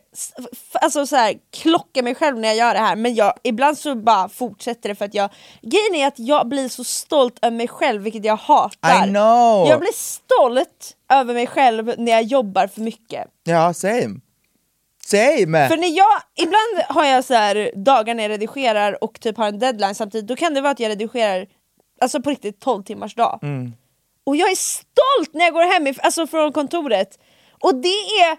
alltså 0.80 1.06
så 1.06 1.16
här, 1.16 1.34
klocka 1.52 2.02
mig 2.02 2.14
själv 2.14 2.38
när 2.38 2.48
jag 2.48 2.56
gör 2.56 2.74
det 2.74 2.80
här 2.80 2.96
men 2.96 3.14
jag, 3.14 3.32
ibland 3.42 3.78
så 3.78 3.94
bara 3.94 4.28
fortsätter 4.28 4.88
det 4.88 4.94
för 4.94 5.04
att 5.04 5.14
jag, 5.14 5.30
grejen 5.62 5.94
är 5.94 6.06
att 6.06 6.18
jag 6.18 6.48
blir 6.48 6.68
så 6.68 6.84
stolt 6.84 7.38
över 7.42 7.56
mig 7.56 7.68
själv 7.68 8.02
vilket 8.02 8.24
jag 8.24 8.36
hatar. 8.36 9.06
I 9.06 9.08
know! 9.08 9.68
Jag 9.68 9.80
blir 9.80 9.94
stolt 9.94 10.96
över 11.12 11.34
mig 11.34 11.46
själv 11.46 11.94
när 11.98 12.12
jag 12.12 12.22
jobbar 12.22 12.66
för 12.66 12.80
mycket. 12.80 13.26
Ja, 13.44 13.74
same. 13.74 14.20
Same! 15.10 15.68
För 15.68 15.76
när 15.76 15.96
jag, 15.96 16.22
ibland 16.36 16.86
har 16.88 17.04
jag 17.04 17.24
så 17.24 17.34
här 17.34 17.70
dagar 17.74 18.14
när 18.14 18.22
jag 18.22 18.30
redigerar 18.30 19.04
och 19.04 19.20
typ 19.20 19.36
har 19.36 19.48
en 19.48 19.58
deadline 19.58 19.94
samtidigt, 19.94 20.28
då 20.28 20.36
kan 20.36 20.54
det 20.54 20.60
vara 20.60 20.70
att 20.70 20.80
jag 20.80 20.90
redigerar 20.90 21.46
alltså 22.00 22.22
på 22.22 22.30
riktigt 22.30 22.60
12 22.60 22.82
timmars 22.82 23.14
dag. 23.14 23.38
Mm. 23.42 23.72
Och 24.24 24.36
jag 24.36 24.50
är 24.50 24.56
stolt 24.56 25.34
när 25.34 25.44
jag 25.44 25.54
går 25.54 25.72
hem 25.72 25.94
alltså 26.02 26.26
från 26.26 26.52
kontoret. 26.52 27.18
Och 27.62 27.74
det 27.74 27.88
är 27.88 28.38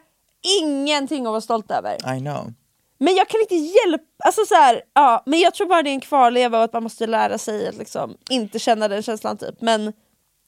ingenting 0.62 1.26
att 1.26 1.32
vara 1.32 1.42
stolt 1.42 1.72
över. 1.72 2.16
I 2.16 2.20
know. 2.20 2.54
Men 2.98 3.16
jag 3.16 3.28
kan 3.28 3.42
inte 3.42 3.56
hjälpa, 3.56 4.06
alltså 4.26 4.46
så 4.46 4.56
här, 4.56 4.82
ja, 4.94 5.24
men 5.26 5.40
jag 5.40 5.54
tror 5.54 5.68
bara 5.68 5.84
det 5.84 5.90
är 5.90 5.94
en 5.94 6.00
kvarleva 6.00 6.58
och 6.58 6.64
att 6.64 6.74
man 6.74 6.84
måste 6.84 7.08
lära 7.08 7.38
sig 7.38 7.68
att 7.68 7.76
liksom 7.76 8.18
inte 8.30 8.60
känna 8.60 8.88
den 8.88 9.04
känslan 9.04 9.38
typ. 9.38 9.62
Men, 9.62 9.94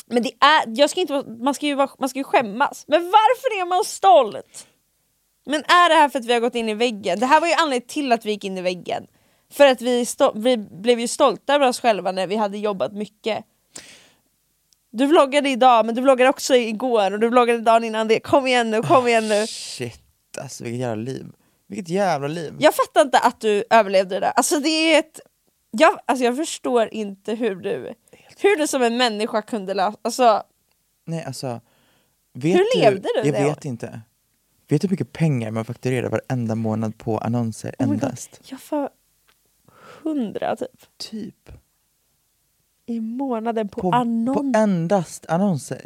men 0.06 0.24
det 0.24 0.32
är, 0.40 0.80
jag 0.80 0.90
ska 0.90 1.02
inte, 1.02 1.24
man, 1.40 1.54
ska 1.54 1.66
ju 1.66 1.76
vara, 1.76 1.90
man 2.00 2.10
ska 2.10 2.20
ju 2.20 2.24
skämmas. 2.24 2.84
Men 2.88 3.02
varför 3.04 3.62
är 3.62 3.66
man 3.66 3.84
stolt? 3.84 4.68
Men 5.46 5.60
är 5.64 5.90
det 5.90 5.96
här 5.96 6.10
för 6.10 6.20
att 6.20 6.26
vi 6.26 6.34
har 6.34 6.40
gått 6.40 6.56
in 6.56 6.70
i 6.70 6.74
väggen? 6.74 7.20
Det 7.20 7.26
här 7.26 7.42
var 7.42 7.48
ju 7.48 7.54
anledningen 7.54 7.88
till 7.88 8.12
att 8.12 8.26
vi 8.26 8.32
gick 8.32 8.44
in 8.44 8.58
i 8.58 8.62
väggen. 8.62 9.08
För 9.52 9.68
att 9.68 9.82
vi, 9.82 10.06
vi 10.36 10.58
blev 10.58 11.00
ju 11.00 11.08
stolta 11.08 11.56
över 11.56 11.68
oss 11.68 11.80
själva 11.80 12.12
när 12.12 12.28
vi 12.28 12.36
hade 12.36 12.58
jobbat 12.58 12.94
mycket. 12.94 13.46
Du 14.92 15.06
vloggade 15.06 15.50
idag, 15.50 15.86
men 15.86 15.96
du 15.96 16.02
vloggade 16.02 16.30
också 16.30 16.56
igår 16.56 17.12
och 17.12 17.20
du 17.20 17.30
vloggade 17.30 17.62
dagen 17.62 17.84
innan 17.84 18.08
det. 18.08 18.20
Kom 18.20 18.48
igen 18.48 18.72
nu, 18.72 18.82
kom 18.82 19.08
igen 19.08 19.30
nu. 19.30 19.48
Shit, 19.48 20.02
alltså 20.42 20.64
vilket 20.64 20.80
jävla 20.80 21.04
liv. 21.04 21.26
Vilket 21.68 21.90
jävla 21.90 22.28
liv. 22.28 22.54
Jag 22.60 22.76
fattar 22.76 23.02
inte 23.02 23.20
att 23.20 23.42
du 23.42 23.64
överlevde 23.70 24.16
det 24.16 24.20
där. 24.20 24.34
Alltså 24.36 24.60
det 24.60 24.70
är 24.70 25.00
ett... 25.00 25.20
Jag, 25.72 26.00
alltså 26.06 26.26
jag 26.26 26.38
förstår 26.38 26.94
inte 26.94 27.36
hur 27.36 27.56
du, 27.56 27.94
hur 28.38 28.58
du 28.58 28.68
som 28.68 28.82
en 28.82 28.98
människa 28.98 29.42
kunde 29.42 29.74
lösa... 29.74 29.98
Alltså, 30.02 30.44
Nej 31.06 31.24
alltså, 31.24 31.62
vet 32.34 32.56
Hur 32.56 32.82
levde 32.82 33.10
du 33.16 33.30
Jag 33.30 33.36
det 33.36 33.44
vet 33.44 33.66
inte. 33.66 34.02
Vet 34.74 34.82
du 34.82 34.88
hur 34.88 34.92
mycket 34.94 35.12
pengar 35.14 35.52
man 35.52 35.66
fakturerar 35.66 36.10
varenda 36.10 36.56
månad 36.56 36.98
på 36.98 37.18
annonser 37.18 37.76
oh 37.80 37.84
endast? 37.84 38.42
jag 38.46 38.62
får 38.62 38.90
hundra 40.04 40.56
typ 40.56 40.70
Typ. 40.98 41.52
i 42.86 43.00
månaden 43.00 43.70
på, 43.70 43.82
På, 43.82 43.92
annons. 43.92 44.38
på 44.38 44.58
endast 44.60 45.26
annonser. 45.26 45.78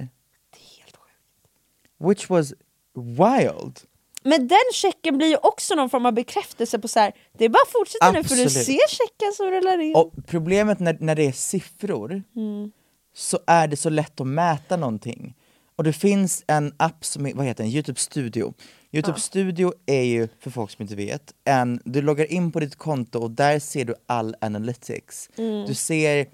Det 0.50 0.60
är 0.60 0.78
helt 0.84 0.98
sjukt. 0.98 2.10
Which 2.10 2.30
was 2.30 2.54
wild. 2.96 3.80
Men 4.24 4.48
den 4.48 4.58
checken 4.74 5.18
blir 5.18 5.28
ju 5.28 5.38
också 5.38 5.76
någon 5.76 5.90
form 5.90 6.06
av 6.06 6.14
bekräftelse 6.14 6.80
på 6.80 6.88
så 6.88 7.00
här. 7.00 7.14
det 7.38 7.46
är 7.46 7.50
bara 7.50 7.64
att 7.66 7.72
fortsätta 7.72 8.12
nu 8.12 8.24
för 8.24 8.36
du 8.36 8.44
Absolut. 8.44 8.66
ser 8.66 8.88
checken 8.98 9.34
som 9.34 9.46
rullar 9.52 9.80
in. 9.80 9.96
Och 9.96 10.14
problemet 10.28 10.80
när, 10.80 10.98
när 11.00 11.16
det 11.16 11.24
är 11.28 11.32
siffror 11.32 12.24
Mm. 12.36 12.72
så 13.14 13.40
är 13.48 13.68
det 13.68 13.78
så 13.78 13.90
lätt 13.90 14.22
att 14.22 14.28
mäta 14.28 14.78
någonting. 14.78 15.36
Och 15.76 15.84
det 15.84 15.94
finns 15.94 16.44
en 16.48 16.74
app 16.78 17.06
som 17.06 17.32
vad 17.36 17.46
heter 17.46 17.64
den? 17.64 17.74
Youtube 17.74 18.00
Studio. 18.00 18.54
Youtube 18.92 19.20
Studio 19.20 19.74
är 19.86 20.04
ju, 20.04 20.28
för 20.40 20.52
folk 20.52 20.72
som 20.72 20.82
inte 20.82 20.96
vet, 20.96 21.34
en, 21.46 21.82
du 21.86 22.02
loggar 22.02 22.32
in 22.32 22.52
på 22.52 22.60
ditt 22.60 22.76
konto 22.76 23.20
och 23.20 23.32
där 23.32 23.60
ser 23.60 23.86
du 23.86 23.96
all 24.06 24.36
analytics. 24.42 25.30
Mm. 25.38 25.66
Du 25.68 25.74
ser 25.74 26.26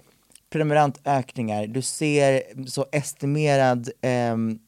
prenumerantökningar, 0.50 1.66
du 1.66 1.82
ser 1.82 2.42
så 2.66 2.86
estimerad 2.92 3.90
ehm, 4.02 4.58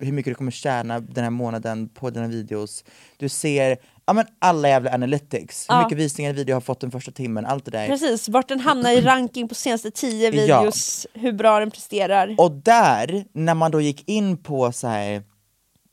hur 0.00 0.12
mycket 0.12 0.30
du 0.30 0.34
kommer 0.34 0.50
tjäna 0.50 1.00
den 1.00 1.24
här 1.24 1.30
månaden 1.30 1.88
på 1.88 2.10
dina 2.10 2.26
videos. 2.28 2.84
Du 3.16 3.28
ser 3.28 3.76
ja, 4.06 4.12
men 4.12 4.26
alla 4.38 4.68
jävla 4.68 4.92
analytics, 4.94 5.66
hur 5.70 5.74
Ja. 5.74 5.82
mycket 5.82 5.98
visningar 5.98 6.30
en 6.30 6.36
video 6.36 6.54
har 6.56 6.60
fått 6.60 6.80
den 6.80 6.90
första 6.90 7.12
timmen, 7.12 7.46
allt 7.46 7.64
det 7.64 7.70
där. 7.70 7.86
Precis, 7.88 8.28
vart 8.28 8.48
den 8.48 8.60
hamnar 8.60 8.90
i 8.90 9.00
ranking 9.00 9.48
på 9.48 9.54
senaste 9.54 9.90
tio 9.90 10.24
Ja. 10.24 10.30
videos, 10.60 11.06
hur 11.14 11.32
bra 11.32 11.60
den 11.60 11.70
presterar. 11.70 12.34
Och 12.38 12.50
där, 12.52 13.24
när 13.32 13.54
man 13.54 13.70
då 13.70 13.80
gick 13.80 14.08
in 14.08 14.36
på 14.36 14.72
så 14.72 14.86
här 14.88 15.22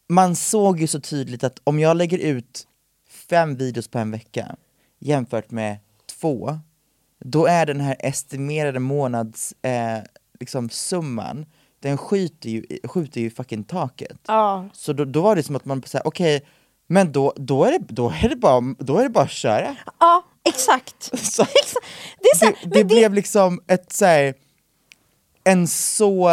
man 0.10 0.36
såg 0.36 0.80
ju 0.80 0.88
så 0.88 1.00
tydligt 1.00 1.44
att 1.44 1.62
om 1.64 1.80
jag 1.80 1.98
lägger 1.98 2.18
ut 2.18 2.68
fem 3.10 3.56
videos 3.56 3.88
på 3.88 4.00
en 4.00 4.12
vecka 4.12 4.56
jämfört 5.00 5.52
med 5.52 5.78
två, 6.20 6.60
då 7.20 7.46
är 7.46 7.66
den 7.66 7.82
här 7.82 7.96
estimerade 8.00 8.80
månads 8.80 9.54
eh, 9.62 10.00
liksom 10.40 10.70
summan, 10.70 11.46
den 11.80 11.98
skjuter 11.98 12.50
ju, 12.50 12.66
skjuter 12.84 13.22
ju 13.22 13.30
fucking 13.30 13.64
taket. 13.64 14.20
Ja. 14.28 14.70
Så 14.74 14.94
då, 14.94 15.06
då 15.06 15.22
var 15.22 15.36
det 15.36 15.44
som 15.44 15.56
att 15.56 15.66
man 15.66 15.84
säger 15.84 16.08
okej, 16.08 16.46
men 16.88 17.12
då, 17.12 17.34
då, 17.36 17.64
är 17.64 17.72
det, 17.72 17.86
då, 17.88 18.14
är 18.24 18.30
det 18.30 18.36
bara, 18.36 18.76
då 18.80 18.98
är 18.98 19.04
det 19.04 19.10
bara 19.10 19.24
att 19.24 19.32
köra. 19.32 19.76
Ja, 20.00 20.24
exakt. 20.44 21.04
Så, 21.14 21.44
Exakt. 21.44 21.78
Det 22.20 22.38
så 22.38 22.46
det, 22.46 22.56
men 22.62 22.70
det 22.70 22.84
blev 22.84 23.14
liksom 23.14 23.62
ett 23.68 23.92
så 23.92 24.06
här, 24.06 24.34
en 25.44 25.68
så 25.68 26.30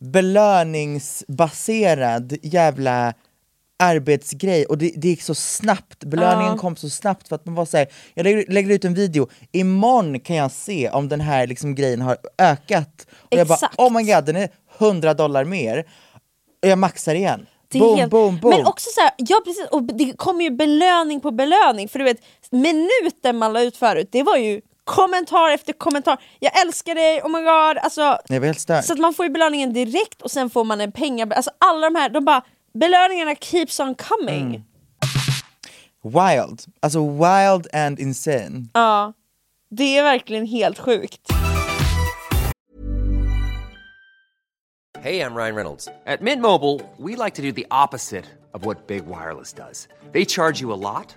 belöningsbaserad 0.00 2.36
jävla 2.42 3.14
arbetsgrej 3.78 4.66
och 4.66 4.78
det, 4.78 4.92
det 4.96 5.08
gick 5.08 5.22
så 5.22 5.34
snabbt, 5.34 6.04
belöningen 6.04 6.52
Ja. 6.52 6.58
kom 6.58 6.76
så 6.76 6.90
snabbt 6.90 7.28
för 7.28 7.36
att 7.36 7.46
man 7.46 7.54
var 7.54 7.64
såhär, 7.64 7.86
jag 8.14 8.24
lägger, 8.24 8.52
lägger 8.52 8.74
ut 8.74 8.84
en 8.84 8.94
video, 8.94 9.28
imorgon 9.52 10.20
kan 10.20 10.36
jag 10.36 10.50
se 10.52 10.90
om 10.90 11.08
den 11.08 11.20
här 11.20 11.46
liksom 11.46 11.74
grejen 11.74 12.00
har 12.00 12.16
ökat. 12.38 13.06
Och 13.18 13.38
jag 13.38 13.46
bara, 13.46 13.54
Exakt. 13.54 13.74
oh 13.78 13.92
my 13.92 14.02
god 14.12 14.24
den 14.24 14.36
är 14.36 14.48
100 14.78 15.14
dollar 15.14 15.44
mer, 15.44 15.84
och 16.62 16.68
jag 16.68 16.78
maxar 16.78 17.14
igen. 17.14 17.46
Boom, 17.72 17.98
helt- 17.98 18.10
boom, 18.10 18.38
boom. 18.40 18.50
Men 18.56 18.66
också 18.66 18.88
så 18.94 19.00
här, 19.00 19.10
ja 19.16 19.40
precis, 19.44 19.66
och 19.70 19.82
det 19.82 20.12
kommer 20.16 20.44
ju 20.44 20.50
belöning 20.50 21.20
på 21.20 21.30
belöning. 21.30 21.88
För 21.88 21.98
du 21.98 22.04
vet, 22.04 22.20
minuten 22.50 23.36
man 23.38 23.52
la 23.52 23.62
ut 23.62 23.76
förut, 23.76 24.08
det 24.12 24.22
var 24.22 24.36
ju 24.36 24.60
kommentar 24.88 25.50
efter 25.50 25.72
kommentar. 25.72 26.18
Jag 26.38 26.60
älskar 26.60 26.94
dig, 26.94 27.22
oh 27.22 27.28
my 27.28 27.40
god. 27.40 27.78
Alltså, 27.78 28.18
Jag 28.28 28.40
var 28.40 28.46
helt 28.46 28.60
så 28.86 28.92
att 28.92 28.98
man 28.98 29.14
får 29.14 29.26
ju 29.26 29.32
belöningen 29.32 29.72
direkt 29.72 30.22
och 30.22 30.30
sen 30.30 30.50
får 30.50 30.64
man 30.64 30.80
en 30.80 30.92
pengar... 30.92 31.32
Alltså 31.32 31.50
alla 31.58 31.90
de 31.90 31.94
här, 31.94 32.08
de 32.08 32.24
bara 32.24 32.42
belöningarna 32.74 33.34
keeps 33.34 33.80
on 33.80 33.94
coming. 33.94 34.46
Mm. 34.46 34.62
Wild, 36.02 36.62
alltså 36.80 37.00
wild 37.00 37.66
and 37.74 38.00
insane. 38.00 38.68
Ja, 38.72 39.12
det 39.70 39.98
är 39.98 40.02
verkligen 40.02 40.46
helt 40.46 40.78
sjukt. 40.78 41.20
Hey, 45.02 45.20
I'm 45.20 45.36
Ryan 45.36 45.54
Reynolds. 45.54 45.88
At 46.06 46.20
Mint 46.20 46.42
Mobile, 46.42 46.80
we 46.96 47.24
like 47.24 47.36
to 47.36 47.42
do 47.42 47.52
the 47.52 47.66
opposite 47.70 48.24
of 48.54 48.64
what 48.66 48.86
Big 48.86 49.06
Wireless 49.06 49.52
does. 49.52 49.88
They 50.12 50.24
charge 50.24 50.60
you 50.60 50.72
a 50.72 50.76
lot, 50.76 51.16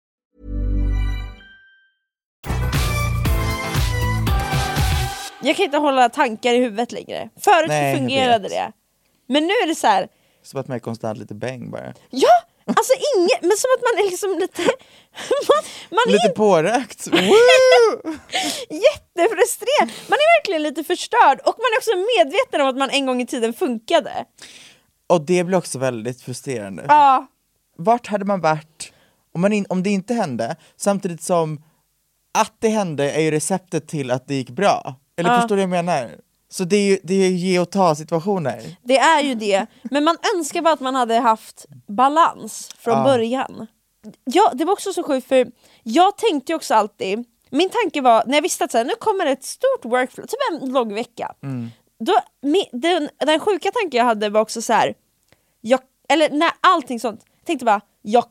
Jag 5.41 5.55
kan 5.55 5.65
inte 5.65 5.77
hålla 5.77 6.09
tankar 6.09 6.53
i 6.53 6.57
huvudet 6.57 6.91
längre. 6.91 7.29
Förut 7.39 7.67
Nej, 7.67 7.97
fungerade 7.97 8.49
det. 8.49 8.71
Men 9.27 9.43
nu 9.43 9.53
är 9.53 9.67
det 9.67 9.75
så 9.75 9.87
här. 9.87 10.07
Som 10.43 10.59
att 10.59 10.67
man 10.67 10.75
är 10.75 10.79
konstant 10.79 11.19
lite 11.19 11.33
bäng 11.33 11.71
bara. 11.71 11.93
ja, 12.09 12.29
alltså 12.65 12.93
inget, 13.15 13.41
men 13.41 13.57
som 13.57 13.69
att 13.77 13.81
man 13.81 14.05
är 14.05 14.09
liksom 14.09 14.39
lite, 14.39 14.61
man, 15.49 15.63
man 15.89 16.03
är 16.07 16.11
Lite 16.11 16.29
pårökt! 16.29 17.07
Woo! 17.11 18.13
jättefrustrerad. 18.69 19.89
Man 20.09 20.17
är 20.19 20.39
verkligen 20.39 20.63
lite 20.63 20.83
förstörd 20.83 21.39
och 21.39 21.55
man 21.57 21.69
är 21.73 21.77
också 21.77 21.91
medveten 22.17 22.61
om 22.61 22.67
att 22.67 22.77
man 22.77 22.89
en 22.89 23.05
gång 23.05 23.21
i 23.21 23.25
tiden 23.25 23.53
funkade. 23.53 24.25
Och 25.07 25.21
det 25.25 25.43
blir 25.43 25.57
också 25.57 25.79
väldigt 25.79 26.21
frustrerande. 26.21 26.85
Ja, 26.87 27.27
Vart 27.77 28.07
hade 28.07 28.25
man 28.25 28.41
varit 28.41 28.93
om, 29.33 29.41
man 29.41 29.53
in, 29.53 29.65
om 29.69 29.83
det 29.83 29.89
inte 29.89 30.13
hände, 30.13 30.55
samtidigt 30.77 31.21
som 31.23 31.63
att 32.33 32.53
det 32.59 32.69
hände 32.69 33.11
är 33.11 33.21
ju 33.21 33.31
receptet 33.31 33.87
till 33.87 34.11
att 34.11 34.27
det 34.27 34.35
gick 34.35 34.49
bra? 34.49 34.95
Eller 35.25 35.39
förstår 35.41 35.55
du 35.55 35.65
vad 35.65 35.77
jag 35.77 35.85
menar? 35.85 36.09
Så 36.49 36.63
det 36.63 36.75
är 36.75 36.83
ju 36.89 36.97
det 37.03 37.13
är 37.13 37.29
ju 37.29 37.35
ge 37.35 37.59
och 37.59 37.69
ta 37.71 37.95
situationer. 37.95 38.75
det 38.83 38.97
är 38.97 39.21
ju 39.21 39.35
det. 39.35 39.65
Men 39.83 40.03
man 40.03 40.17
önskar 40.35 40.61
bara 40.61 40.73
att 40.73 40.79
man 40.79 40.95
hade 40.95 41.19
haft 41.19 41.65
balans 41.87 42.69
från 42.79 42.97
Ja. 42.97 43.03
början. 43.03 43.67
Ja, 44.23 44.51
det 44.53 44.65
var 44.65 44.73
också 44.73 44.93
så 44.93 45.03
sjukt 45.03 45.27
för 45.27 45.47
jag 45.83 46.17
tänkte 46.17 46.51
ju 46.51 46.55
också 46.55 46.73
alltid, 46.73 47.23
min 47.49 47.69
tanke 47.69 48.01
var 48.01 48.23
när 48.27 48.33
jag 48.33 48.41
visste 48.41 48.63
att 48.63 48.71
så 48.71 48.77
här, 48.77 48.85
nu 48.85 48.93
kommer 48.99 49.25
ett 49.25 49.43
stort 49.43 49.85
workflow, 49.85 50.25
typ 50.25 50.61
en 50.61 50.69
lång 50.73 50.93
vecka. 50.93 51.33
Då, 51.99 52.13
mi- 52.41 52.69
den, 52.71 53.09
den 53.19 53.39
sjuka 53.39 53.71
tanken 53.71 53.97
jag 53.97 54.05
hade 54.05 54.29
var 54.29 54.41
också 54.41 54.61
så 54.61 54.73
här. 54.73 54.93
Jag, 55.61 55.79
eller 56.09 56.29
när 56.29 56.51
allting 56.61 56.99
sånt, 56.99 57.21
jag 57.39 57.45
tänkte 57.45 57.65
bara, 57.65 57.81
jag 58.01 58.23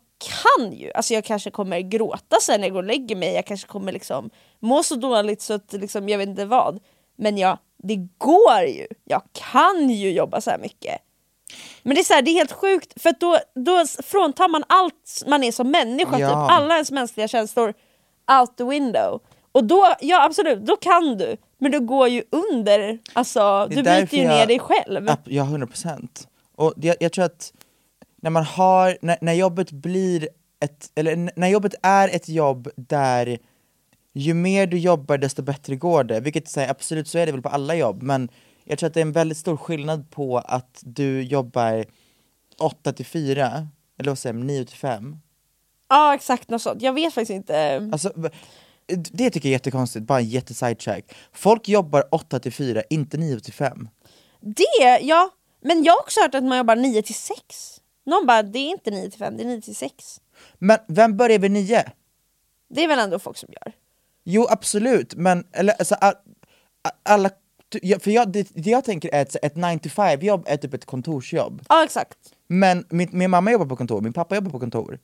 kan 0.57 0.73
ju, 0.73 0.93
alltså 0.93 1.15
jag 1.15 1.25
kanske 1.25 1.51
kommer 1.51 1.81
gråta 1.81 2.37
sen 2.43 2.61
när 2.61 2.67
jag 2.69 2.73
går 2.75 2.83
och 2.83 2.87
lägger 2.89 3.17
mig, 3.17 3.35
jag 3.35 3.47
kanske 3.47 3.67
kommer 3.69 3.93
liksom 3.93 4.31
må 4.61 4.83
så 4.83 4.95
dåligt 4.97 5.43
så 5.43 5.55
att 5.55 5.73
liksom, 5.73 6.09
jag 6.09 6.19
vet 6.19 6.29
inte 6.29 6.45
vad. 6.45 6.79
Men 7.17 7.39
jag, 7.39 7.59
det 7.83 7.97
går 8.19 8.61
ju, 8.69 8.87
jag 9.05 9.23
kan 9.33 9.91
ju 9.91 10.13
jobba 10.13 10.41
så 10.41 10.51
här 10.51 10.59
mycket. 10.59 10.97
Men 11.83 11.95
det 11.95 12.01
är, 12.01 12.05
så 12.05 12.15
här, 12.15 12.23
det 12.23 12.31
är 12.31 12.35
helt 12.35 12.53
sjukt, 12.53 13.03
för 13.03 13.15
då, 13.21 13.39
då 13.55 13.85
fråntar 14.03 14.49
man 14.49 14.65
allt 14.67 15.23
man 15.27 15.45
är 15.45 15.53
som 15.53 15.71
människa, 15.71 16.19
Ja. 16.19 16.29
typ. 16.29 16.37
alla 16.59 16.75
ens 16.75 16.91
mänskliga 16.91 17.29
känslor 17.29 17.75
out 18.41 18.57
the 18.57 18.65
window. 18.65 19.21
Och 19.53 19.65
då, 19.65 19.95
ja 20.01 20.25
absolut, 20.25 20.67
då 20.67 20.77
kan 20.77 21.19
du, 21.19 21.37
men 21.59 21.73
du 21.73 21.81
går 21.81 22.09
ju 22.09 22.23
under, 22.31 22.99
alltså 23.13 23.67
du 23.71 23.83
bryter 23.83 24.17
ju 24.17 24.23
jag- 24.23 24.29
ner 24.39 24.47
dig 24.47 24.59
själv. 24.59 25.11
Ja, 25.25 25.43
100 25.43 25.67
procent. 25.67 26.29
Och 26.57 26.75
jag, 26.77 26.97
jag 27.01 27.13
tror 27.13 27.25
att 27.25 27.53
när 28.23 28.31
man 28.31 28.45
har, 28.45 28.99
när, 29.03 29.19
när 29.21 29.33
jobbet 29.33 29.71
blir 29.73 30.29
ett, 30.65 30.91
eller 30.95 31.31
när 31.37 31.49
jobbet 31.49 31.75
är 31.83 32.09
ett 32.09 32.29
jobb 32.29 32.69
där 32.77 33.39
ju 34.15 34.35
mer 34.35 34.67
du 34.67 34.79
jobbar 34.79 35.19
desto 35.19 35.43
bättre 35.43 35.77
går 35.77 36.05
det, 36.05 36.21
vilket 36.21 36.57
här, 36.57 36.69
absolut 36.71 37.09
så 37.09 37.19
är 37.19 37.27
det 37.27 37.33
väl 37.33 37.43
på 37.43 37.49
alla 37.49 37.75
jobb, 37.75 38.03
men 38.03 38.29
jag 38.65 38.79
tror 38.79 38.87
att 38.87 38.95
det 38.95 39.01
är 39.01 39.07
en 39.07 39.13
väldigt 39.13 39.39
stor 39.39 39.57
skillnad 39.57 40.11
på 40.11 40.39
att 40.39 40.81
du 40.85 41.23
jobbar 41.23 41.85
8 42.59 42.93
till 42.93 43.07
4, 43.07 43.69
eller 43.99 44.11
vad 44.11 44.19
säger 44.19 44.35
man, 44.35 44.47
9 44.47 44.65
till 44.65 44.77
5. 44.77 45.17
Ja 45.89 46.15
exakt, 46.15 46.51
något 46.51 46.63
sånt. 46.63 46.83
Jag 46.83 46.93
vet 46.93 47.15
faktiskt 47.15 47.31
inte. 47.31 47.89
Alltså, 47.93 48.13
det 49.13 49.31
tycker 49.31 49.49
jag 49.49 49.51
är 49.51 49.57
jättekonstigt, 49.57 50.07
bara 50.07 50.19
en 50.19 50.29
jättesidetrack. 50.29 51.15
Folk 51.33 51.69
jobbar 51.69 52.05
8 52.11 52.39
till 52.39 52.53
4, 52.53 52.83
inte 52.91 53.17
9 53.17 53.41
till 53.41 53.53
5. 53.53 53.89
Det, 54.41 55.01
ja. 55.03 55.31
Men 55.61 55.85
jag 55.85 55.93
har 55.93 56.01
också 56.01 56.21
hört 56.21 56.35
att 56.35 56.45
man 56.45 56.59
jobbar 56.59 56.77
9 56.77 57.03
till 57.03 57.15
6. 57.15 57.81
Någon 58.07 58.27
bara, 58.27 58.43
det 58.43 58.59
är 58.59 58.71
inte 58.71 58.91
9 58.91 59.11
till 59.11 59.19
5, 59.19 59.37
det 59.37 59.43
är 59.43 59.47
9 59.47 59.61
till 59.61 59.77
6. 59.77 60.21
Men 60.59 60.79
vem 60.89 61.17
börjar 61.17 61.39
vid 61.39 61.51
9? 61.51 61.85
Det 62.75 62.85
är 62.85 62.89
väl 62.89 62.99
ändå 62.99 63.19
folk 63.19 63.37
som 63.37 63.49
gör? 63.53 63.73
Jo 64.31 64.47
absolut, 64.51 65.15
men 65.15 65.45
eller, 65.53 65.73
alltså, 65.79 65.97
alla, 67.03 67.31
för 68.01 68.11
jag, 68.11 68.33
det, 68.33 68.49
det 68.55 68.71
jag 68.71 68.85
tänker 68.85 69.15
är 69.15 69.23
att 69.23 69.37
ett 69.43 69.57
9 69.57 69.79
to 69.79 69.89
5 69.89 70.21
jobb 70.21 70.45
är 70.47 70.57
typ 70.57 70.75
ett 70.75 70.85
kontorsjobb. 70.85 71.63
Ja 71.69 71.85
exakt. 71.85 72.19
Men 72.49 72.85
min, 72.89 73.09
min 73.13 73.31
mamma 73.31 73.53
jobbar 73.53 73.67
på 73.67 73.77
kontor, 73.77 74.01
min 74.01 74.13
pappa 74.13 74.35
jobbar 74.35 74.51
på 74.51 74.59
kontor. 74.61 74.99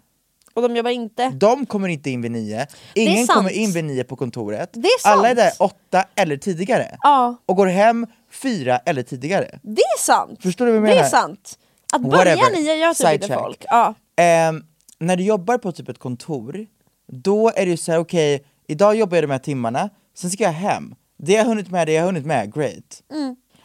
Och 0.55 0.63
de 0.63 0.77
jobbar 0.77 0.91
inte. 0.91 1.31
De 1.31 1.67
kommer 1.67 1.89
inte 1.89 2.11
in 2.11 2.23
vid 2.23 2.31
9, 2.31 2.67
ingen 2.95 3.27
kommer 3.27 3.51
in 3.51 3.73
vid 3.73 3.85
9 3.85 4.05
på 4.05 4.17
kontoret. 4.17 4.71
Det 4.73 4.89
är 4.89 5.01
sant. 5.01 5.19
Alla 5.19 5.29
är 5.31 5.35
där 5.35 5.53
8 5.59 6.05
eller 6.15 6.37
tidigare. 6.37 6.97
Ja. 7.03 7.37
Och 7.47 7.57
går 7.57 7.67
hem 7.67 8.07
4 8.31 8.79
eller 8.79 9.03
tidigare. 9.03 9.59
Det 9.63 9.83
är 9.83 9.99
sant! 9.99 10.43
Förstår 10.43 10.67
du 10.67 10.73
vad 10.73 10.81
jag 10.81 10.87
Det 10.89 10.93
är 10.93 10.97
menar? 10.97 11.09
sant. 11.09 11.59
Att 11.93 12.03
börja 12.03 12.37
Whatever. 12.37 12.57
9 12.61 12.75
gör 12.75 12.95
typ 12.95 13.23
inte 13.23 13.35
folk. 13.35 13.65
Ja. 13.69 13.95
Ehm, 14.17 14.65
när 14.99 15.17
du 15.17 15.25
jobbar 15.25 15.59
på 15.59 15.73
typ 15.73 15.89
ett 15.89 15.99
kontor, 15.99 16.67
då 17.13 17.49
är 17.49 17.65
det 17.65 17.71
ju 17.71 17.77
såhär, 17.77 17.99
okej, 17.99 18.45
idag 18.69 18.97
jobbar 18.97 19.17
jag 19.17 19.25
de 19.25 19.31
här 19.31 19.39
timmarna, 19.39 19.91
sen 20.17 20.31
ska 20.31 20.45
jag 20.45 20.53
hem. 20.53 20.95
Det 21.19 21.33
har 21.33 21.39
jag 21.39 21.45
hunnit 21.47 21.71
med, 21.71 21.87
det 21.89 21.93
jag 21.93 22.03
har 22.03 22.07
hunnit 22.07 22.27
med, 22.27 22.55
great. 22.55 23.03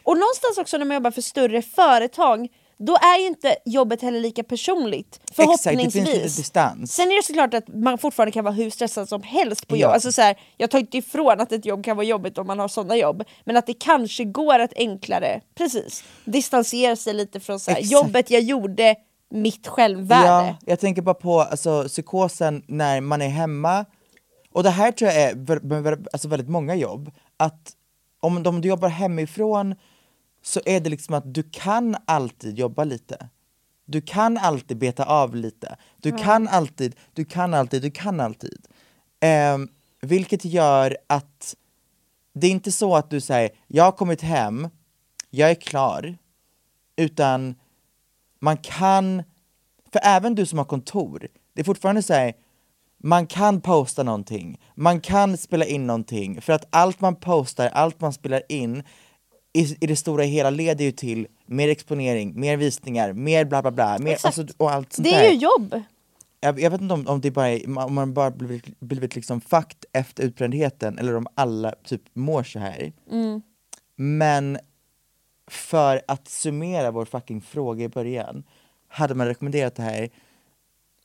Och 0.04 0.18
någonstans 0.18 0.58
också 0.58 0.78
när 0.78 0.86
man 0.86 0.96
jobbar 0.96 1.12
för 1.12 1.22
större 1.22 1.62
företag, 1.62 2.48
då 2.78 2.94
är 2.96 3.20
ju 3.20 3.28
inte 3.28 3.56
jobbet 3.66 4.02
heller 4.02 4.20
lika 4.20 4.44
personligt. 4.44 5.20
Exakt, 5.24 5.38
det 5.38 5.44
Förhoppningsvis. 5.44 5.94
finns 6.06 6.16
lite 6.24 6.28
distans. 6.42 6.96
Sen 6.96 7.12
är 7.12 7.16
det 7.16 7.24
såklart 7.24 7.54
att 7.54 7.68
man 7.68 7.98
fortfarande 7.98 8.32
kan 8.32 8.44
vara 8.44 8.54
hur 8.54 8.70
stressad 8.70 9.10
som 9.10 9.24
helst 9.24 9.68
på 9.68 9.76
Ja. 9.78 9.82
jobb. 9.82 9.92
Alltså 9.92 10.12
så 10.12 10.22
här, 10.22 10.40
jag 10.58 10.70
tar 10.72 10.80
inte 10.80 10.98
ifrån 10.98 11.40
att 11.40 11.52
ett 11.52 11.66
jobb 11.66 11.84
kan 11.84 11.98
vara 11.98 12.06
jobbigt 12.06 12.38
om 12.38 12.48
man 12.48 12.60
har 12.60 12.68
sådana 12.68 12.96
jobb. 12.96 13.24
Men 13.46 13.58
att 13.58 13.66
det 13.68 13.74
kanske 13.74 14.24
går 14.26 14.60
att 14.60 14.74
enklare, 14.76 15.42
precis, 15.56 16.04
distansera 16.26 16.96
sig 16.96 17.14
lite 17.14 17.40
från 17.40 17.60
så 17.60 17.72
här, 17.72 17.80
jobbet 17.82 18.32
jag 18.32 18.42
gjorde, 18.42 18.96
mitt 19.30 19.68
självvärde. 19.68 20.28
Ja, 20.28 20.56
jag 20.66 20.80
tänker 20.80 21.02
bara 21.02 21.14
på 21.16 21.42
alltså, 21.42 21.84
psykosen 21.88 22.64
när 22.68 23.02
man 23.02 23.22
är 23.22 23.30
hemma. 23.30 23.86
Och 24.52 24.64
det 24.64 24.70
här 24.70 24.92
tror 24.92 25.12
jag 25.12 25.22
är 25.22 26.06
alltså, 26.14 26.28
väldigt 26.28 26.50
många 26.50 26.76
jobb. 26.76 27.12
Att 27.38 27.76
om, 28.20 28.46
om 28.46 28.62
du 28.62 28.68
jobbar 28.68 28.90
hemifrån 28.90 29.76
så 30.42 30.62
är 30.66 30.80
det 30.80 30.90
liksom 30.90 31.16
att 31.16 31.34
du 31.34 31.44
kan 31.44 31.96
alltid 32.06 32.60
jobba 32.60 32.84
lite. 32.84 33.30
Du 33.86 34.02
kan 34.02 34.38
alltid 34.38 34.78
beta 34.78 35.06
av 35.06 35.36
lite. 35.36 35.76
Du 35.98 36.12
kan 36.12 36.48
alltid, 36.48 36.96
du 37.14 37.26
kan 37.26 37.54
alltid, 37.54 37.82
du 37.82 37.92
kan 37.92 38.20
alltid. 38.20 38.68
Ehm, 39.20 39.70
vilket 40.02 40.46
gör 40.46 40.98
att 41.08 41.56
det 42.34 42.48
är 42.48 42.52
inte 42.52 42.72
så 42.72 42.96
att 42.96 43.10
du 43.10 43.22
säger 43.22 43.50
jag 43.68 43.84
har 43.84 43.92
kommit 43.92 44.22
hem, 44.22 44.70
jag 45.30 45.52
är 45.52 45.56
klar. 45.56 46.18
Utan 46.96 47.56
man 48.40 48.58
kan, 48.58 49.24
för 49.94 50.00
även 50.04 50.36
du 50.36 50.46
som 50.46 50.58
har 50.58 50.66
kontor, 50.66 51.28
det 51.54 51.62
är 51.62 51.66
fortfarande 51.66 52.04
så 52.04 52.14
här, 52.14 52.34
man 53.04 53.28
kan 53.28 53.62
posta 53.62 54.04
någonting, 54.04 54.60
man 54.76 55.02
kan 55.02 55.38
spela 55.38 55.66
in 55.66 55.88
någonting, 55.88 56.42
för 56.42 56.54
att 56.54 56.66
allt 56.70 57.02
man 57.02 57.16
postar, 57.16 57.68
allt 57.68 58.02
man 58.02 58.14
spelar 58.14 58.42
in 58.50 58.84
i, 59.54 59.84
i 59.84 59.88
det 59.88 59.96
stora 59.96 60.24
hela 60.24 60.50
leder 60.50 60.86
ju 60.86 60.92
till 60.92 61.28
mer 61.46 61.70
exponering, 61.70 62.40
mer 62.40 62.58
visningar, 62.58 63.14
mer 63.14 63.46
bla 63.46 63.62
bla 63.62 63.72
bla, 63.72 64.00
mer, 64.00 64.18
alltså, 64.24 64.46
och 64.58 64.72
allt 64.72 64.94
sånt 64.94 65.04
Det 65.08 65.12
där. 65.16 65.24
är 65.24 65.32
ju 65.32 65.38
jobb. 65.38 65.82
Jag, 66.40 66.60
jag 66.60 66.72
vet 66.72 66.82
inte 66.82 66.94
om, 66.94 67.08
om 67.08 67.22
det 67.22 67.32
bara 67.32 67.50
är, 67.50 67.78
om 67.80 67.94
man 67.94 68.14
bara 68.14 68.32
blivit, 68.32 68.80
blivit 68.80 69.16
liksom 69.16 69.42
fucked 69.42 69.86
efter 69.94 70.24
utbrändheten 70.24 70.98
eller 71.00 71.16
om 71.16 71.28
alla 71.36 71.74
typ 71.84 72.02
mår 72.14 72.44
så 72.44 72.60
här. 72.60 72.94
Mm. 73.12 73.42
Men 73.96 74.60
för 75.48 76.02
att 76.08 76.28
summera 76.28 76.92
vår 76.92 77.06
fucking 77.06 77.42
fråga 77.42 77.84
i 77.84 77.90
början, 77.90 78.44
hade 78.88 79.16
man 79.16 79.28
rekommenderat 79.28 79.76
det 79.76 79.84
här? 79.84 80.10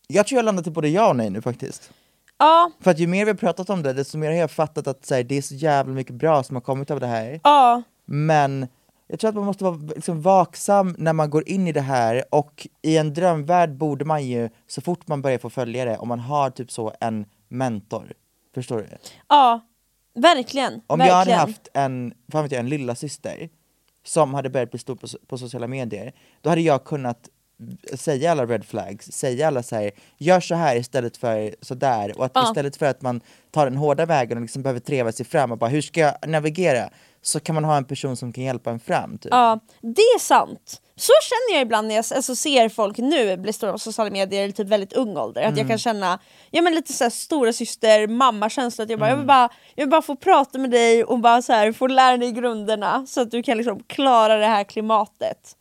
Jag 0.07 0.27
tror 0.27 0.37
jag 0.37 0.45
landat 0.45 0.65
till 0.65 0.73
både 0.73 0.89
ja 0.89 1.09
och 1.09 1.17
nej 1.17 1.31
nu 1.31 1.43
faktiskt. 1.43 1.91
Ja, 2.39 2.71
För 2.81 2.91
att 2.91 2.99
ju 2.99 3.07
mer 3.07 3.25
vi 3.25 3.31
har 3.31 3.37
pratat 3.39 3.71
om 3.71 3.83
det, 3.83 3.93
desto 3.93 4.19
mer 4.19 4.31
har 4.31 4.37
jag 4.37 4.51
fattat 4.51 4.87
att 4.87 5.07
så 5.07 5.15
här, 5.15 5.23
det 5.23 5.37
är 5.39 5.43
så 5.43 5.55
jävla 5.55 5.95
mycket 5.95 6.15
bra 6.15 6.43
som 6.43 6.57
har 6.57 6.61
kommit 6.61 6.91
av 6.91 7.01
det 7.01 7.07
här. 7.07 7.41
ja. 7.45 7.83
Men 8.05 8.67
jag 9.09 9.21
tror 9.21 9.29
att 9.29 9.35
man 9.35 9.45
måste 9.45 9.65
vara 9.65 9.77
liksom 9.77 10.23
vaksam 10.23 10.95
när 10.99 11.13
man 11.13 11.31
går 11.31 11.49
in 11.49 11.69
i 11.69 11.73
det 11.73 11.81
här 11.81 12.25
och 12.31 12.67
i 12.83 12.97
en 12.97 13.15
drömvärld 13.15 13.77
borde 13.77 14.05
man 14.05 14.27
ju, 14.27 14.49
så 14.67 14.81
fort 14.81 15.09
man 15.09 15.23
börjar 15.23 15.39
få 15.39 15.51
följare, 15.51 15.99
om 15.99 16.09
man 16.09 16.21
har 16.21 16.51
typ 16.51 16.71
så 16.71 16.93
en 17.01 17.27
mentor. 17.49 18.13
Förstår 18.55 18.79
du? 18.79 18.87
Ja, 19.29 19.61
verkligen. 20.15 20.73
Om 20.87 20.99
verkligen. 20.99 21.09
jag 21.09 21.17
hade 21.17 21.35
haft 21.35 21.69
en, 21.75 22.15
fan 22.33 22.43
vet 22.43 22.53
jag, 22.53 22.61
en 22.61 22.69
lilla 22.69 22.95
syster 22.95 23.49
som 24.05 24.35
hade 24.35 24.51
börjat 24.51 24.71
bli 24.71 24.79
stor 24.79 24.95
på, 24.97 25.07
på 25.27 25.39
sociala 25.39 25.67
medier, 25.67 26.13
då 26.41 26.51
hade 26.51 26.61
jag 26.63 26.85
kunnat 26.85 27.29
säga 27.95 28.31
alla 28.31 28.47
red 28.47 28.65
flags, 28.65 29.13
säga 29.13 29.47
alla 29.47 29.63
så 29.63 29.77
här, 29.77 29.91
gör 30.19 30.41
så 30.41 30.55
här 30.55 30.77
istället 30.77 31.17
för 31.17 31.55
så 31.63 31.75
där 31.75 32.19
och 32.19 32.25
att 32.25 32.33
Ja. 32.35 32.45
istället 32.49 32.77
för 32.77 32.87
att 32.87 33.03
man 33.03 33.21
tar 33.51 33.65
den 33.67 33.77
hårda 33.77 34.07
vägen 34.07 34.39
och 34.39 34.43
liksom 34.43 34.63
behöver 34.63 34.81
treva 34.81 35.13
sig 35.13 35.27
fram 35.27 35.53
och 35.53 35.59
bara 35.59 35.71
hur 35.71 35.83
ska 35.83 36.01
jag 36.01 36.15
navigera? 36.29 36.91
Så 37.23 37.41
kan 37.41 37.55
man 37.55 37.65
ha 37.65 37.77
en 37.77 37.85
person 37.85 38.17
som 38.17 38.33
kan 38.33 38.45
hjälpa 38.45 38.71
en 38.71 38.81
fram. 38.81 39.19
Typ. 39.19 39.33
Ja, 39.33 39.61
det 39.81 40.03
är 40.03 40.19
sant. 40.19 40.81
Så 40.97 41.13
känner 41.23 41.59
jag 41.59 41.63
ibland 41.67 41.89
när 41.89 41.95
jag 41.95 42.05
alltså, 42.15 42.37
ser 42.37 42.69
folk 42.69 42.99
nu 42.99 43.37
bli 43.37 43.53
stora 43.53 43.73
på 43.73 43.79
sociala 43.79 44.11
medier 44.11 44.49
i 44.49 44.53
typ 44.53 44.69
väldigt 44.69 44.93
ung 44.93 45.17
ålder. 45.17 45.41
Att 45.43 45.47
Mm. 45.49 45.59
jag 45.59 45.69
kan 45.69 45.79
känna 45.79 46.19
ja, 46.51 46.63
men 46.63 46.75
lite 46.75 46.93
såhär 46.93 47.11
stora 47.11 47.53
syster 47.53 48.07
mamma 48.07 48.51
känsla 48.51 48.85
att 48.85 48.91
jag 48.91 48.99
bara, 48.99 49.07
jag, 49.09 49.13
Mm. 49.13 49.21
vill 49.21 49.27
bara, 49.27 49.49
jag 49.75 49.85
vill 49.85 49.91
bara 49.91 50.03
få 50.03 50.17
prata 50.17 50.59
med 50.59 50.71
dig 50.71 51.05
och 51.05 51.19
bara 51.19 51.43
så 51.43 51.53
här, 51.53 51.73
få 51.73 51.87
lära 51.87 52.17
dig 52.17 52.33
grunderna 52.33 53.07
så 53.07 53.21
att 53.21 53.31
du 53.31 53.43
kan 53.43 53.57
liksom 53.59 53.83
klara 53.83 54.37
det 54.37 54.47
här 54.47 54.65
klimatet. 54.65 55.57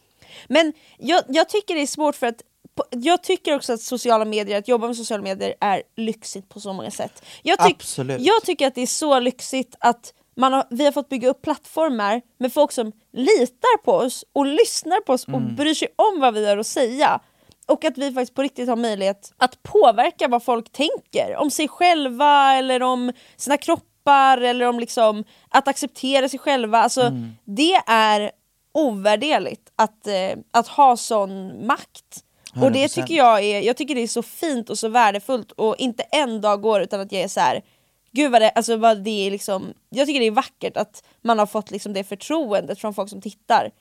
Men 0.47 0.73
jag, 0.97 1.23
jag 1.27 1.49
tycker 1.49 1.75
det 1.75 1.81
är 1.81 1.87
svårt 1.87 2.15
för 2.15 2.27
att 2.27 2.41
jag 2.89 3.23
tycker 3.23 3.55
också 3.55 3.73
att 3.73 3.81
sociala 3.81 4.25
medier, 4.25 4.57
att 4.57 4.67
jobba 4.67 4.87
med 4.87 4.95
sociala 4.97 5.23
medier 5.23 5.55
är 5.61 5.83
lyxigt 5.97 6.49
på 6.49 6.59
så 6.59 6.73
många 6.73 6.91
sätt. 6.91 7.23
Jag, 7.43 7.59
tyck- 7.59 7.75
Absolut. 7.75 8.21
jag 8.21 8.43
tycker 8.43 8.67
att 8.67 8.75
det 8.75 8.81
är 8.81 8.87
så 8.87 9.19
lyxigt 9.19 9.75
att 9.79 10.13
man 10.37 10.53
har, 10.53 10.67
vi 10.69 10.85
har 10.85 10.91
fått 10.91 11.09
bygga 11.09 11.29
upp 11.29 11.41
plattformar 11.41 12.21
med 12.37 12.53
folk 12.53 12.71
som 12.71 12.91
litar 13.13 13.83
på 13.83 13.91
oss 13.91 14.25
och 14.33 14.45
lyssnar 14.45 15.01
på 15.01 15.13
oss 15.13 15.25
och 15.27 15.41
bryr 15.41 15.73
sig 15.73 15.87
om 15.95 16.19
vad 16.19 16.33
vi 16.33 16.47
har 16.49 16.57
att 16.57 16.67
säga. 16.67 17.19
Och 17.67 17.85
att 17.85 17.97
vi 17.97 18.11
faktiskt 18.13 18.35
på 18.35 18.41
riktigt 18.41 18.69
har 18.69 18.75
möjlighet 18.75 19.33
att 19.37 19.63
påverka 19.63 20.27
vad 20.27 20.43
folk 20.43 20.71
tänker 20.71 21.35
om 21.35 21.51
sig 21.51 21.67
själva 21.67 22.53
eller 22.53 22.83
om 22.83 23.11
sina 23.37 23.57
kroppar 23.57 24.37
eller 24.37 24.65
om 24.65 24.79
liksom 24.79 25.23
att 25.49 25.67
acceptera 25.67 26.29
sig 26.29 26.39
själva. 26.39 26.77
Alltså, 26.79 27.11
Det 27.45 27.73
är 27.87 28.31
ovärderligt 28.75 29.71
att, 29.75 30.07
eh, 30.07 30.37
att 30.51 30.67
ha 30.67 30.97
sån 30.97 31.65
makt. 31.67 32.23
Och 32.55 32.71
det 32.71 32.79
100%. 32.79 32.93
tycker 32.93 33.15
jag 33.15 33.43
är, 33.43 33.61
jag 33.61 33.77
tycker 33.77 33.95
det 33.95 34.01
är 34.01 34.07
så 34.07 34.23
fint 34.23 34.69
och 34.69 34.79
så 34.79 34.87
värdefullt 34.87 35.51
och 35.51 35.75
inte 35.77 36.03
en 36.03 36.41
dag 36.41 36.61
går 36.61 36.81
utan 36.81 36.99
att 36.99 37.11
jag 37.11 37.21
är 37.21 37.27
så 37.27 37.39
här. 37.39 37.63
Gud 38.11 38.31
vad 38.31 38.41
det, 38.41 38.49
alltså 38.49 38.77
vad 38.77 39.03
det 39.03 39.27
är 39.27 39.31
liksom, 39.31 39.73
jag 39.89 40.07
tycker 40.07 40.19
det 40.19 40.25
är 40.25 40.31
vackert 40.31 40.77
att 40.77 41.03
man 41.21 41.39
har 41.39 41.45
fått 41.45 41.71
liksom 41.71 41.93
det 41.93 42.03
förtroendet 42.03 42.79
från 42.79 42.93
folk 42.93 43.09
som 43.09 43.21
tittar. 43.21 43.71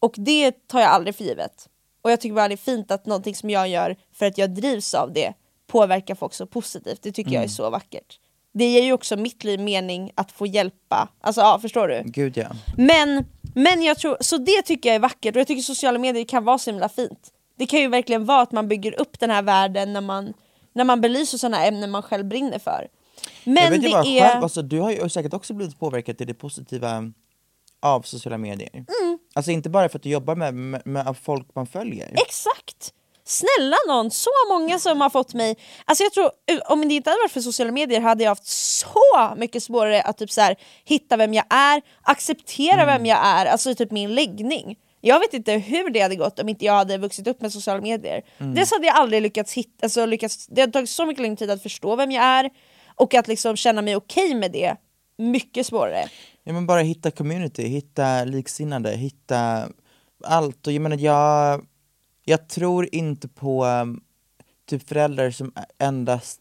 Och 0.00 0.14
det 0.16 0.66
tar 0.66 0.80
jag 0.80 0.90
aldrig 0.90 1.14
för 1.14 1.24
givet. 1.24 1.68
Och 2.02 2.10
jag 2.10 2.20
tycker 2.20 2.34
bara 2.34 2.48
det 2.48 2.54
är 2.54 2.56
fint 2.56 2.90
att 2.90 3.06
någonting 3.06 3.34
som 3.34 3.50
jag 3.50 3.68
gör 3.68 3.96
för 4.12 4.26
att 4.26 4.38
jag 4.38 4.50
drivs 4.50 4.94
av 4.94 5.12
det 5.12 5.32
påverkar 5.66 6.14
folk 6.14 6.34
så 6.34 6.46
positivt. 6.46 7.02
Det 7.02 7.12
tycker 7.12 7.32
jag 7.32 7.44
är 7.44 7.48
så 7.48 7.70
vackert. 7.70 8.18
Det 8.58 8.64
ger 8.64 8.82
ju 8.82 8.92
också 8.92 9.16
mitt 9.16 9.44
liv 9.44 9.60
mening 9.60 10.10
att 10.14 10.32
få 10.32 10.46
hjälpa. 10.46 11.08
Alltså 11.20 11.40
ja, 11.40 11.58
förstår 11.62 11.88
du? 11.88 12.02
Gud 12.04 12.36
ja. 12.36 12.46
Men, 12.76 13.24
men 13.54 13.82
jag 13.82 13.98
tror, 13.98 14.16
så 14.20 14.38
det 14.38 14.62
tycker 14.62 14.88
jag 14.88 14.96
är 14.96 15.00
vackert 15.00 15.36
och 15.36 15.40
jag 15.40 15.46
tycker 15.46 15.62
sociala 15.62 15.98
medier 15.98 16.24
kan 16.24 16.44
vara 16.44 16.58
så 16.58 16.70
himla 16.70 16.88
fint. 16.88 17.30
Det 17.58 17.66
kan 17.66 17.80
ju 17.80 17.88
verkligen 17.88 18.24
vara 18.24 18.40
att 18.40 18.52
man 18.52 18.68
bygger 18.68 19.00
upp 19.00 19.20
den 19.20 19.30
här 19.30 19.42
världen 19.42 19.92
när 19.92 20.00
man, 20.00 20.32
när 20.72 20.84
man 20.84 21.00
belyser 21.00 21.38
sådana 21.38 21.66
ämnen 21.66 21.90
man 21.90 22.02
själv 22.02 22.24
brinner 22.24 22.58
för. 22.58 22.88
Men 23.44 23.64
jag 23.64 23.70
vet 23.70 23.82
det 23.82 23.90
bara 23.90 24.04
är... 24.04 24.20
själv, 24.20 24.42
alltså, 24.42 24.62
du 24.62 24.80
har 24.80 24.90
ju 24.90 25.08
säkert 25.08 25.34
också 25.34 25.54
blivit 25.54 25.78
påverkad 25.78 26.18
till 26.18 26.26
det 26.26 26.34
positiva 26.34 27.12
av 27.82 28.02
sociala 28.02 28.38
medier. 28.38 28.70
Mm. 28.74 29.18
Alltså 29.34 29.50
inte 29.50 29.70
bara 29.70 29.88
för 29.88 29.98
att 29.98 30.02
du 30.02 30.08
jobbar 30.10 30.34
med, 30.34 30.54
med, 30.54 30.82
med 30.84 31.16
folk 31.22 31.54
man 31.54 31.66
följer. 31.66 32.12
Exakt! 32.26 32.92
Snälla 33.28 33.76
någon, 33.88 34.10
så 34.10 34.30
många 34.48 34.78
som 34.78 35.00
har 35.00 35.10
fått 35.10 35.34
mig... 35.34 35.56
Alltså 35.84 36.04
jag 36.04 36.12
tror, 36.12 36.30
om 36.72 36.88
det 36.88 36.94
inte 36.94 37.10
hade 37.10 37.22
varit 37.22 37.32
för 37.32 37.40
sociala 37.40 37.72
medier 37.72 38.00
hade 38.00 38.24
jag 38.24 38.30
haft 38.30 38.46
så 38.46 39.34
mycket 39.36 39.62
svårare 39.62 40.02
att 40.02 40.18
typ 40.18 40.30
så 40.30 40.40
här, 40.40 40.56
hitta 40.84 41.16
vem 41.16 41.34
jag 41.34 41.44
är, 41.50 41.82
acceptera 42.02 42.82
Mm. 42.82 42.86
vem 42.86 43.06
jag 43.06 43.18
är, 43.26 43.46
alltså 43.46 43.74
typ 43.74 43.90
min 43.90 44.14
läggning. 44.14 44.76
Jag 45.00 45.20
vet 45.20 45.34
inte 45.34 45.52
hur 45.52 45.90
det 45.90 46.00
hade 46.00 46.16
gått 46.16 46.38
om 46.38 46.48
inte 46.48 46.64
jag 46.64 46.72
hade 46.72 46.98
vuxit 46.98 47.26
upp 47.26 47.40
med 47.40 47.52
sociala 47.52 47.80
medier. 47.80 48.22
Mm. 48.38 48.54
Dels 48.54 48.70
hade 48.70 48.86
jag 48.86 48.96
aldrig 48.96 49.22
lyckats 49.22 49.52
hitta, 49.52 49.86
alltså 49.86 50.06
lyckats, 50.06 50.46
det 50.46 50.60
hade 50.60 50.72
tagit 50.72 50.90
så 50.90 51.06
mycket 51.06 51.22
längre 51.22 51.36
tid 51.36 51.50
att 51.50 51.62
förstå 51.62 51.96
vem 51.96 52.10
jag 52.10 52.24
är 52.24 52.50
och 52.94 53.14
att 53.14 53.28
liksom 53.28 53.56
känna 53.56 53.82
mig 53.82 53.96
okej 53.96 54.34
med 54.34 54.52
det, 54.52 54.76
mycket 55.18 55.66
svårare. 55.66 56.08
Ja, 56.44 56.52
men 56.52 56.66
bara 56.66 56.80
hitta 56.80 57.10
community, 57.10 57.62
hitta 57.66 58.24
liksinnade, 58.24 58.90
hitta 58.90 59.68
allt. 60.24 60.66
Och 60.66 60.72
jag 60.72 60.82
menar, 60.82 60.96
jag, 60.96 61.60
jag 62.28 62.48
tror 62.48 62.88
inte 62.94 63.28
på 63.28 63.64
um, 63.64 64.00
typ 64.68 64.88
föräldrar 64.88 65.30
som 65.30 65.52
endast 65.78 66.40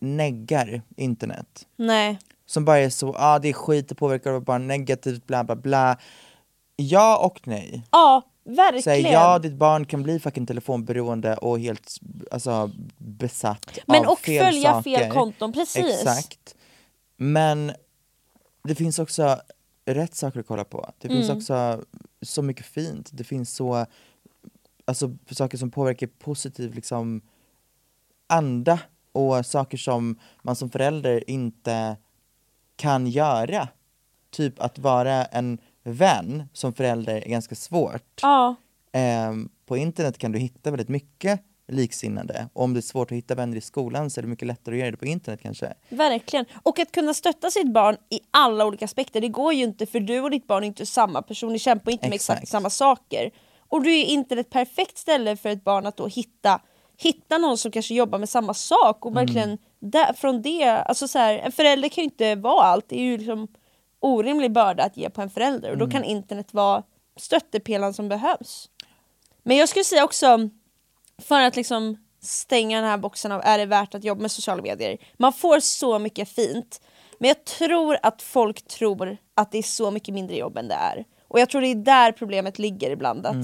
neggar 0.00 0.82
internet. 0.96 1.66
Nej. 1.76 2.18
Som 2.46 2.64
bara 2.64 2.78
är 2.78 2.90
så, 2.90 3.14
ah, 3.18 3.38
det 3.38 3.48
är 3.48 3.52
skit, 3.52 3.88
det 3.88 3.94
påverkar 3.94 4.30
våra 4.30 4.40
barn 4.40 4.66
negativt, 4.66 5.26
bla 5.26 5.44
bla 5.44 5.56
bla. 5.56 5.98
Ja 6.76 7.18
och 7.26 7.40
nej. 7.48 7.82
Ja, 7.90 8.22
Så 8.44 8.50
verkligen. 8.54 9.04
här, 9.04 9.12
ja, 9.12 9.38
ditt 9.38 9.54
barn 9.54 9.84
kan 9.86 10.02
bli 10.02 10.18
fucking 10.20 10.46
telefonberoende 10.46 11.36
och 11.36 11.60
helt 11.60 11.96
alltså, 12.30 12.70
besatt 12.98 13.78
Men 13.86 14.04
av 14.04 14.12
och 14.12 14.18
fel 14.18 14.44
följa 14.44 14.72
saker. 14.72 14.98
fel 14.98 15.10
konton, 15.12 15.52
precis. 15.52 15.84
Exakt. 16.00 16.54
Men 17.16 17.72
det 18.64 18.74
finns 18.74 18.98
också 18.98 19.40
rätt 19.86 20.14
saker 20.14 20.40
att 20.40 20.46
kolla 20.46 20.64
på. 20.64 20.90
Det 20.98 21.08
finns 21.08 21.24
Mm. 21.28 21.36
också 21.36 21.84
så 22.22 22.42
mycket 22.42 22.66
fint. 22.66 23.10
Det 23.12 23.24
finns 23.24 23.54
så, 23.54 23.86
alltså 24.90 25.16
saker 25.30 25.58
som 25.58 25.70
påverkar 25.70 26.06
positiv 26.06 26.74
liksom 26.74 27.22
anda 28.26 28.80
och 29.12 29.46
saker 29.46 29.78
som 29.78 30.18
man 30.42 30.56
som 30.56 30.70
förälder 30.70 31.30
inte 31.30 31.96
kan 32.76 33.06
göra. 33.06 33.68
Typ 34.30 34.60
att 34.60 34.78
vara 34.78 35.24
en 35.24 35.58
vän 35.82 36.48
som 36.52 36.72
förälder 36.72 37.14
är 37.14 37.30
ganska 37.30 37.54
svårt. 37.54 38.20
Ja. 38.22 38.54
Ehm, 38.92 39.48
på 39.66 39.76
internet 39.76 40.18
kan 40.18 40.32
du 40.32 40.38
hitta 40.38 40.70
väldigt 40.70 40.88
mycket 40.88 41.40
liksinnade. 41.68 42.48
Och 42.52 42.64
om 42.64 42.74
det 42.74 42.80
är 42.80 42.82
svårt 42.82 43.12
att 43.12 43.16
hitta 43.16 43.34
vänner 43.34 43.56
i 43.56 43.60
skolan 43.60 44.10
så 44.10 44.20
är 44.20 44.22
det 44.22 44.28
mycket 44.28 44.48
lättare 44.48 44.74
att 44.74 44.78
göra 44.80 44.90
det 44.90 44.96
på 44.96 45.06
internet 45.06 45.40
kanske. 45.42 45.74
Verkligen. 45.88 46.46
Och 46.62 46.78
att 46.78 46.92
kunna 46.92 47.14
stötta 47.14 47.50
sitt 47.50 47.72
barn 47.72 47.96
i 48.08 48.20
alla 48.30 48.66
olika 48.66 48.84
aspekter, 48.84 49.20
det 49.20 49.28
går 49.28 49.52
ju 49.52 49.64
inte 49.64 49.86
för 49.86 50.00
du 50.00 50.20
och 50.20 50.30
ditt 50.30 50.46
barn 50.46 50.62
är 50.62 50.68
inte 50.68 50.86
samma 50.86 51.22
person, 51.22 51.52
ni 51.52 51.58
kämpar 51.58 51.92
inte 51.92 52.08
med 52.08 52.14
exakt 52.14 52.42
Exakt. 52.42 52.50
samma 52.50 52.70
saker. 52.70 53.30
Och 53.70 53.82
då 53.82 53.90
är 53.90 54.04
internet 54.04 54.46
ett 54.46 54.52
perfekt 54.52 54.98
ställe 54.98 55.36
för 55.36 55.48
ett 55.48 55.64
barn 55.64 55.86
att 55.86 55.96
då 55.96 56.06
hitta, 56.06 56.60
hitta 56.96 57.38
någon 57.38 57.58
som 57.58 57.70
kanske 57.70 57.94
jobbar 57.94 58.18
med 58.18 58.28
samma 58.28 58.54
sak 58.54 59.06
och 59.06 59.16
verkligen 59.16 59.58
där, 59.78 60.12
från 60.12 60.42
det, 60.42 60.64
alltså 60.64 61.08
så 61.08 61.18
här, 61.18 61.38
en 61.38 61.52
förälder 61.52 61.88
kan 61.88 62.02
ju 62.02 62.10
inte 62.10 62.34
vara 62.34 62.64
allt, 62.64 62.88
det 62.88 62.96
är 62.96 63.02
ju 63.02 63.18
liksom 63.18 63.48
orimlig 64.00 64.52
börda 64.52 64.84
att 64.84 64.96
ge 64.96 65.10
på 65.10 65.22
en 65.22 65.30
förälder 65.30 65.70
och 65.70 65.78
då 65.78 65.90
kan 65.90 66.04
internet 66.04 66.54
vara 66.54 66.82
stöttepelaren 67.16 67.94
som 67.94 68.08
behövs. 68.08 68.70
Men 69.42 69.56
jag 69.56 69.68
skulle 69.68 69.84
säga 69.84 70.04
också, 70.04 70.50
för 71.18 71.40
att 71.40 71.56
liksom 71.56 71.96
stänga 72.20 72.80
den 72.80 72.90
här 72.90 72.98
boxen 72.98 73.32
av 73.32 73.40
är 73.44 73.58
det 73.58 73.66
värt 73.66 73.94
att 73.94 74.04
jobba 74.04 74.22
med 74.22 74.30
sociala 74.30 74.62
medier. 74.62 74.98
Man 75.16 75.32
får 75.32 75.60
så 75.60 75.98
mycket 75.98 76.28
fint, 76.28 76.80
men 77.18 77.28
jag 77.28 77.44
tror 77.44 77.98
att 78.02 78.22
folk 78.22 78.68
tror 78.68 79.16
att 79.34 79.52
det 79.52 79.58
är 79.58 79.62
så 79.62 79.90
mycket 79.90 80.14
mindre 80.14 80.36
jobb 80.36 80.56
än 80.58 80.68
det 80.68 80.74
är. 80.74 81.04
Och 81.30 81.40
jag 81.40 81.48
tror 81.50 81.60
det 81.60 81.66
är 81.66 81.74
där 81.74 82.12
problemet 82.12 82.58
ligger 82.58 82.90
ibland. 82.90 83.26
Att 83.26 83.36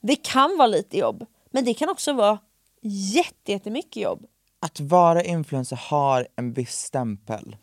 Det 0.00 0.16
kan 0.16 0.56
vara 0.58 0.66
lite 0.68 0.98
jobb, 0.98 1.26
men 1.50 1.64
det 1.64 1.74
kan 1.74 1.88
också 1.88 2.12
vara 2.12 2.38
jätte- 2.82 3.52
jättemycket 3.52 4.02
jobb. 4.02 4.26
Att 4.60 4.80
vara 4.80 5.22
influencer 5.22 5.76
har 5.76 6.28
en 6.36 6.52
viss 6.52 6.76
stämpel. 6.76 7.56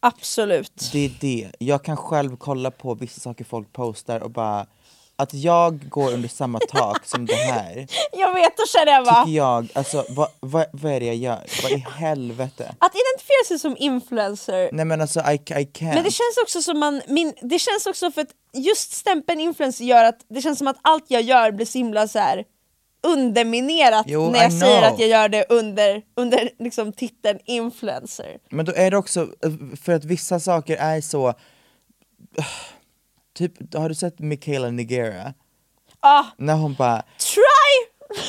Absolut. 0.00 0.88
Det 0.92 0.98
är 1.04 1.12
det. 1.20 1.50
Jag 1.58 1.84
kan 1.84 1.96
själv 1.96 2.36
kolla 2.36 2.70
på 2.70 2.94
vissa 2.94 3.20
saker 3.20 3.44
folk 3.44 3.72
postar 3.72 4.20
och 4.20 4.30
bara 4.30 4.66
att 5.16 5.34
jag 5.34 5.88
går 5.88 6.12
under 6.12 6.28
samma 6.28 6.58
tak 6.58 7.06
som 7.06 7.26
det 7.26 7.34
här 7.34 7.86
Jag 8.12 8.34
vet, 8.34 8.56
då 8.56 8.66
känner 8.66 8.92
jag 8.92 9.04
bara... 9.04 9.24
tycker 9.24 9.36
jag, 9.36 9.68
alltså 9.74 10.04
vad, 10.08 10.28
vad, 10.40 10.66
vad 10.72 10.92
är 10.92 11.00
det 11.00 11.06
jag 11.06 11.16
gör? 11.16 11.46
Vad 11.62 11.72
i 11.72 11.86
helvete? 11.96 12.74
Att 12.78 12.92
identifiera 12.94 13.44
sig 13.48 13.58
som 13.58 13.76
influencer 13.78 14.68
Nej 14.72 14.84
men 14.84 15.00
alltså 15.00 15.20
I, 15.20 15.34
I 15.34 15.38
can't. 15.38 15.94
Men 15.94 16.04
det 16.04 16.10
känns 16.10 16.36
också 16.42 16.62
som 16.62 16.78
man, 16.78 17.02
min, 17.08 17.32
det 17.42 17.58
känns 17.58 17.86
också 17.86 18.10
för 18.10 18.20
att 18.20 18.30
just 18.52 18.92
stämpeln 18.92 19.40
influencer 19.40 19.84
gör 19.84 20.04
att 20.04 20.18
det 20.28 20.42
känns 20.42 20.58
som 20.58 20.68
att 20.68 20.78
allt 20.82 21.04
jag 21.08 21.22
gör 21.22 21.52
blir 21.52 21.66
så 21.66 21.78
himla 21.78 22.08
så 22.08 22.18
här 22.18 22.44
underminerat 23.06 24.06
Jo, 24.08 24.30
när 24.30 24.42
jag 24.42 24.52
säger 24.52 24.82
att 24.82 24.98
jag 24.98 25.08
gör 25.08 25.28
det 25.28 25.44
under, 25.48 26.02
under 26.14 26.50
liksom 26.58 26.92
titeln 26.92 27.38
influencer. 27.44 28.38
Men 28.50 28.64
då 28.64 28.72
är 28.72 28.90
det 28.90 28.96
också, 28.96 29.28
för 29.82 29.92
att 29.92 30.04
vissa 30.04 30.40
saker 30.40 30.76
är 30.76 31.00
så 31.00 31.34
Typ, 33.36 33.74
har 33.74 33.88
du 33.88 33.94
sett 33.94 34.18
Michaela 34.18 34.70
Nigera? 34.70 35.34
Ah, 36.00 36.24
När 36.36 36.54
hon 36.54 36.74
bara 36.74 37.02
try! 37.18 38.20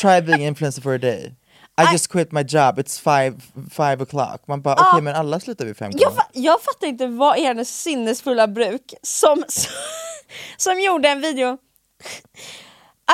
try 0.00 0.20
being 0.20 0.42
influencer 0.46 0.82
for 0.82 0.94
a 0.94 0.98
day 0.98 1.34
I 1.80 1.92
just 1.92 2.08
quit 2.08 2.32
my 2.32 2.42
job, 2.42 2.78
it's 2.78 2.98
five, 3.00 3.34
five 3.70 4.02
o'clock 4.04 4.40
Man 4.46 4.60
bara 4.62 4.74
okej 4.74 5.02
men 5.02 5.14
alla 5.14 5.40
slutar 5.40 5.64
vid 5.64 5.76
fem 5.76 5.90
Jag, 5.94 6.12
fa- 6.12 6.30
jag 6.32 6.62
fattar 6.62 6.86
inte 6.86 7.06
vad 7.06 7.38
är 7.38 7.42
hennes 7.42 7.82
sinnesfulla 7.82 8.46
bruk 8.48 8.94
som, 9.02 9.44
som, 9.48 9.72
som 10.56 10.80
gjorde 10.80 11.08
en 11.08 11.20
video 11.20 11.58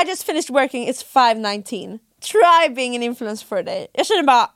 I 0.04 0.08
just 0.08 0.22
finished 0.26 0.50
working, 0.54 0.88
it's 0.88 1.04
5.19 1.14 1.98
Try 2.20 2.74
being 2.74 2.96
an 2.96 3.02
influencer 3.02 3.46
for 3.46 3.58
a 3.58 3.62
day. 3.62 3.86
Jag 3.92 4.06
känner 4.06 4.22
bara, 4.22 4.50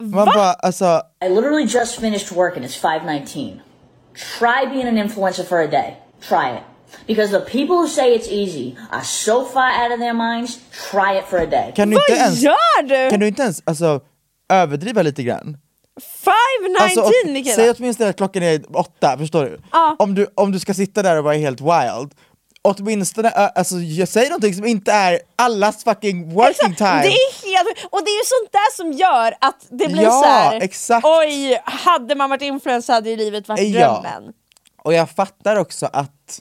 Man 0.00 0.24
bara 0.26 0.52
alltså, 0.52 1.02
I 1.24 1.28
literally 1.28 1.64
just 1.64 2.00
finished 2.00 2.32
work 2.32 2.56
and 2.56 2.64
it's 2.64 2.76
519. 2.80 3.60
Try 4.38 4.66
being 4.66 4.88
an 4.88 4.98
influencer 4.98 5.44
for 5.44 5.58
a 5.60 5.66
day. 5.66 5.96
Try 6.28 6.56
it. 6.56 6.62
Because 7.06 7.30
the 7.38 7.40
people 7.50 7.76
who 7.76 7.88
say 7.88 8.14
it's 8.14 8.28
easy 8.28 8.76
are 8.90 9.04
so 9.04 9.44
far 9.44 9.68
out 9.84 9.92
of 9.92 9.98
their 9.98 10.14
minds, 10.14 10.58
try 10.90 11.18
it 11.18 11.24
for 11.24 11.38
a 11.38 11.46
day. 11.46 11.72
kan 11.76 11.90
du 11.90 11.96
inte 11.96 12.12
vad 12.12 12.18
ens, 12.18 12.42
gör 12.42 12.82
du? 12.82 13.10
kan 13.10 13.20
du 13.20 13.28
inte 13.28 13.42
ens 13.42 13.62
alltså, 13.66 14.00
överdriva 14.52 15.02
lite 15.02 15.22
grann? 15.22 15.56
5.19 16.24 16.82
Alltså, 16.82 17.10
Mikaela! 17.26 17.56
säg 17.56 17.70
åtminstone 17.70 18.10
att 18.10 18.16
klockan 18.16 18.42
är 18.42 18.76
åtta, 18.76 19.18
förstår 19.18 19.44
du? 19.44 19.60
Ja. 19.72 19.96
Om 19.98 20.14
du? 20.14 20.26
Om 20.34 20.52
du 20.52 20.60
ska 20.60 20.74
sitta 20.74 21.02
där 21.02 21.16
och 21.18 21.24
vara 21.24 21.34
helt 21.34 21.60
wild, 21.60 22.14
åtminstone, 22.62 23.28
alltså 23.30 23.74
jag 23.76 24.08
säger 24.08 24.30
någonting 24.30 24.54
som 24.54 24.66
inte 24.66 24.92
är 24.92 25.18
allas 25.36 25.84
fucking 25.84 26.34
working 26.34 26.74
time 26.74 27.02
Det 27.02 27.08
är 27.08 27.46
helt 27.56 27.68
Och 27.90 28.00
det 28.04 28.10
är 28.10 28.18
ju 28.18 28.24
sånt 28.24 28.52
där 28.52 28.76
som 28.76 28.92
gör 28.92 29.34
att 29.40 29.66
det 29.70 29.88
blir 29.88 30.02
Ja, 30.02 30.10
så 30.10 30.24
här. 30.28 30.60
exakt. 30.60 31.06
Oj, 31.06 31.60
hade 31.64 32.14
man 32.14 32.30
varit 32.30 32.42
influencer 32.42 32.92
hade 32.92 33.10
ju 33.10 33.16
livet 33.16 33.48
varit 33.48 33.68
Ja. 33.74 34.02
drömmen. 34.02 34.32
Och 34.84 34.94
jag 34.94 35.10
fattar 35.10 35.56
också 35.56 35.88
att 35.92 36.40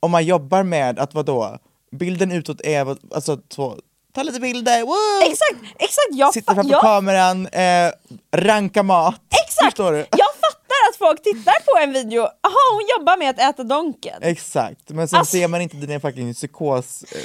om 0.00 0.10
man 0.10 0.24
jobbar 0.24 0.62
med 0.62 0.98
att 0.98 1.14
vadå, 1.14 1.58
bilden 1.90 2.32
utåt 2.32 2.60
är 2.60 2.96
alltså 3.14 3.38
så, 3.48 3.78
ta 4.14 4.22
lite 4.22 4.40
bilder, 4.40 4.82
woo! 4.82 5.30
Exakt, 5.30 5.74
exakt! 5.78 6.08
Jag, 6.10 6.34
sitta 6.34 6.54
framför 6.54 6.70
jag, 6.72 6.80
kameran, 6.80 7.46
eh, 7.46 7.90
ranka 8.36 8.82
mat, 8.82 9.20
exakt! 9.44 9.64
förstår 9.64 9.92
du? 9.92 9.98
Jag 9.98 10.08
fattar 10.40 10.88
att 10.90 10.96
folk 10.98 11.22
tittar 11.22 11.60
på 11.72 11.78
en 11.84 11.92
video, 11.92 12.20
aha 12.22 12.58
hon 12.74 12.86
jobbar 12.98 13.16
med 13.18 13.30
att 13.30 13.38
äta 13.54 13.64
donken. 13.64 14.22
Exakt, 14.22 14.88
men 14.90 15.08
sen 15.08 15.18
Alltså- 15.18 15.32
ser 15.36 15.48
man 15.48 15.60
inte 15.60 15.76
dina 15.76 16.00
fucking 16.00 16.34
psykos 16.34 17.02
eh, 17.12 17.18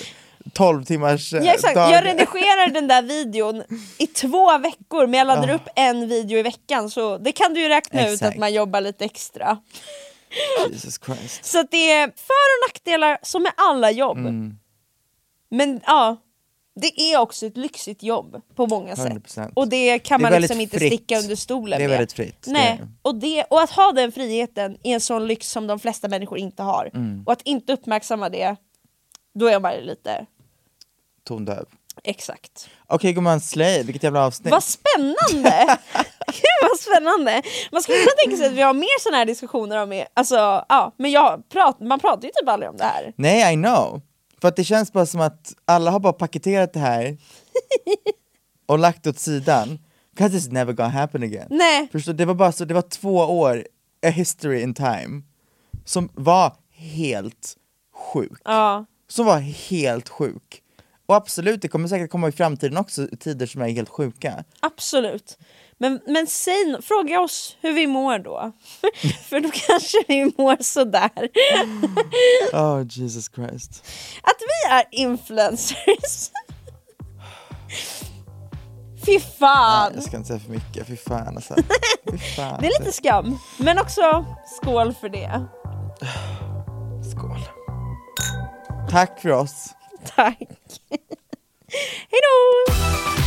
12 0.54 0.86
timmars 0.86 1.34
eh, 1.34 1.44
Ja, 1.46 1.54
exakt. 1.54 1.76
dagar. 1.76 1.92
Jag 1.92 2.06
redigerar 2.06 2.68
den 2.74 2.88
där 2.88 3.02
videon 3.02 3.64
i 3.98 4.08
två 4.08 4.58
veckor 4.58 5.08
men 5.08 5.18
jag 5.18 5.28
laddar 5.28 5.50
Ah. 5.50 5.54
upp 5.56 5.68
en 5.76 6.08
video 6.10 6.40
i 6.40 6.42
veckan 6.42 6.90
så 6.90 7.18
det 7.18 7.32
kan 7.32 7.54
du 7.54 7.62
ju 7.62 7.68
räkna 7.68 8.08
ut 8.08 8.14
Exakt. 8.14 8.34
att 8.34 8.40
man 8.40 8.54
jobbar 8.54 8.82
lite 8.82 9.06
extra. 9.06 9.58
Jesus 10.72 11.00
Christ. 11.06 11.46
Så 11.46 11.64
det 11.72 11.92
är 11.92 12.06
för 12.08 12.14
och 12.66 12.70
nackdelar 12.70 13.18
som 13.24 13.44
med 13.44 13.52
alla 13.58 13.92
jobb. 13.92 14.18
Mm. 14.18 14.58
Men 15.50 15.82
ja, 15.86 16.18
det 16.82 17.02
är 17.02 17.18
också 17.20 17.46
ett 17.46 17.58
lyxigt 17.58 18.04
jobb 18.04 18.42
på 18.56 18.68
många 18.68 18.94
100%. 18.94 19.28
sätt. 19.28 19.52
Och 19.54 19.68
det 19.68 20.00
kan 20.00 20.20
Det 20.20 20.22
man 20.22 20.32
väldigt 20.32 20.50
liksom 20.50 20.62
inte 20.62 20.78
fritt. 20.80 20.94
sticka 20.94 21.20
under 21.20 21.36
stolen 21.36 21.80
Det 21.80 21.84
är 21.86 21.90
med. 21.90 21.98
väldigt 21.98 22.14
fritt, 22.14 22.42
det 22.42 22.52
Nej. 22.52 22.78
det. 22.82 22.88
Och, 23.02 23.16
det, 23.16 23.44
och 23.44 23.62
att 23.62 23.70
ha 23.70 23.92
den 23.92 24.12
friheten 24.12 24.78
är 24.84 24.94
en 24.94 25.02
sån 25.02 25.28
lyx 25.28 25.50
som 25.52 25.68
de 25.68 25.80
flesta 25.80 26.08
människor 26.08 26.38
inte 26.38 26.64
har. 26.64 26.90
Mm. 26.94 27.24
Och 27.26 27.32
att 27.34 27.42
inte 27.42 27.74
uppmärksamma 27.74 28.30
det, 28.30 28.56
då 29.34 29.48
är 29.48 29.60
man 29.60 29.74
lite 29.74 30.26
Tondöv. 31.28 31.66
exakt. 32.04 32.70
Okej 32.88 33.14
gumman, 33.14 33.42
slay, 33.42 33.84
vilket 33.84 34.04
jävla 34.04 34.26
avsnitt. 34.26 34.52
Vad 34.52 34.64
spännande! 34.64 35.78
Vad 36.70 36.80
spännande! 36.80 37.42
Man 37.72 37.82
skulle 37.82 37.98
kunna 37.98 38.12
tänka 38.24 38.38
sig 38.38 38.48
att 38.48 38.54
vi 38.54 38.62
har 38.62 38.74
mer 38.74 39.00
sådana 39.00 39.18
här 39.18 39.26
diskussioner 39.26 39.84
om 39.84 39.94
er. 39.94 40.08
Alltså, 40.14 40.36
ja, 40.70 40.96
men 40.98 41.12
jag 41.12 41.50
prat, 41.50 41.80
man 41.80 42.00
pratar 42.00 42.24
ju 42.24 42.30
typ 42.30 42.50
aldrig 42.50 42.70
om 42.70 42.78
det 42.78 42.84
här. 42.84 43.14
Nej, 43.16 43.54
I 43.54 43.56
know. 43.56 44.02
För 44.42 44.48
att 44.48 44.56
det 44.56 44.64
känns 44.64 44.94
bara 44.94 45.06
som 45.06 45.22
att 45.22 45.54
alla 45.66 45.92
har 45.92 46.00
bara 46.00 46.14
paketerat 46.14 46.74
det 46.74 46.80
här 46.80 47.18
och 48.66 48.80
lagt 48.80 49.08
åt 49.08 49.20
sidan. 49.20 49.80
Because 50.16 50.38
it's 50.38 50.52
never 50.52 50.74
gonna 50.74 50.90
happen 50.90 51.24
again. 51.24 51.48
Nej. 51.50 51.88
Förstår, 51.92 52.14
det 52.14 52.26
var 52.26 52.34
bara 52.34 52.52
så, 52.52 52.66
det 52.66 52.74
var 52.74 52.82
två 52.82 53.16
år, 53.16 53.68
a 54.06 54.10
history 54.10 54.62
in 54.62 54.74
time, 54.74 55.22
som 55.86 56.10
var 56.14 56.56
helt 56.72 57.56
sjuk. 58.14 58.42
Ja. 58.44 58.86
Som 59.08 59.26
var 59.26 59.40
helt 59.40 60.10
sjuk. 60.10 60.64
Och 61.06 61.16
absolut, 61.16 61.62
det 61.62 61.68
kommer 61.68 61.88
säkert 61.88 62.12
komma 62.12 62.28
i 62.28 62.32
framtiden 62.32 62.78
också 62.78 63.08
tider 63.20 63.46
som 63.46 63.62
är 63.62 63.70
helt 63.70 63.90
sjuka. 63.90 64.44
Absolut. 64.60 65.38
Men, 65.80 66.02
men 66.08 66.28
säg, 66.28 66.82
fråga 66.82 67.22
oss 67.22 67.58
hur 67.62 67.74
vi 67.74 67.88
mår 67.88 68.20
då. 68.20 68.52
För 69.30 69.40
då 69.40 69.50
kanske 69.54 69.98
vi 70.08 70.26
mår 70.38 70.64
sådär. 70.64 71.12
Oh 72.54 72.84
Jesus 72.90 73.30
Christ. 73.36 73.86
Att 74.22 74.38
vi 74.40 74.70
är 74.72 74.84
influencers. 74.92 76.32
Fy 79.06 79.20
fan! 79.20 79.92
Jag 79.96 80.04
ska 80.04 80.18
inte 80.18 80.28
säga 80.28 80.40
för 80.40 80.52
mycket, 80.52 80.88
fy 80.88 80.96
fan 80.98 81.36
alltså. 81.36 81.56
Fy 82.12 82.18
fan. 82.18 82.58
Det 82.62 82.68
är 82.68 82.80
lite 82.80 82.92
skam. 82.92 83.40
Men 83.58 83.80
också 83.80 84.26
skål 84.62 84.94
för 84.94 85.10
det. 85.10 85.46
Skål. 87.12 87.40
Tack 88.90 89.22
för 89.22 89.30
oss. 89.30 89.70
Tack. 90.16 90.40
Hejdå! 92.10 93.27